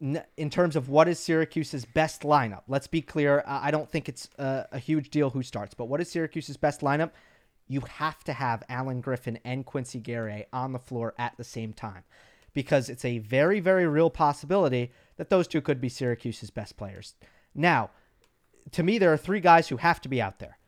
In 0.00 0.50
terms 0.50 0.76
of 0.76 0.90
what 0.90 1.08
is 1.08 1.18
Syracuse's 1.18 1.86
best 1.86 2.22
lineup, 2.22 2.62
let's 2.68 2.86
be 2.86 3.00
clear. 3.00 3.42
I 3.46 3.70
don't 3.70 3.90
think 3.90 4.08
it's 4.08 4.28
a, 4.38 4.66
a 4.72 4.78
huge 4.78 5.08
deal 5.08 5.30
who 5.30 5.42
starts, 5.42 5.74
but 5.74 5.86
what 5.86 6.00
is 6.00 6.10
Syracuse's 6.10 6.58
best 6.58 6.82
lineup? 6.82 7.12
You 7.66 7.80
have 7.80 8.22
to 8.24 8.34
have 8.34 8.62
Alan 8.68 9.00
Griffin 9.00 9.38
and 9.44 9.64
Quincy 9.64 9.98
Guerrier 9.98 10.44
on 10.52 10.72
the 10.72 10.78
floor 10.78 11.14
at 11.18 11.36
the 11.38 11.44
same 11.44 11.72
time 11.72 12.04
because 12.52 12.88
it's 12.88 13.04
a 13.04 13.18
very, 13.18 13.60
very 13.60 13.86
real 13.86 14.10
possibility 14.10 14.92
that 15.16 15.30
those 15.30 15.48
two 15.48 15.60
could 15.60 15.80
be 15.80 15.88
Syracuse's 15.88 16.50
best 16.50 16.76
players. 16.76 17.14
Now, 17.54 17.90
to 18.72 18.82
me, 18.82 18.98
there 18.98 19.12
are 19.12 19.18
three 19.18 19.40
guys 19.40 19.68
who 19.68 19.78
have 19.78 20.00
to 20.02 20.08
be 20.08 20.20
out 20.20 20.38
there. 20.38 20.58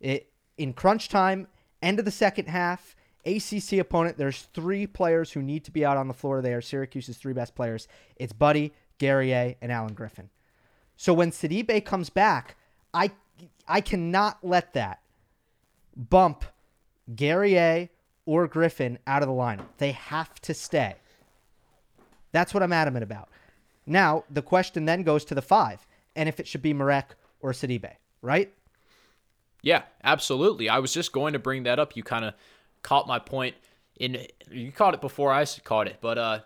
It, 0.00 0.30
in 0.58 0.72
crunch 0.72 1.08
time, 1.08 1.48
end 1.82 1.98
of 1.98 2.04
the 2.04 2.10
second 2.10 2.48
half, 2.48 2.96
ACC 3.26 3.78
opponent, 3.78 4.16
there's 4.16 4.42
three 4.54 4.86
players 4.86 5.32
who 5.32 5.42
need 5.42 5.64
to 5.64 5.70
be 5.70 5.84
out 5.84 5.96
on 5.96 6.08
the 6.08 6.14
floor. 6.14 6.40
They 6.40 6.54
are 6.54 6.60
Syracuse's 6.60 7.16
three 7.16 7.32
best 7.32 7.54
players. 7.54 7.88
It's 8.16 8.32
Buddy, 8.32 8.72
Guerrier, 8.98 9.56
and 9.60 9.72
Alan 9.72 9.94
Griffin. 9.94 10.30
So 10.96 11.12
when 11.12 11.30
Sidibe 11.30 11.84
comes 11.84 12.08
back, 12.08 12.56
I 12.94 13.10
I 13.68 13.80
cannot 13.80 14.38
let 14.42 14.72
that 14.74 15.00
bump 15.96 16.44
Guerrier 17.14 17.88
or 18.24 18.46
Griffin 18.46 18.98
out 19.06 19.22
of 19.22 19.28
the 19.28 19.34
lineup. 19.34 19.66
They 19.78 19.92
have 19.92 20.40
to 20.42 20.54
stay. 20.54 20.96
That's 22.32 22.54
what 22.54 22.62
I'm 22.62 22.72
adamant 22.72 23.02
about. 23.02 23.28
Now, 23.86 24.24
the 24.30 24.42
question 24.42 24.84
then 24.84 25.02
goes 25.02 25.24
to 25.26 25.34
the 25.34 25.42
five, 25.42 25.86
and 26.14 26.28
if 26.28 26.40
it 26.40 26.46
should 26.46 26.62
be 26.62 26.74
Marek 26.74 27.14
or 27.40 27.52
Sidibe, 27.52 27.92
right? 28.20 28.52
Yeah, 29.62 29.82
absolutely. 30.02 30.68
I 30.68 30.78
was 30.80 30.92
just 30.92 31.12
going 31.12 31.32
to 31.32 31.38
bring 31.38 31.64
that 31.64 31.78
up. 31.78 31.96
You 31.96 32.02
kind 32.02 32.24
of 32.24 32.34
caught 32.86 33.08
my 33.08 33.18
point 33.18 33.56
in 33.98 34.24
you 34.48 34.70
caught 34.70 34.94
it 34.94 35.00
before 35.00 35.32
I 35.32 35.44
caught 35.64 35.88
it, 35.88 35.98
but 36.00 36.18
uh 36.18 36.40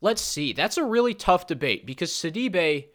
let's 0.00 0.22
see. 0.22 0.54
That's 0.54 0.78
a 0.78 0.84
really 0.84 1.12
tough 1.12 1.46
debate 1.46 1.84
because 1.86 2.10
Sidibe 2.10 2.86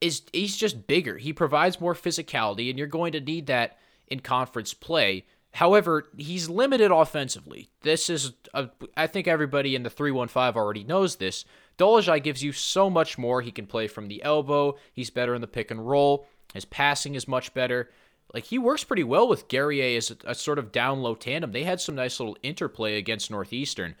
is 0.00 0.22
he's 0.32 0.56
just 0.56 0.86
bigger. 0.86 1.18
He 1.18 1.32
provides 1.32 1.80
more 1.80 1.94
physicality 1.94 2.70
and 2.70 2.78
you're 2.78 2.86
going 2.86 3.12
to 3.12 3.20
need 3.20 3.46
that 3.48 3.78
in 4.06 4.20
conference 4.20 4.72
play. 4.72 5.26
However, 5.54 6.04
he's 6.16 6.48
limited 6.48 6.90
offensively. 6.90 7.68
This 7.82 8.08
is, 8.08 8.32
a, 8.54 8.70
I 8.96 9.06
think 9.06 9.28
everybody 9.28 9.74
in 9.74 9.82
the 9.82 9.90
315 9.90 10.56
already 10.56 10.82
knows 10.82 11.16
this. 11.16 11.44
Dolezaj 11.78 12.22
gives 12.22 12.42
you 12.42 12.52
so 12.52 12.88
much 12.88 13.18
more. 13.18 13.42
He 13.42 13.50
can 13.50 13.66
play 13.66 13.86
from 13.86 14.08
the 14.08 14.22
elbow. 14.22 14.76
He's 14.94 15.10
better 15.10 15.34
in 15.34 15.42
the 15.42 15.46
pick 15.46 15.70
and 15.70 15.86
roll. 15.86 16.26
His 16.54 16.64
passing 16.64 17.14
is 17.14 17.28
much 17.28 17.52
better. 17.52 17.90
Like 18.32 18.44
he 18.44 18.58
works 18.58 18.84
pretty 18.84 19.04
well 19.04 19.28
with 19.28 19.48
Guerrier 19.48 19.96
as 19.96 20.10
a, 20.10 20.16
a 20.26 20.34
sort 20.34 20.58
of 20.58 20.72
down 20.72 21.02
low 21.02 21.14
tandem. 21.14 21.52
They 21.52 21.64
had 21.64 21.80
some 21.80 21.94
nice 21.94 22.18
little 22.18 22.36
interplay 22.42 22.96
against 22.96 23.30
Northeastern. 23.30 23.94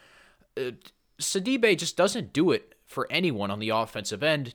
Uh, 0.56 0.72
just 1.18 1.96
doesn't 1.96 2.32
do 2.32 2.50
it 2.50 2.74
for 2.86 3.06
anyone 3.10 3.50
on 3.50 3.58
the 3.58 3.70
offensive 3.70 4.22
end. 4.22 4.54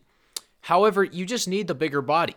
However, 0.62 1.04
you 1.04 1.26
just 1.26 1.48
need 1.48 1.68
the 1.68 1.76
bigger 1.76 2.02
body. 2.02 2.36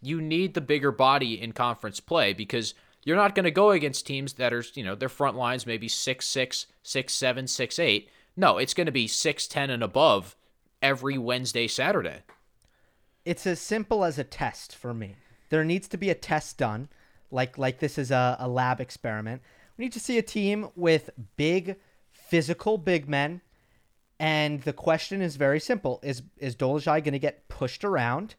You 0.00 0.20
need 0.20 0.54
the 0.54 0.60
bigger 0.60 0.92
body 0.92 1.40
in 1.40 1.52
conference 1.52 2.00
play 2.00 2.32
because 2.32 2.74
you're 3.04 3.16
not 3.16 3.34
going 3.34 3.44
to 3.44 3.50
go 3.50 3.70
against 3.70 4.06
teams 4.06 4.34
that 4.34 4.52
are, 4.52 4.64
you 4.74 4.84
know, 4.84 4.94
their 4.94 5.08
front 5.08 5.36
lines 5.36 5.66
maybe 5.66 5.88
6'6, 5.88 6.66
6'7, 6.84 7.44
6'8. 7.44 8.08
No, 8.36 8.58
it's 8.58 8.74
going 8.74 8.86
to 8.86 8.92
be 8.92 9.08
6'10 9.08 9.70
and 9.70 9.82
above 9.82 10.36
every 10.80 11.18
Wednesday, 11.18 11.66
Saturday. 11.66 12.22
It's 13.24 13.46
as 13.46 13.60
simple 13.60 14.04
as 14.04 14.18
a 14.18 14.24
test 14.24 14.74
for 14.74 14.92
me. 14.92 15.16
There 15.52 15.64
needs 15.64 15.86
to 15.88 15.98
be 15.98 16.08
a 16.08 16.14
test 16.14 16.56
done, 16.56 16.88
like 17.30 17.58
like 17.58 17.78
this 17.78 17.98
is 17.98 18.10
a, 18.10 18.38
a 18.40 18.48
lab 18.48 18.80
experiment. 18.80 19.42
We 19.76 19.84
need 19.84 19.92
to 19.92 20.00
see 20.00 20.16
a 20.16 20.22
team 20.22 20.70
with 20.74 21.10
big, 21.36 21.76
physical 22.10 22.78
big 22.78 23.06
men. 23.06 23.42
And 24.18 24.62
the 24.62 24.72
question 24.72 25.20
is 25.20 25.36
very 25.36 25.60
simple. 25.60 26.00
Is 26.02 26.22
is 26.38 26.56
Dolezaj 26.56 27.04
going 27.04 27.12
to 27.12 27.18
get 27.18 27.48
pushed 27.48 27.84
around 27.84 28.34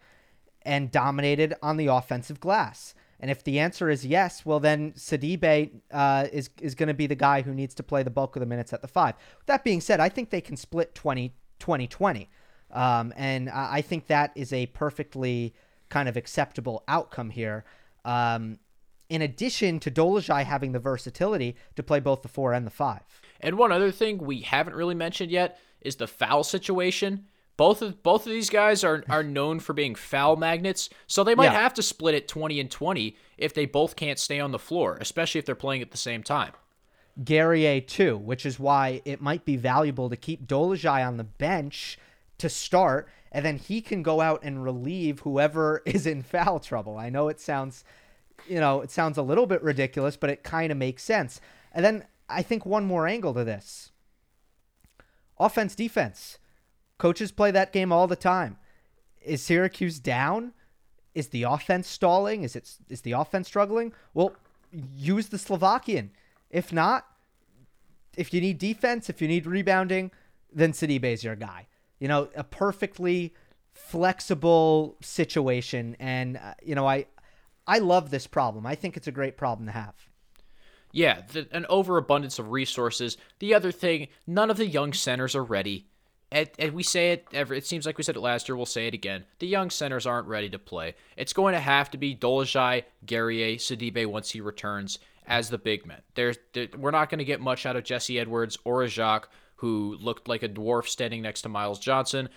and 0.63 0.89
dominated 0.89 1.53
on 1.61 1.77
the 1.77 1.85
offensive 1.85 2.39
glass? 2.39 2.95
And 3.19 3.29
if 3.29 3.43
the 3.43 3.59
answer 3.59 3.91
is 3.91 4.03
yes, 4.03 4.43
well 4.43 4.59
then 4.59 4.93
Sidibe 4.93 5.69
uh, 5.91 6.25
is 6.33 6.49
is 6.61 6.73
going 6.73 6.87
to 6.87 6.95
be 6.95 7.05
the 7.05 7.13
guy 7.13 7.43
who 7.43 7.53
needs 7.53 7.75
to 7.75 7.83
play 7.83 8.01
the 8.01 8.09
bulk 8.09 8.35
of 8.35 8.39
the 8.39 8.47
minutes 8.47 8.73
at 8.73 8.81
the 8.81 8.87
five. 8.87 9.13
With 9.37 9.45
that 9.45 9.63
being 9.63 9.81
said, 9.81 9.99
I 9.99 10.09
think 10.09 10.31
they 10.31 10.41
can 10.41 10.57
split 10.57 10.95
20 10.95 11.31
20 11.59 11.85
20. 11.85 12.29
Um, 12.71 13.13
and 13.15 13.51
I 13.51 13.83
think 13.83 14.07
that 14.07 14.31
is 14.33 14.51
a 14.51 14.65
perfectly 14.65 15.53
kind 15.93 16.09
of 16.09 16.17
acceptable 16.17 16.83
outcome 16.87 17.29
here. 17.29 17.63
Um, 18.03 18.57
in 19.09 19.21
addition 19.21 19.79
to 19.81 19.91
Dolezaj 19.91 20.43
having 20.45 20.71
the 20.71 20.79
versatility 20.79 21.55
to 21.75 21.83
play 21.83 21.99
both 21.99 22.23
the 22.23 22.27
four 22.27 22.51
and 22.51 22.65
the 22.65 22.71
five. 22.71 23.03
And 23.39 23.59
one 23.59 23.71
other 23.71 23.91
thing 23.91 24.17
we 24.17 24.41
haven't 24.41 24.75
really 24.75 24.95
mentioned 24.95 25.29
yet 25.29 25.59
is 25.81 25.97
the 25.97 26.07
foul 26.07 26.43
situation. 26.43 27.25
Both 27.57 27.83
of 27.83 28.01
both 28.01 28.25
of 28.25 28.31
these 28.31 28.49
guys 28.49 28.83
are 28.83 29.03
are 29.07 29.21
known 29.21 29.59
for 29.59 29.73
being 29.73 29.93
foul 29.93 30.35
magnets, 30.35 30.89
so 31.05 31.23
they 31.23 31.35
might 31.35 31.51
yeah. 31.51 31.61
have 31.61 31.75
to 31.75 31.83
split 31.83 32.15
it 32.15 32.27
20 32.27 32.59
and 32.59 32.71
20 32.71 33.15
if 33.37 33.53
they 33.53 33.67
both 33.67 33.95
can't 33.95 34.17
stay 34.17 34.39
on 34.39 34.51
the 34.51 34.57
floor, 34.57 34.97
especially 34.99 35.37
if 35.37 35.45
they're 35.45 35.53
playing 35.53 35.83
at 35.83 35.91
the 35.91 35.97
same 35.97 36.23
time. 36.23 36.53
Guerrier 37.23 37.81
too, 37.81 38.17
which 38.17 38.47
is 38.47 38.59
why 38.59 39.03
it 39.05 39.21
might 39.21 39.45
be 39.45 39.57
valuable 39.57 40.09
to 40.09 40.17
keep 40.17 40.47
Dolezaj 40.47 41.05
on 41.05 41.17
the 41.17 41.23
bench 41.23 41.99
to 42.39 42.49
start 42.49 43.07
and 43.33 43.43
then 43.43 43.57
he 43.57 43.81
can 43.81 44.03
go 44.03 44.21
out 44.21 44.41
and 44.43 44.63
relieve 44.63 45.21
whoever 45.21 45.81
is 45.85 46.05
in 46.05 46.21
foul 46.21 46.59
trouble. 46.59 46.97
I 46.97 47.09
know 47.09 47.27
it 47.27 47.39
sounds, 47.39 47.83
you 48.47 48.59
know, 48.59 48.81
it 48.81 48.91
sounds 48.91 49.17
a 49.17 49.23
little 49.23 49.47
bit 49.47 49.63
ridiculous, 49.63 50.15
but 50.15 50.29
it 50.29 50.43
kind 50.43 50.71
of 50.71 50.77
makes 50.77 51.03
sense. 51.03 51.41
And 51.73 51.83
then 51.83 52.05
I 52.29 52.43
think 52.43 52.65
one 52.65 52.85
more 52.85 53.07
angle 53.07 53.33
to 53.33 53.43
this 53.43 53.91
offense, 55.39 55.75
defense. 55.75 56.37
Coaches 56.99 57.31
play 57.31 57.49
that 57.51 57.73
game 57.73 57.91
all 57.91 58.07
the 58.07 58.15
time. 58.15 58.57
Is 59.21 59.41
Syracuse 59.41 59.99
down? 59.99 60.53
Is 61.15 61.29
the 61.29 61.43
offense 61.43 61.87
stalling? 61.87 62.43
Is 62.43 62.55
it 62.55 62.71
is 62.89 63.01
the 63.01 63.11
offense 63.13 63.47
struggling? 63.47 63.93
Well, 64.13 64.35
use 64.95 65.27
the 65.27 65.37
Slovakian. 65.37 66.11
If 66.49 66.71
not, 66.71 67.07
if 68.15 68.33
you 68.33 68.41
need 68.41 68.57
defense, 68.57 69.09
if 69.09 69.21
you 69.21 69.27
need 69.27 69.45
rebounding, 69.45 70.11
then 70.51 70.71
is 70.71 71.23
your 71.23 71.35
guy 71.35 71.67
you 72.03 72.09
know, 72.09 72.27
a 72.35 72.43
perfectly 72.43 73.33
flexible 73.71 74.97
situation. 75.01 75.95
And, 76.01 76.35
uh, 76.35 76.53
you 76.61 76.75
know, 76.75 76.85
I, 76.85 77.05
I 77.65 77.79
love 77.79 78.09
this 78.09 78.27
problem. 78.27 78.65
I 78.65 78.75
think 78.75 78.97
it's 78.97 79.07
a 79.07 79.11
great 79.11 79.37
problem 79.37 79.67
to 79.67 79.71
have. 79.71 79.95
Yeah, 80.91 81.21
the, 81.31 81.47
an 81.53 81.65
overabundance 81.69 82.39
of 82.39 82.51
resources. 82.51 83.15
The 83.39 83.53
other 83.53 83.71
thing, 83.71 84.09
none 84.27 84.51
of 84.51 84.57
the 84.57 84.67
young 84.67 84.91
centers 84.91 85.33
are 85.33 85.45
ready. 85.45 85.87
And, 86.29 86.73
we 86.73 86.83
say 86.83 87.13
it 87.13 87.25
every. 87.31 87.57
It 87.57 87.65
seems 87.65 87.85
like 87.85 87.97
we 87.97 88.03
said 88.03 88.17
it 88.17 88.21
last 88.21 88.49
year. 88.49 88.57
We'll 88.57 88.65
say 88.65 88.87
it 88.87 88.93
again. 88.93 89.23
The 89.39 89.47
young 89.47 89.69
centers 89.69 90.05
aren't 90.05 90.27
ready 90.27 90.49
to 90.49 90.59
play. 90.59 90.95
It's 91.15 91.31
going 91.31 91.53
to 91.53 91.61
have 91.61 91.89
to 91.91 91.97
be 91.97 92.13
Dolezaj, 92.13 92.83
Guerrier, 93.05 93.55
Sidibe 93.55 94.07
once 94.07 94.31
he 94.31 94.41
returns 94.41 94.99
as 95.25 95.49
the 95.49 95.57
big 95.57 95.85
men. 95.85 96.01
There's, 96.15 96.37
there, 96.51 96.67
we're 96.77 96.91
not 96.91 97.09
going 97.09 97.19
to 97.19 97.23
get 97.23 97.39
much 97.39 97.65
out 97.65 97.77
of 97.77 97.85
Jesse 97.85 98.19
Edwards 98.19 98.57
or 98.65 98.83
Ajak 98.83 99.27
who 99.55 99.97
looked 99.99 100.27
like 100.27 100.43
a 100.43 100.49
dwarf 100.49 100.87
standing 100.87 101.21
next 101.21 101.41
to 101.43 101.49
Myles 101.49 101.79
Johnson, 101.79 102.29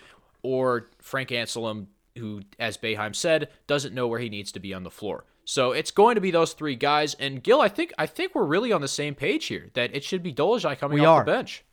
or 0.42 0.88
Frank 1.00 1.30
Anselem, 1.30 1.86
who, 2.16 2.42
as 2.58 2.76
Boeheim 2.76 3.14
said, 3.14 3.48
doesn't 3.66 3.94
know 3.94 4.06
where 4.06 4.20
he 4.20 4.28
needs 4.28 4.52
to 4.52 4.60
be 4.60 4.72
on 4.72 4.84
the 4.84 4.90
floor. 4.90 5.24
So 5.44 5.72
it's 5.72 5.90
going 5.90 6.16
to 6.16 6.20
be 6.20 6.30
those 6.30 6.52
three 6.52 6.74
guys. 6.74 7.14
And 7.14 7.42
Gil, 7.42 7.60
I 7.60 7.68
think 7.68 7.92
I 7.98 8.06
think 8.06 8.34
we're 8.34 8.44
really 8.44 8.72
on 8.72 8.80
the 8.80 8.88
same 8.88 9.14
page 9.14 9.46
here 9.46 9.70
that 9.74 9.94
it 9.94 10.02
should 10.02 10.22
be 10.22 10.32
Dolezaj 10.32 10.78
coming 10.78 10.98
we 10.98 11.04
off 11.04 11.20
are. 11.20 11.24
the 11.24 11.32
bench. 11.32 11.64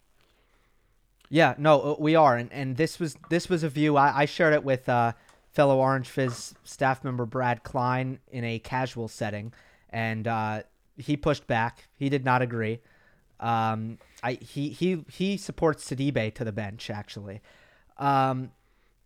Yeah, 1.30 1.56
no, 1.58 1.82
uh, 1.82 1.96
we 1.98 2.16
are, 2.16 2.38
and 2.38 2.54
and 2.54 2.78
this 2.78 3.00
was 3.00 3.18
this 3.30 3.50
was 3.50 3.64
a 3.64 3.70
view 3.70 3.98
I, 3.98 4.22
I 4.22 4.26
shared 4.26 4.54
it 4.54 4.64
with 4.64 4.88
uh, 4.88 5.14
fellow 5.52 5.78
Orange 5.78 6.08
Fizz 6.08 6.54
staff 6.64 7.04
member 7.04 7.26
Brad 7.26 7.64
Klein 7.64 8.20
in 8.32 8.44
a 8.44 8.60
casual 8.60 9.08
setting, 9.08 9.52
and 9.90 10.28
uh, 10.28 10.62
he 10.96 11.18
pushed 11.18 11.48
back. 11.48 11.88
He 11.96 12.10
did 12.10 12.24
not 12.24 12.44
agree. 12.44 12.80
Um, 13.40 13.98
I 14.24 14.34
he 14.34 14.70
he 14.70 15.04
he 15.12 15.38
supports 15.38 15.86
Sidibe 15.86 16.34
to 16.36 16.44
the 16.44 16.52
bench 16.52 16.90
actually. 16.90 17.42
Um, 17.98 18.52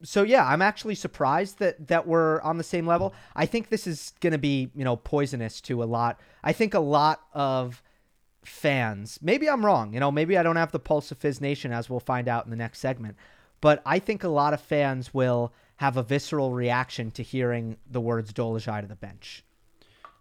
so 0.04 0.24
yeah, 0.24 0.46
I'm 0.46 0.62
actually 0.62 0.96
surprised 0.96 1.60
that 1.60 1.88
that 1.88 2.08
we're 2.08 2.40
on 2.42 2.58
the 2.58 2.64
same 2.64 2.86
level. 2.86 3.14
I 3.36 3.48
think 3.48 3.70
this 3.70 3.88
is 3.88 4.14
going 4.22 4.32
to 4.32 4.38
be 4.38 4.70
you 4.76 4.86
know 4.86 4.96
poisonous 4.96 5.60
to 5.62 5.84
a 5.84 5.86
lot. 5.86 6.20
I 6.44 6.54
think 6.54 6.74
a 6.74 6.80
lot 6.80 7.22
of 7.34 7.82
fans. 8.46 9.20
Maybe 9.22 9.50
I'm 9.50 9.66
wrong. 9.66 9.94
You 9.94 10.00
know, 10.00 10.12
maybe 10.12 10.38
I 10.38 10.44
don't 10.44 10.56
have 10.56 10.72
the 10.72 10.80
pulse 10.80 11.12
of 11.12 11.18
Fizz 11.18 11.42
Nation 11.42 11.74
as 11.74 11.90
we'll 11.90 12.00
find 12.00 12.28
out 12.28 12.46
in 12.46 12.52
the 12.52 12.56
next 12.56 12.80
segment. 12.80 13.18
But 13.60 13.82
I 13.86 14.00
think 14.00 14.24
a 14.24 14.30
lot 14.30 14.54
of 14.54 14.62
fans 14.62 15.14
will 15.14 15.52
have 15.78 15.98
a 15.98 16.04
visceral 16.04 16.54
reaction 16.54 17.12
to 17.12 17.24
hearing 17.24 17.78
the 17.90 18.02
words 18.02 18.32
Dolezaj 18.32 18.82
to 18.82 18.88
the 18.88 18.96
bench. 18.96 19.44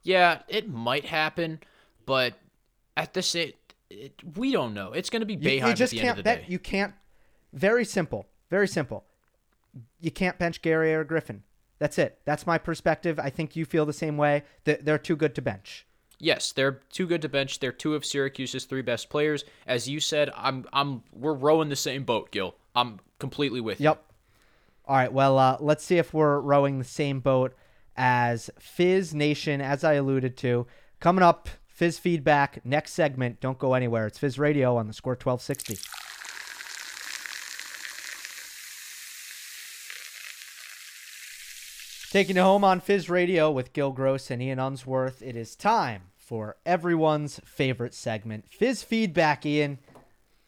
Yeah, 0.03 0.40
it 0.49 0.68
might 0.68 1.05
happen, 1.05 1.61
but 2.07 2.34
at 2.97 3.12
the 3.12 3.22
same 3.22 3.53
it, 3.91 4.14
we 4.37 4.53
don't 4.53 4.74
know. 4.74 4.93
It's 4.93 5.11
going 5.11 5.20
to 5.20 5.26
be 5.26 5.37
Boeheim 5.37 5.61
you, 5.61 5.66
you 5.68 5.74
just 5.74 5.93
at 5.93 5.97
the 5.97 5.97
can't 5.99 6.09
end 6.11 6.11
of 6.11 6.16
the 6.16 6.22
bet, 6.22 6.41
day. 6.41 6.47
You 6.49 6.59
can't. 6.59 6.95
Very 7.53 7.84
simple. 7.84 8.26
Very 8.51 8.68
simple. 8.68 9.05
You 10.01 10.11
can't 10.11 10.39
bench 10.39 10.62
Guerrier 10.62 11.01
or 11.01 11.05
Griffin. 11.05 11.43
That's 11.78 11.99
it. 11.99 12.18
That's 12.24 12.47
my 12.47 12.59
perspective. 12.59 13.18
I 13.18 13.30
think 13.30 13.55
you 13.55 13.64
feel 13.64 13.84
the 13.84 13.93
same 13.93 14.16
way. 14.16 14.45
They're 14.64 14.99
too 14.99 15.16
good 15.16 15.34
to 15.34 15.43
bench. 15.43 15.87
Yes, 16.18 16.53
they're 16.53 16.80
too 16.91 17.07
good 17.07 17.20
to 17.22 17.28
bench. 17.28 17.61
They're 17.61 17.72
two 17.72 17.95
of 17.95 18.05
Syracuse's 18.05 18.64
three 18.64 18.80
best 18.80 19.11
players. 19.11 19.45
As 19.66 19.87
you 19.87 20.01
said, 20.01 20.30
I'm 20.34 20.64
I'm 20.72 21.03
we're 21.12 21.34
rowing 21.34 21.68
the 21.68 21.76
same 21.76 22.05
boat, 22.05 22.30
Gil. 22.30 22.55
I'm 22.74 23.01
completely 23.18 23.61
with 23.61 23.80
yep. 23.80 23.97
you. 23.97 24.14
All 24.89 24.97
right. 24.97 25.12
Well, 25.12 25.39
uh, 25.39 25.59
let's 25.61 25.84
see 25.84 25.99
if 25.99 26.14
we're 26.14 26.41
rowing 26.41 26.78
the 26.78 26.84
same 26.84 27.20
boat 27.20 27.55
as 27.97 28.49
Fizz 28.59 29.14
Nation, 29.14 29.61
as 29.61 29.84
I 29.84 29.95
alluded 29.95 30.39
to. 30.39 30.66
Coming 31.01 31.22
up, 31.22 31.51
Fizz 31.77 31.99
feedback 31.99 32.64
next 32.64 32.93
segment. 32.93 33.39
Don't 33.39 33.59
go 33.59 33.74
anywhere. 33.74 34.07
It's 34.07 34.18
Fizz 34.18 34.39
Radio 34.39 34.79
on 34.79 34.87
the 34.87 34.95
Score 34.95 35.12
1260. 35.12 35.77
Taking 42.11 42.37
you 42.37 42.43
home 42.43 42.64
on 42.64 42.81
Fizz 42.81 43.11
Radio 43.11 43.51
with 43.51 43.74
Gil 43.74 43.93
Gross 43.93 44.31
and 44.31 44.41
Ian 44.41 44.59
Unsworth. 44.59 45.20
It 45.20 45.37
is 45.37 45.55
time 45.55 46.05
for 46.16 46.57
everyone's 46.64 47.43
favorite 47.45 47.93
segment, 47.93 48.49
Fizz 48.49 48.83
feedback. 48.83 49.45
Ian, 49.45 49.79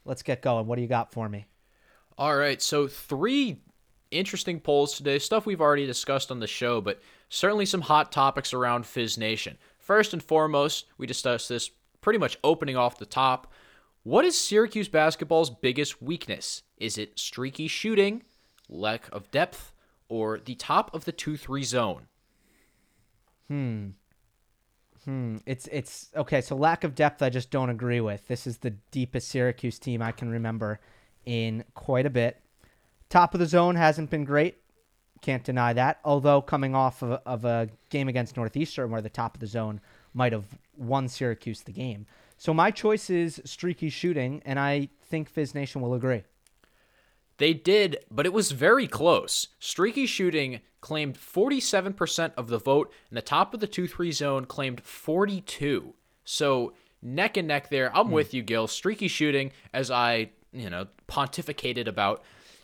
let's 0.06 0.22
get 0.22 0.40
going. 0.40 0.66
What 0.66 0.76
do 0.76 0.82
you 0.82 0.88
got 0.88 1.12
for 1.12 1.28
me? 1.28 1.44
All 2.16 2.36
right, 2.36 2.62
so 2.62 2.88
three 2.88 3.60
interesting 4.10 4.60
polls 4.60 4.96
today, 4.96 5.18
stuff 5.18 5.44
we've 5.44 5.60
already 5.60 5.84
discussed 5.84 6.30
on 6.30 6.40
the 6.40 6.46
show, 6.46 6.80
but 6.80 7.02
certainly 7.28 7.66
some 7.66 7.82
hot 7.82 8.12
topics 8.12 8.54
around 8.54 8.86
Fizz 8.86 9.18
Nation. 9.18 9.58
First 9.88 10.12
and 10.12 10.22
foremost, 10.22 10.84
we 10.98 11.06
discussed 11.06 11.48
this 11.48 11.70
pretty 12.02 12.18
much 12.18 12.36
opening 12.44 12.76
off 12.76 12.98
the 12.98 13.06
top. 13.06 13.50
What 14.02 14.26
is 14.26 14.38
Syracuse 14.38 14.86
basketball's 14.86 15.48
biggest 15.48 16.02
weakness? 16.02 16.62
Is 16.76 16.98
it 16.98 17.18
streaky 17.18 17.68
shooting, 17.68 18.22
lack 18.68 19.08
of 19.12 19.30
depth, 19.30 19.72
or 20.10 20.40
the 20.40 20.56
top 20.56 20.94
of 20.94 21.06
the 21.06 21.12
2 21.12 21.38
3 21.38 21.62
zone? 21.62 22.06
Hmm. 23.48 23.86
Hmm. 25.06 25.38
It's 25.46 25.66
it's 25.72 26.10
okay. 26.14 26.42
So 26.42 26.54
lack 26.54 26.84
of 26.84 26.94
depth, 26.94 27.22
I 27.22 27.30
just 27.30 27.50
don't 27.50 27.70
agree 27.70 28.02
with. 28.02 28.28
This 28.28 28.46
is 28.46 28.58
the 28.58 28.74
deepest 28.90 29.28
Syracuse 29.28 29.78
team 29.78 30.02
I 30.02 30.12
can 30.12 30.28
remember 30.28 30.80
in 31.24 31.64
quite 31.72 32.04
a 32.04 32.10
bit. 32.10 32.42
Top 33.08 33.32
of 33.32 33.40
the 33.40 33.46
zone 33.46 33.76
hasn't 33.76 34.10
been 34.10 34.24
great. 34.24 34.58
Can't 35.20 35.44
deny 35.44 35.72
that. 35.72 35.98
Although 36.04 36.42
coming 36.42 36.74
off 36.74 37.02
of, 37.02 37.20
of 37.26 37.44
a 37.44 37.68
game 37.90 38.08
against 38.08 38.36
Northeastern 38.36 38.90
where 38.90 39.02
the 39.02 39.08
top 39.08 39.34
of 39.34 39.40
the 39.40 39.46
zone 39.46 39.80
might 40.14 40.32
have 40.32 40.46
won 40.76 41.08
Syracuse 41.08 41.62
the 41.62 41.72
game. 41.72 42.06
So 42.36 42.54
my 42.54 42.70
choice 42.70 43.10
is 43.10 43.42
streaky 43.44 43.88
shooting, 43.88 44.42
and 44.44 44.60
I 44.60 44.88
think 45.02 45.28
Fizz 45.28 45.54
Nation 45.54 45.80
will 45.80 45.94
agree. 45.94 46.22
They 47.38 47.52
did, 47.52 47.98
but 48.10 48.26
it 48.26 48.32
was 48.32 48.52
very 48.52 48.86
close. 48.86 49.48
Streaky 49.58 50.06
shooting 50.06 50.60
claimed 50.80 51.18
47% 51.18 52.32
of 52.36 52.48
the 52.48 52.58
vote, 52.58 52.92
and 53.10 53.16
the 53.16 53.22
top 53.22 53.54
of 53.54 53.60
the 53.60 53.66
2 53.66 53.88
3 53.88 54.12
zone 54.12 54.44
claimed 54.44 54.80
42. 54.82 55.94
So 56.24 56.72
neck 57.02 57.36
and 57.36 57.48
neck 57.48 57.70
there. 57.70 57.96
I'm 57.96 58.08
mm. 58.08 58.12
with 58.12 58.34
you, 58.34 58.42
Gil. 58.42 58.66
Streaky 58.66 59.08
shooting, 59.08 59.52
as 59.72 59.90
I, 59.90 60.30
you 60.52 60.70
know, 60.70 60.86
pontificated 61.08 61.86
about, 61.86 62.22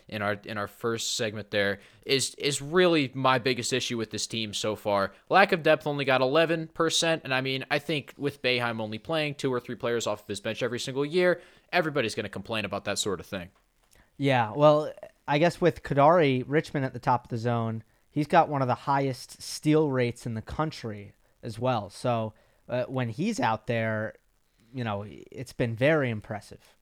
in 0.09 0.23
our 0.23 0.37
in 0.45 0.59
our 0.59 0.67
first 0.67 1.17
segment 1.17 1.51
there 1.51 1.81
is 2.05 2.35
is 2.35 2.61
really 2.61 3.11
my 3.15 3.39
biggest 3.39 3.73
issue 3.73 3.97
with 3.97 4.11
this 4.11 4.27
team 4.27 4.53
so 4.53 4.77
far. 4.77 5.13
Lack 5.31 5.53
of 5.53 5.63
depth 5.63 5.87
only 5.87 6.05
got 6.05 6.21
11%, 6.21 7.21
and 7.25 7.35
I 7.35 7.41
mean, 7.41 7.65
I 7.71 7.79
think 7.79 8.15
with 8.17 8.43
Boeheim 8.43 8.81
only 8.81 8.99
playing 8.99 9.37
two 9.37 9.53
or 9.53 9.61
three 9.61 9.77
players 9.77 10.07
off 10.07 10.23
of 10.23 10.29
his 10.29 10.41
bench 10.41 10.63
every 10.63 10.81
single 10.81 11.05
year, 11.05 11.41
everybody's 11.73 12.15
going 12.15 12.25
to 12.25 12.31
complain 12.31 12.65
about 12.65 12.85
that 12.85 12.99
sort 12.99 13.21
of 13.21 13.27
thing. 13.27 13.49
Yeah, 14.17 14.53
well, 14.55 14.93
I 15.27 15.39
guess 15.39 15.61
with 15.61 15.83
Kadary 15.83 16.45
Richmond 16.47 16.85
at 16.85 16.93
the 16.93 16.99
top 16.99 17.25
of 17.25 17.31
the 17.31 17.39
zone, 17.39 17.83
he's 18.11 18.27
got 18.27 18.49
one 18.49 18.63
of 18.63 18.69
the 18.69 18.75
highest 18.75 19.43
steal 19.43 19.91
rates 19.91 20.27
in 20.27 20.35
the 20.35 20.43
country 20.43 21.15
as 21.43 21.59
well. 21.59 21.91
So 21.91 22.35
uh, 22.69 22.85
when 22.85 23.09
he's 23.09 23.41
out 23.41 23.67
there, 23.67 24.15
you 24.73 24.85
know, 24.85 25.05
it's 25.09 25.53
been 25.53 25.75
very 25.75 26.11
impressive. 26.11 26.75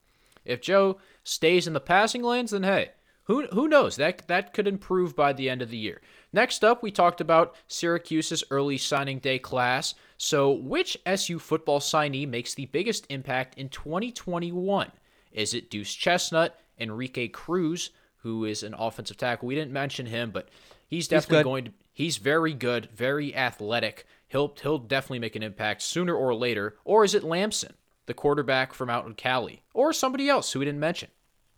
If 0.44 0.60
Joe 0.60 0.98
stays 1.24 1.66
in 1.66 1.72
the 1.72 1.80
passing 1.80 2.22
lanes, 2.22 2.50
then 2.50 2.64
hey, 2.64 2.90
who 3.24 3.46
who 3.48 3.68
knows? 3.68 3.96
That 3.96 4.26
that 4.28 4.52
could 4.52 4.66
improve 4.66 5.14
by 5.14 5.32
the 5.32 5.48
end 5.48 5.62
of 5.62 5.70
the 5.70 5.76
year. 5.76 6.00
Next 6.32 6.64
up, 6.64 6.82
we 6.82 6.90
talked 6.90 7.20
about 7.20 7.54
Syracuse's 7.68 8.42
early 8.50 8.78
signing 8.78 9.18
day 9.18 9.38
class. 9.38 9.94
So, 10.16 10.50
which 10.50 10.96
SU 11.04 11.38
football 11.38 11.80
signee 11.80 12.28
makes 12.28 12.54
the 12.54 12.66
biggest 12.66 13.06
impact 13.10 13.58
in 13.58 13.68
2021? 13.68 14.90
Is 15.32 15.54
it 15.54 15.70
Deuce 15.70 15.94
Chestnut, 15.94 16.58
Enrique 16.78 17.28
Cruz, 17.28 17.90
who 18.18 18.44
is 18.44 18.62
an 18.62 18.74
offensive 18.74 19.16
tackle? 19.16 19.48
We 19.48 19.54
didn't 19.54 19.72
mention 19.72 20.06
him, 20.06 20.30
but 20.30 20.48
he's 20.86 21.08
definitely 21.08 21.38
he's 21.38 21.44
going 21.44 21.64
to 21.66 21.72
he's 21.92 22.16
very 22.16 22.54
good, 22.54 22.88
very 22.94 23.34
athletic. 23.34 24.06
He'll 24.28 24.54
he'll 24.62 24.78
definitely 24.78 25.20
make 25.20 25.36
an 25.36 25.42
impact 25.42 25.82
sooner 25.82 26.14
or 26.14 26.34
later. 26.34 26.76
Or 26.84 27.04
is 27.04 27.14
it 27.14 27.22
Lamson, 27.22 27.74
the 28.06 28.14
quarterback 28.14 28.72
from 28.72 28.90
out 28.90 29.06
in 29.06 29.14
Cali, 29.14 29.62
or 29.74 29.92
somebody 29.92 30.28
else 30.28 30.52
who 30.52 30.58
we 30.58 30.64
didn't 30.64 30.80
mention? 30.80 31.10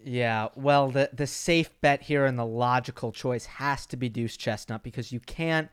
Yeah, 0.06 0.48
well, 0.54 0.90
the 0.90 1.08
the 1.14 1.26
safe 1.26 1.70
bet 1.80 2.02
here 2.02 2.26
and 2.26 2.38
the 2.38 2.44
logical 2.44 3.10
choice 3.10 3.46
has 3.46 3.86
to 3.86 3.96
be 3.96 4.10
Deuce 4.10 4.36
Chestnut 4.36 4.82
because 4.82 5.12
you 5.12 5.20
can't 5.20 5.70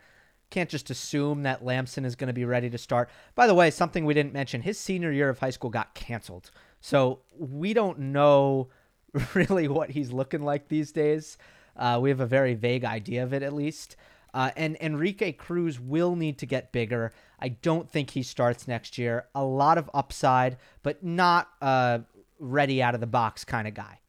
can't 0.49 0.69
just 0.69 0.89
assume 0.89 1.43
that 1.43 1.65
Lamson 1.65 2.05
is 2.05 2.15
going 2.15 2.27
to 2.27 2.33
be 2.33 2.45
ready 2.45 2.69
to 2.69 2.77
start. 2.77 3.09
By 3.35 3.45
the 3.47 3.53
way, 3.53 3.71
something 3.71 4.05
we 4.05 4.13
didn't 4.13 4.31
mention: 4.31 4.61
his 4.61 4.79
senior 4.79 5.11
year 5.11 5.27
of 5.27 5.39
high 5.39 5.49
school 5.49 5.69
got 5.69 5.93
canceled, 5.95 6.49
so 6.79 7.19
we 7.37 7.73
don't 7.73 7.99
know 7.99 8.69
really 9.33 9.67
what 9.67 9.89
he's 9.89 10.13
looking 10.13 10.43
like 10.43 10.69
these 10.69 10.93
days. 10.93 11.37
Uh, 11.75 11.99
we 12.01 12.09
have 12.09 12.21
a 12.21 12.25
very 12.25 12.53
vague 12.53 12.85
idea 12.85 13.23
of 13.23 13.33
it, 13.33 13.43
at 13.43 13.53
least. 13.53 13.97
Uh, 14.33 14.51
and 14.55 14.77
Enrique 14.79 15.33
Cruz 15.33 15.77
will 15.77 16.15
need 16.15 16.37
to 16.37 16.45
get 16.45 16.71
bigger. 16.71 17.11
I 17.41 17.49
don't 17.49 17.89
think 17.89 18.11
he 18.11 18.23
starts 18.23 18.65
next 18.65 18.97
year. 18.97 19.25
A 19.35 19.43
lot 19.43 19.77
of 19.77 19.89
upside, 19.93 20.55
but 20.83 21.03
not 21.03 21.49
a 21.59 22.03
ready 22.39 22.81
out 22.81 22.95
of 22.95 23.01
the 23.01 23.07
box 23.07 23.43
kind 23.43 23.67
of 23.67 23.73
guy. 23.73 24.00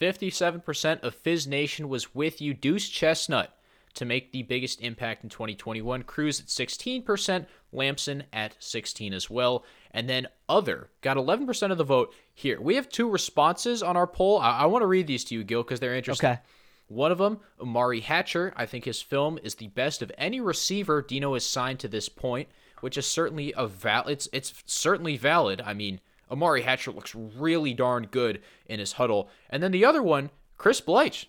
57% 0.00 1.02
of 1.02 1.14
Fizz 1.14 1.46
Nation 1.46 1.88
was 1.88 2.14
with 2.14 2.40
you. 2.40 2.54
Deuce 2.54 2.88
Chestnut 2.88 3.56
to 3.96 4.04
make 4.04 4.30
the 4.30 4.42
biggest 4.42 4.80
impact 4.82 5.24
in 5.24 5.30
2021. 5.30 6.02
Cruz 6.02 6.38
at 6.38 6.46
16%, 6.46 7.46
Lamson 7.72 8.24
at 8.32 8.54
16 8.58 9.12
as 9.14 9.30
well. 9.30 9.64
And 9.90 10.08
then 10.08 10.28
other 10.48 10.90
got 11.00 11.16
11% 11.16 11.72
of 11.72 11.78
the 11.78 11.84
vote 11.84 12.14
here. 12.32 12.60
We 12.60 12.76
have 12.76 12.88
two 12.88 13.10
responses 13.10 13.82
on 13.82 13.96
our 13.96 14.06
poll. 14.06 14.38
I, 14.38 14.58
I 14.58 14.66
want 14.66 14.82
to 14.82 14.86
read 14.86 15.06
these 15.06 15.24
to 15.24 15.34
you, 15.34 15.44
Gil, 15.44 15.62
because 15.62 15.80
they're 15.80 15.94
interesting. 15.94 16.30
Okay. 16.30 16.40
One 16.88 17.10
of 17.10 17.18
them, 17.18 17.40
Umari 17.58 18.02
Hatcher. 18.02 18.52
I 18.54 18.66
think 18.66 18.84
his 18.84 19.02
film 19.02 19.38
is 19.42 19.56
the 19.56 19.68
best 19.68 20.02
of 20.02 20.12
any 20.16 20.40
receiver 20.40 21.02
Dino 21.02 21.34
has 21.34 21.44
signed 21.44 21.80
to 21.80 21.88
this 21.88 22.08
point, 22.08 22.48
which 22.80 22.96
is 22.96 23.06
certainly 23.06 23.52
a 23.56 23.66
val. 23.66 24.06
It's 24.06 24.28
it's 24.32 24.54
certainly 24.66 25.16
valid. 25.16 25.60
I 25.64 25.74
mean, 25.74 26.00
Umari 26.30 26.62
Hatcher 26.62 26.90
looks 26.90 27.14
really 27.14 27.74
darn 27.74 28.08
good 28.10 28.42
in 28.66 28.80
his 28.80 28.92
huddle. 28.92 29.28
And 29.48 29.62
then 29.62 29.72
the 29.72 29.84
other 29.84 30.02
one, 30.02 30.30
Chris 30.56 30.80
Bleich. 30.80 31.26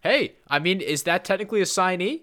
Hey, 0.00 0.36
I 0.48 0.58
mean, 0.58 0.80
is 0.80 1.04
that 1.04 1.24
technically 1.24 1.60
a 1.60 1.64
signee? 1.64 2.22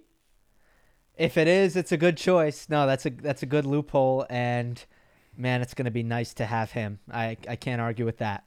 If 1.18 1.38
it 1.38 1.48
is, 1.48 1.76
it's 1.76 1.92
a 1.92 1.98
good 1.98 2.18
choice. 2.18 2.68
No, 2.70 2.86
that's 2.86 3.06
a 3.06 3.10
that's 3.10 3.42
a 3.42 3.46
good 3.46 3.66
loophole, 3.66 4.26
and 4.30 4.84
man, 5.38 5.62
it's 5.62 5.74
going 5.74 5.86
to 5.86 5.92
be 5.92 6.04
nice 6.04 6.34
to 6.36 6.46
have 6.46 6.72
him. 6.72 7.00
I 7.12 7.38
I 7.48 7.56
can't 7.56 7.80
argue 7.80 8.06
with 8.06 8.18
that. 8.18 8.44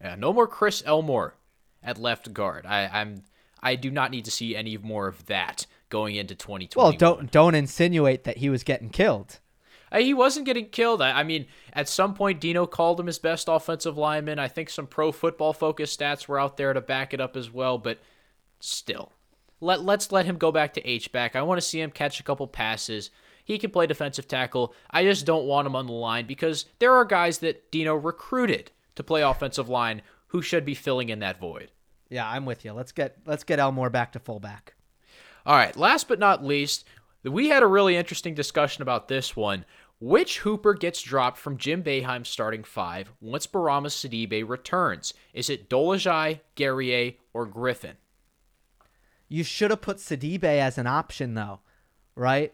Yeah, 0.00 0.14
no 0.16 0.32
more 0.32 0.46
Chris 0.46 0.82
Elmore 0.86 1.34
at 1.82 1.98
left 1.98 2.32
guard. 2.32 2.66
I, 2.66 2.86
I'm 2.86 3.24
I 3.62 3.74
do 3.76 3.90
not 3.90 4.10
need 4.10 4.24
to 4.26 4.30
see 4.30 4.54
any 4.54 4.76
more 4.76 5.08
of 5.08 5.26
that 5.26 5.66
going 5.88 6.14
into 6.16 6.34
2020. 6.34 6.80
Well, 6.80 6.96
don't 6.96 7.30
don't 7.30 7.54
insinuate 7.54 8.24
that 8.24 8.36
he 8.36 8.48
was 8.48 8.62
getting 8.62 8.90
killed. 8.90 9.40
Uh, 9.94 10.00
he 10.00 10.12
wasn't 10.12 10.44
getting 10.44 10.68
killed. 10.68 11.00
I, 11.00 11.20
I, 11.20 11.22
mean, 11.22 11.46
at 11.72 11.88
some 11.88 12.14
point, 12.14 12.40
Dino 12.40 12.66
called 12.66 12.98
him 12.98 13.06
his 13.06 13.20
best 13.20 13.48
offensive 13.48 13.96
lineman. 13.96 14.40
I 14.40 14.48
think 14.48 14.68
some 14.68 14.88
pro 14.88 15.12
football 15.12 15.52
focus 15.52 15.96
stats 15.96 16.26
were 16.26 16.40
out 16.40 16.56
there 16.56 16.72
to 16.72 16.80
back 16.80 17.14
it 17.14 17.20
up 17.20 17.36
as 17.36 17.50
well, 17.50 17.78
but 17.78 18.00
still. 18.58 19.12
Let, 19.60 19.84
let's 19.84 20.10
let 20.10 20.26
him 20.26 20.36
go 20.36 20.50
back 20.50 20.74
to 20.74 20.86
H-back. 20.86 21.36
I 21.36 21.42
want 21.42 21.58
to 21.58 21.66
see 21.66 21.80
him 21.80 21.92
catch 21.92 22.18
a 22.18 22.24
couple 22.24 22.48
passes. 22.48 23.10
He 23.44 23.56
can 23.56 23.70
play 23.70 23.86
defensive 23.86 24.26
tackle. 24.26 24.74
I 24.90 25.04
just 25.04 25.26
don't 25.26 25.46
want 25.46 25.66
him 25.66 25.76
on 25.76 25.86
the 25.86 25.92
line 25.92 26.26
because 26.26 26.66
there 26.80 26.94
are 26.94 27.04
guys 27.04 27.38
that 27.38 27.70
Dino 27.70 27.94
recruited 27.94 28.72
to 28.96 29.04
play 29.04 29.22
offensive 29.22 29.68
line 29.68 30.02
who 30.28 30.42
should 30.42 30.64
be 30.64 30.74
filling 30.74 31.08
in 31.08 31.20
that 31.20 31.38
void. 31.38 31.70
Yeah, 32.08 32.28
I'm 32.28 32.46
with 32.46 32.64
you. 32.64 32.72
Let's 32.72 32.92
get 32.92 33.18
let's 33.26 33.44
get 33.44 33.58
Elmore 33.58 33.90
back 33.90 34.12
to 34.12 34.18
fullback. 34.18 34.74
All 35.46 35.56
right, 35.56 35.76
last 35.76 36.08
but 36.08 36.18
not 36.18 36.44
least, 36.44 36.84
we 37.22 37.48
had 37.48 37.62
a 37.62 37.66
really 37.66 37.96
interesting 37.96 38.34
discussion 38.34 38.82
about 38.82 39.08
this 39.08 39.34
one. 39.34 39.64
Which 40.00 40.40
Hooper 40.40 40.74
gets 40.74 41.00
dropped 41.00 41.38
from 41.38 41.56
Jim 41.56 41.82
Boeheim's 41.82 42.28
starting 42.28 42.64
five 42.64 43.12
once 43.20 43.46
Bourama 43.46 43.86
Sidibe 43.86 44.46
returns? 44.48 45.14
Is 45.32 45.48
it 45.48 45.70
Dolezaj, 45.70 46.40
Guerrier, 46.56 47.14
or 47.32 47.46
Griffin? 47.46 47.96
You 49.28 49.44
should 49.44 49.70
have 49.70 49.80
put 49.80 49.98
Sidibe 49.98 50.44
as 50.44 50.78
an 50.78 50.86
option, 50.86 51.34
though, 51.34 51.60
right? 52.14 52.52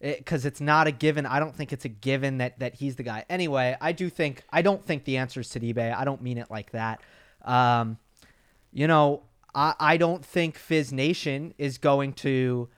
Because 0.00 0.44
it, 0.44 0.48
it's 0.48 0.60
not 0.60 0.86
a 0.86 0.92
given. 0.92 1.26
I 1.26 1.38
don't 1.38 1.54
think 1.54 1.72
it's 1.72 1.84
a 1.84 1.90
given 1.90 2.38
that 2.38 2.58
that 2.60 2.76
he's 2.76 2.96
the 2.96 3.02
guy. 3.02 3.24
Anyway, 3.28 3.76
I 3.80 3.92
do 3.92 4.08
think 4.08 4.42
I 4.50 4.62
don't 4.62 4.84
think 4.84 5.04
the 5.04 5.16
answer 5.16 5.40
is 5.40 5.48
Sidibe. 5.48 5.94
I 5.94 6.04
don't 6.04 6.22
mean 6.22 6.38
it 6.38 6.50
like 6.50 6.70
that. 6.72 7.00
Um, 7.44 7.98
you 8.72 8.86
know, 8.86 9.22
I 9.54 9.74
I 9.78 9.96
don't 9.96 10.24
think 10.24 10.56
Fizz 10.56 10.92
Nation 10.92 11.54
is 11.58 11.78
going 11.78 12.12
to 12.14 12.68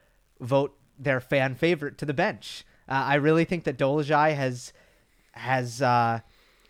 vote 0.41 0.77
their 0.97 1.19
fan 1.21 1.55
favorite 1.55 1.97
to 1.99 2.05
the 2.05 2.13
bench. 2.13 2.65
Uh, 2.89 2.93
I 2.93 3.15
really 3.15 3.45
think 3.45 3.63
that 3.65 3.77
Dolezaj 3.77 4.35
has 4.35 4.73
has 5.33 5.81
uh, 5.81 6.19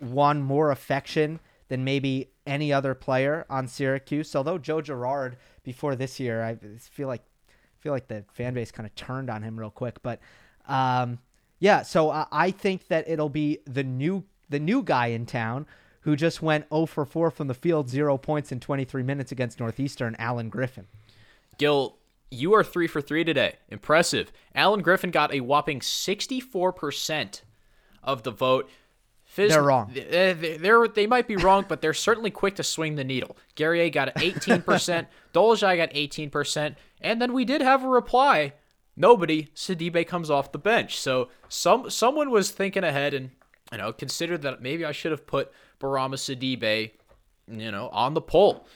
won 0.02 0.42
more 0.42 0.70
affection 0.70 1.40
than 1.70 1.84
maybe 1.84 2.30
any 2.46 2.74
other 2.74 2.94
player 2.94 3.46
on 3.50 3.68
Syracuse. 3.68 4.36
Although 4.36 4.58
Joe 4.58 4.82
Girard 4.82 5.38
before 5.64 5.96
this 5.96 6.20
year, 6.20 6.44
I 6.44 6.56
feel 6.80 7.08
like 7.08 7.24
feel 7.80 7.94
like 7.94 8.08
the 8.08 8.26
fan 8.34 8.54
base 8.54 8.72
kind 8.72 8.86
of 8.86 8.94
turned 8.96 9.30
on 9.30 9.44
him 9.44 9.58
real 9.58 9.70
quick. 9.70 10.02
But 10.02 10.20
um, 10.68 11.20
yeah, 11.60 11.84
so 11.84 12.10
I, 12.10 12.26
I 12.32 12.52
think 12.52 12.88
that 12.88 13.08
it'll 13.08 13.30
be 13.30 13.60
the 13.66 13.84
new 13.84 14.26
the 14.50 14.60
new 14.60 14.84
guy 14.84 15.08
in 15.08 15.26
town 15.26 15.66
who 16.02 16.16
just 16.16 16.42
went 16.42 16.66
0 16.70 16.86
for 16.86 17.06
4 17.06 17.30
from 17.30 17.48
the 17.48 17.54
field, 17.54 17.90
zero 17.90 18.18
points 18.18 18.52
in 18.52 18.60
23 18.60 19.04
minutes 19.04 19.32
against 19.32 19.60
Northeastern, 19.60 20.16
Alan 20.18 20.50
Griffin. 20.50 20.88
Gil, 21.58 21.99
you 22.32 22.54
are 22.54 22.64
three 22.64 22.88
for 22.88 23.02
three 23.02 23.24
today. 23.24 23.56
Impressive. 23.70 24.32
Alan 24.54 24.82
Griffin 24.82 25.12
got 25.12 25.34
a 25.34 25.42
whopping 25.42 25.80
64% 25.80 27.42
of 28.04 28.24
the 28.24 28.32
vote. 28.32 28.70
Fizz, 29.26 29.52
they're 29.52 29.64
wrong. 29.64 29.92
They're, 29.94 30.32
eh, 30.32 30.58
they're, 30.60 30.88
they 30.88 31.06
might 31.06 31.28
be 31.28 31.36
wrong, 31.36 31.66
but 31.68 31.82
they're 31.82 31.94
certainly 31.94 32.32
quick 32.32 32.56
to 32.56 32.64
swing 32.64 32.96
the 32.96 33.04
needle. 33.04 33.38
Guerrier 33.56 33.90
got 33.90 34.16
18%, 34.16 35.06
Dolezaj 35.34 35.78
got 35.78 35.92
18%, 35.92 36.76
and 37.02 37.22
then 37.22 37.34
we 37.34 37.46
did 37.46 37.62
have 37.62 37.84
a 37.84 37.88
reply. 37.88 38.54
Nobody, 38.96 39.50
Sidibe 39.56 40.08
comes 40.08 40.30
off 40.30 40.52
the 40.52 40.58
bench. 40.58 41.00
So 41.00 41.30
some 41.48 41.90
someone 41.90 42.32
was 42.32 42.52
thinking 42.52 42.84
ahead 42.84 43.14
and 43.14 43.30
you 43.72 43.78
know 43.78 43.94
considered 43.94 44.42
that 44.42 44.62
maybe 44.62 44.84
I 44.84 44.92
should 44.92 45.12
have 45.12 45.26
put 45.26 45.52
Bourama 45.80 46.16
Sidibe, 46.16 46.92
you 47.48 47.72
know, 47.72 47.88
on 47.90 48.14
the 48.14 48.22
poll. 48.22 48.68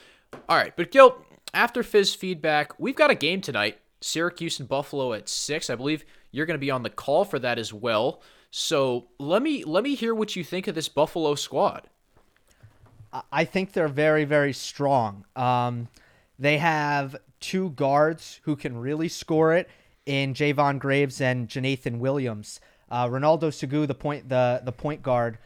All 0.48 0.56
right, 0.56 0.74
but 0.78 0.92
Gil, 0.92 1.18
after 1.54 1.84
Fizz 1.84 2.16
feedback, 2.16 2.80
we've 2.80 2.96
got 2.96 3.12
a 3.12 3.16
game 3.16 3.42
tonight. 3.42 3.80
Syracuse 4.02 4.60
and 4.60 4.68
Buffalo 4.68 5.14
at 5.14 5.30
six. 5.30 5.70
I 5.70 5.76
believe 5.76 6.04
you're 6.32 6.46
going 6.46 6.60
to 6.60 6.66
be 6.66 6.72
on 6.72 6.84
the 6.84 6.90
call 6.90 7.24
for 7.24 7.40
that 7.40 7.58
as 7.58 7.74
well. 7.74 8.22
So 8.52 9.08
let 9.18 9.42
me 9.42 9.64
let 9.64 9.84
me 9.84 9.96
hear 9.96 10.14
what 10.14 10.36
you 10.36 10.44
think 10.44 10.68
of 10.68 10.76
this 10.76 10.90
Buffalo 10.90 11.36
squad. 11.36 11.90
I 13.32 13.46
think 13.46 13.74
they're 13.74 13.88
very 13.88 14.26
very 14.26 14.54
strong. 14.54 15.26
Um, 15.36 15.88
they 16.38 16.58
have 16.58 17.16
two 17.40 17.70
guards 17.72 18.40
who 18.44 18.56
can 18.56 18.78
really 18.78 19.08
score 19.08 19.54
it 19.54 19.70
in 20.06 20.34
Jayvon 20.34 20.80
Graves 20.80 21.22
and 21.22 21.48
Jonathan 21.48 22.00
Williams. 22.00 22.60
Uh, 22.92 23.08
Ronaldo 23.08 23.54
Segu, 23.54 23.88
the 23.88 23.96
point 23.96 24.30
the 24.30 24.62
the 24.64 24.72
point 24.72 25.02
guard, 25.02 25.38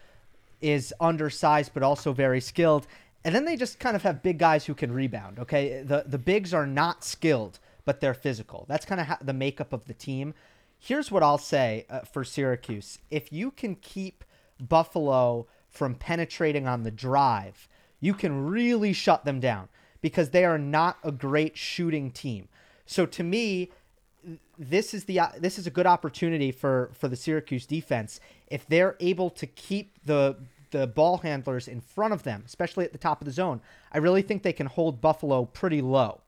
is 0.62 0.94
undersized 1.00 1.72
but 1.74 1.84
also 1.84 2.12
very 2.12 2.42
skilled. 2.42 2.88
And 3.28 3.36
then 3.36 3.44
they 3.44 3.58
just 3.58 3.78
kind 3.78 3.98
of 3.98 4.04
have 4.04 4.24
big 4.24 4.40
guys 4.40 4.66
who 4.66 4.74
can 4.74 4.90
rebound. 4.90 5.38
Okay, 5.38 5.84
the 5.84 6.06
the 6.08 6.18
bigs 6.18 6.54
are 6.54 6.66
not 6.66 7.04
skilled, 7.04 7.60
but 7.84 8.00
they're 8.00 8.14
physical. 8.14 8.66
That's 8.70 8.86
kind 8.86 9.02
of 9.02 9.18
the 9.22 9.34
makeup 9.34 9.74
of 9.74 9.84
the 9.84 9.94
team. 9.94 10.34
Here's 10.80 11.12
what 11.12 11.24
I'll 11.24 11.38
say 11.38 11.86
uh, 11.90 12.00
for 12.00 12.24
Syracuse: 12.24 13.00
if 13.12 13.34
you 13.34 13.52
can 13.52 13.76
keep 13.76 14.24
Buffalo 14.62 15.46
from 15.68 15.96
penetrating 15.96 16.70
on 16.70 16.84
the 16.84 16.90
drive, 16.90 17.68
you 18.00 18.14
can 18.14 18.46
really 18.46 18.94
shut 18.94 19.26
them 19.26 19.42
down 19.42 19.68
because 20.00 20.30
they 20.30 20.46
are 20.46 20.58
not 20.58 20.98
a 21.04 21.12
great 21.12 21.58
shooting 21.58 22.12
team. 22.12 22.48
So 22.86 23.06
to 23.08 23.24
me, 23.26 23.72
this 24.58 24.94
is 24.94 25.04
the 25.04 25.20
this 25.38 25.60
is 25.60 25.68
a 25.68 25.72
good 25.72 25.86
opportunity 25.86 26.54
for 26.54 26.92
for 26.94 27.10
the 27.10 27.18
Syracuse 27.18 27.66
defense 27.66 28.22
if 28.48 28.66
they're 28.66 28.96
able 29.02 29.30
to 29.32 29.46
keep 29.46 29.98
the 30.06 30.38
the 30.72 30.88
ball 30.88 31.18
handlers 31.18 31.68
in 31.68 31.82
front 31.82 32.14
of 32.14 32.24
them, 32.24 32.44
especially 32.46 32.86
at 32.86 32.92
the 32.92 32.98
top 32.98 33.22
of 33.22 33.26
the 33.26 33.32
zone. 33.32 33.62
I 33.92 33.98
really 33.98 34.22
think 34.22 34.44
they 34.44 34.54
can 34.54 34.68
hold 34.68 35.02
Buffalo 35.02 35.46
pretty 35.46 35.82
low. 35.82 36.22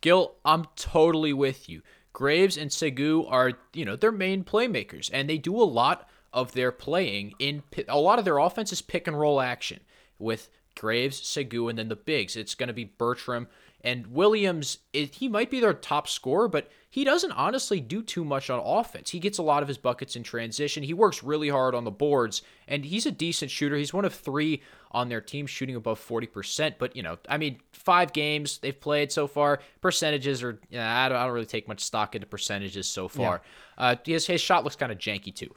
Gil, 0.00 0.34
I'm 0.44 0.66
totally 0.76 1.32
with 1.32 1.68
you. 1.68 1.82
Graves 2.12 2.56
and 2.56 2.72
Segu 2.72 3.24
are, 3.26 3.52
you 3.72 3.84
know, 3.84 3.96
their 3.96 4.12
main 4.12 4.44
playmakers, 4.44 5.10
and 5.12 5.28
they 5.28 5.38
do 5.38 5.54
a 5.54 5.64
lot 5.64 6.08
of 6.32 6.52
their 6.52 6.72
playing 6.72 7.32
in 7.38 7.62
a 7.88 7.98
lot 7.98 8.18
of 8.18 8.24
their 8.24 8.38
offense 8.38 8.72
is 8.72 8.82
pick 8.82 9.06
and 9.06 9.18
roll 9.18 9.40
action 9.40 9.80
with 10.18 10.48
Graves, 10.74 11.26
Segu, 11.26 11.68
and 11.68 11.78
then 11.78 11.88
the 11.88 11.96
bigs. 11.96 12.36
It's 12.36 12.54
going 12.54 12.68
to 12.68 12.74
be 12.74 12.84
Bertram 12.84 13.48
and 13.82 14.06
Williams. 14.08 14.78
He 14.92 15.28
might 15.28 15.50
be 15.50 15.60
their 15.60 15.74
top 15.74 16.08
scorer, 16.08 16.48
but 16.48 16.70
he 16.90 17.04
doesn't 17.04 17.32
honestly 17.32 17.80
do 17.80 18.02
too 18.02 18.24
much 18.24 18.48
on 18.50 18.60
offense. 18.64 19.10
He 19.10 19.18
gets 19.18 19.38
a 19.38 19.42
lot 19.42 19.62
of 19.62 19.68
his 19.68 19.78
buckets 19.78 20.16
in 20.16 20.22
transition. 20.22 20.82
He 20.82 20.94
works 20.94 21.22
really 21.22 21.48
hard 21.48 21.74
on 21.74 21.84
the 21.84 21.90
boards, 21.90 22.42
and 22.66 22.84
he's 22.84 23.06
a 23.06 23.10
decent 23.10 23.50
shooter. 23.50 23.76
He's 23.76 23.92
one 23.92 24.04
of 24.04 24.14
three 24.14 24.62
on 24.90 25.08
their 25.08 25.20
team 25.20 25.46
shooting 25.46 25.76
above 25.76 26.00
40%. 26.00 26.76
But, 26.78 26.96
you 26.96 27.02
know, 27.02 27.18
I 27.28 27.36
mean, 27.36 27.60
five 27.72 28.12
games 28.12 28.58
they've 28.58 28.78
played 28.78 29.12
so 29.12 29.26
far. 29.26 29.60
Percentages 29.82 30.42
are, 30.42 30.58
you 30.70 30.78
know, 30.78 30.86
I, 30.86 31.08
don't, 31.08 31.18
I 31.18 31.24
don't 31.24 31.34
really 31.34 31.46
take 31.46 31.68
much 31.68 31.80
stock 31.80 32.14
into 32.14 32.26
percentages 32.26 32.88
so 32.88 33.08
far. 33.08 33.42
Yeah. 33.78 33.84
Uh, 33.84 33.96
his, 34.04 34.26
his 34.26 34.40
shot 34.40 34.64
looks 34.64 34.76
kind 34.76 34.90
of 34.90 34.98
janky, 34.98 35.34
too. 35.34 35.54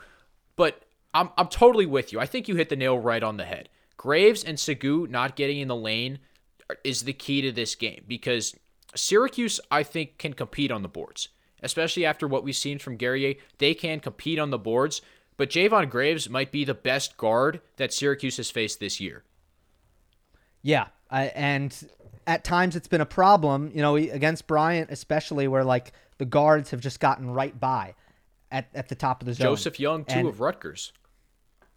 But 0.58 0.84
I'm, 1.14 1.30
I'm 1.38 1.48
totally 1.48 1.86
with 1.86 2.12
you. 2.12 2.20
I 2.20 2.26
think 2.26 2.48
you 2.48 2.56
hit 2.56 2.68
the 2.68 2.76
nail 2.76 3.00
right 3.00 3.24
on 3.24 3.38
the 3.38 3.46
head. 3.46 3.70
Graves 3.96 4.44
and 4.44 4.60
Segu 4.60 5.08
not 5.08 5.36
getting 5.36 5.60
in 5.60 5.68
the 5.68 5.76
lane 5.76 6.20
is 6.84 7.04
the 7.04 7.14
key 7.14 7.42
to 7.42 7.52
this 7.52 7.76
game 7.76 8.04
because 8.08 8.56
Syracuse, 8.96 9.60
I 9.70 9.84
think, 9.84 10.18
can 10.18 10.34
compete 10.34 10.72
on 10.72 10.82
the 10.82 10.90
boards, 10.90 11.30
especially 11.62 12.06
after 12.06 12.28
what 12.28 12.44
we've 12.44 12.56
seen 12.56 12.80
from 12.80 12.98
Guerrier. 12.98 13.36
They 13.58 13.74
can 13.74 14.00
compete 14.00 14.40
on 14.40 14.50
the 14.50 14.58
boards, 14.58 15.02
but 15.38 15.50
Jayvon 15.50 15.90
Graves 15.90 16.30
might 16.30 16.52
be 16.52 16.66
the 16.66 16.74
best 16.74 17.18
guard 17.18 17.62
that 17.78 17.94
Syracuse 17.94 18.38
has 18.38 18.50
faced 18.50 18.80
this 18.80 19.00
year. 19.00 19.24
Yeah, 20.62 20.88
and 21.10 21.76
at 22.28 22.44
times 22.44 22.76
it's 22.76 22.88
been 22.88 23.02
a 23.02 23.06
problem, 23.06 23.72
you 23.74 23.82
know, 23.82 23.96
against 23.96 24.48
Bryant, 24.48 24.92
especially 24.92 25.48
where 25.48 25.64
like 25.64 25.94
the 26.18 26.26
guards 26.26 26.72
have 26.72 26.82
just 26.82 27.00
gotten 27.00 27.32
right 27.32 27.58
by 27.58 27.96
at, 28.52 28.68
at 28.74 28.90
the 28.90 28.96
top 28.96 29.22
of 29.22 29.26
the 29.26 29.34
zone. 29.34 29.46
Joseph 29.46 29.80
Young, 29.80 30.06
too, 30.06 30.20
and, 30.20 30.28
of 30.28 30.40
Rutgers. 30.40 30.92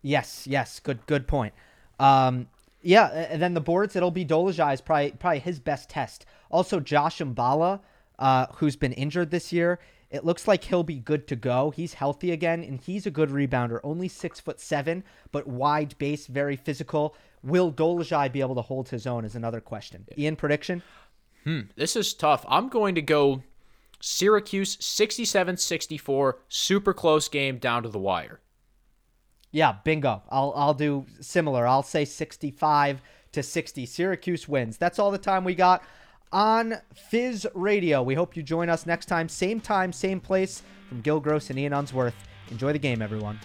Yes, 0.03 0.47
yes, 0.47 0.81
good, 0.81 1.07
good 1.07 1.29
point. 1.29 1.55
Um, 2.01 2.49
yeah, 2.83 3.07
and 3.09 3.41
then 3.41 3.55
the 3.55 3.61
boards, 3.61 3.97
it'll 3.97 4.11
be 4.11 4.25
Dolezaj 4.25 4.75
is 4.75 4.81
probably 4.81 5.13
probably 5.13 5.39
his 5.41 5.61
best 5.61 5.89
test. 5.89 6.27
Also, 6.51 6.81
Josh 6.81 7.19
Mballa, 7.19 7.81
uh, 8.19 8.47
who's 8.57 8.77
been 8.77 8.93
injured 8.93 9.31
this 9.31 9.53
year, 9.53 9.79
it 10.11 10.25
looks 10.25 10.47
like 10.47 10.65
he'll 10.65 10.83
be 10.83 10.99
good 10.99 11.27
to 11.29 11.37
go. 11.37 11.71
He's 11.71 11.95
healthy 11.95 12.33
again, 12.33 12.63
and 12.63 12.81
he's 12.81 13.07
a 13.07 13.11
good 13.11 13.31
rebounder. 13.31 13.81
Only 13.83 14.09
six 14.09 14.41
foot 14.41 14.61
seven, 14.61 15.05
but 15.31 15.47
wide 15.47 15.97
base, 15.99 16.27
very 16.27 16.57
physical. 16.57 17.17
Will 17.43 17.73
Dolezaj 17.73 18.31
be 18.33 18.41
able 18.41 18.55
to 18.57 18.63
hold 18.63 18.91
his 18.91 19.07
own? 19.07 19.25
Is 19.25 19.35
another 19.35 19.61
question. 19.61 20.07
Ian, 20.19 20.37
prediction? 20.37 20.83
Hmm, 21.45 21.63
this 21.77 21.97
is 21.97 22.15
tough. 22.15 22.45
I'm 22.47 22.69
going 22.69 22.95
to 22.95 23.03
go 23.03 23.43
Syracuse 24.01 24.77
67-64, 24.77 26.35
super 26.49 26.93
close 26.93 27.29
game 27.29 27.59
down 27.59 27.83
to 27.85 27.89
the 27.89 27.99
wire. 27.99 28.41
Yeah, 29.53 29.77
bingo. 29.85 30.23
I'll 30.31 30.53
I'll 30.57 30.75
do 30.75 31.07
similar. 31.21 31.67
I'll 31.67 31.83
say 31.83 32.05
65 32.05 33.01
to 33.33 33.43
60. 33.43 33.87
Syracuse 33.87 34.49
wins. 34.49 34.77
That's 34.77 34.99
all 34.99 35.11
the 35.11 35.19
time 35.19 35.45
we 35.45 35.55
got 35.55 35.83
on 36.33 36.77
Fizz 36.95 37.47
Radio. 37.55 38.03
We 38.03 38.15
hope 38.15 38.37
you 38.37 38.43
join 38.43 38.69
us 38.69 38.87
next 38.87 39.07
time, 39.07 39.29
same 39.29 39.61
time, 39.61 39.93
same 39.93 40.21
place 40.21 40.63
from 40.89 41.03
Gil 41.03 41.21
Gross 41.21 41.51
and 41.51 41.59
Ian 41.59 41.75
Unsworth. 41.75 42.15
Enjoy 42.51 42.73
the 42.73 42.79
game, 42.79 43.03
everyone. 43.03 43.39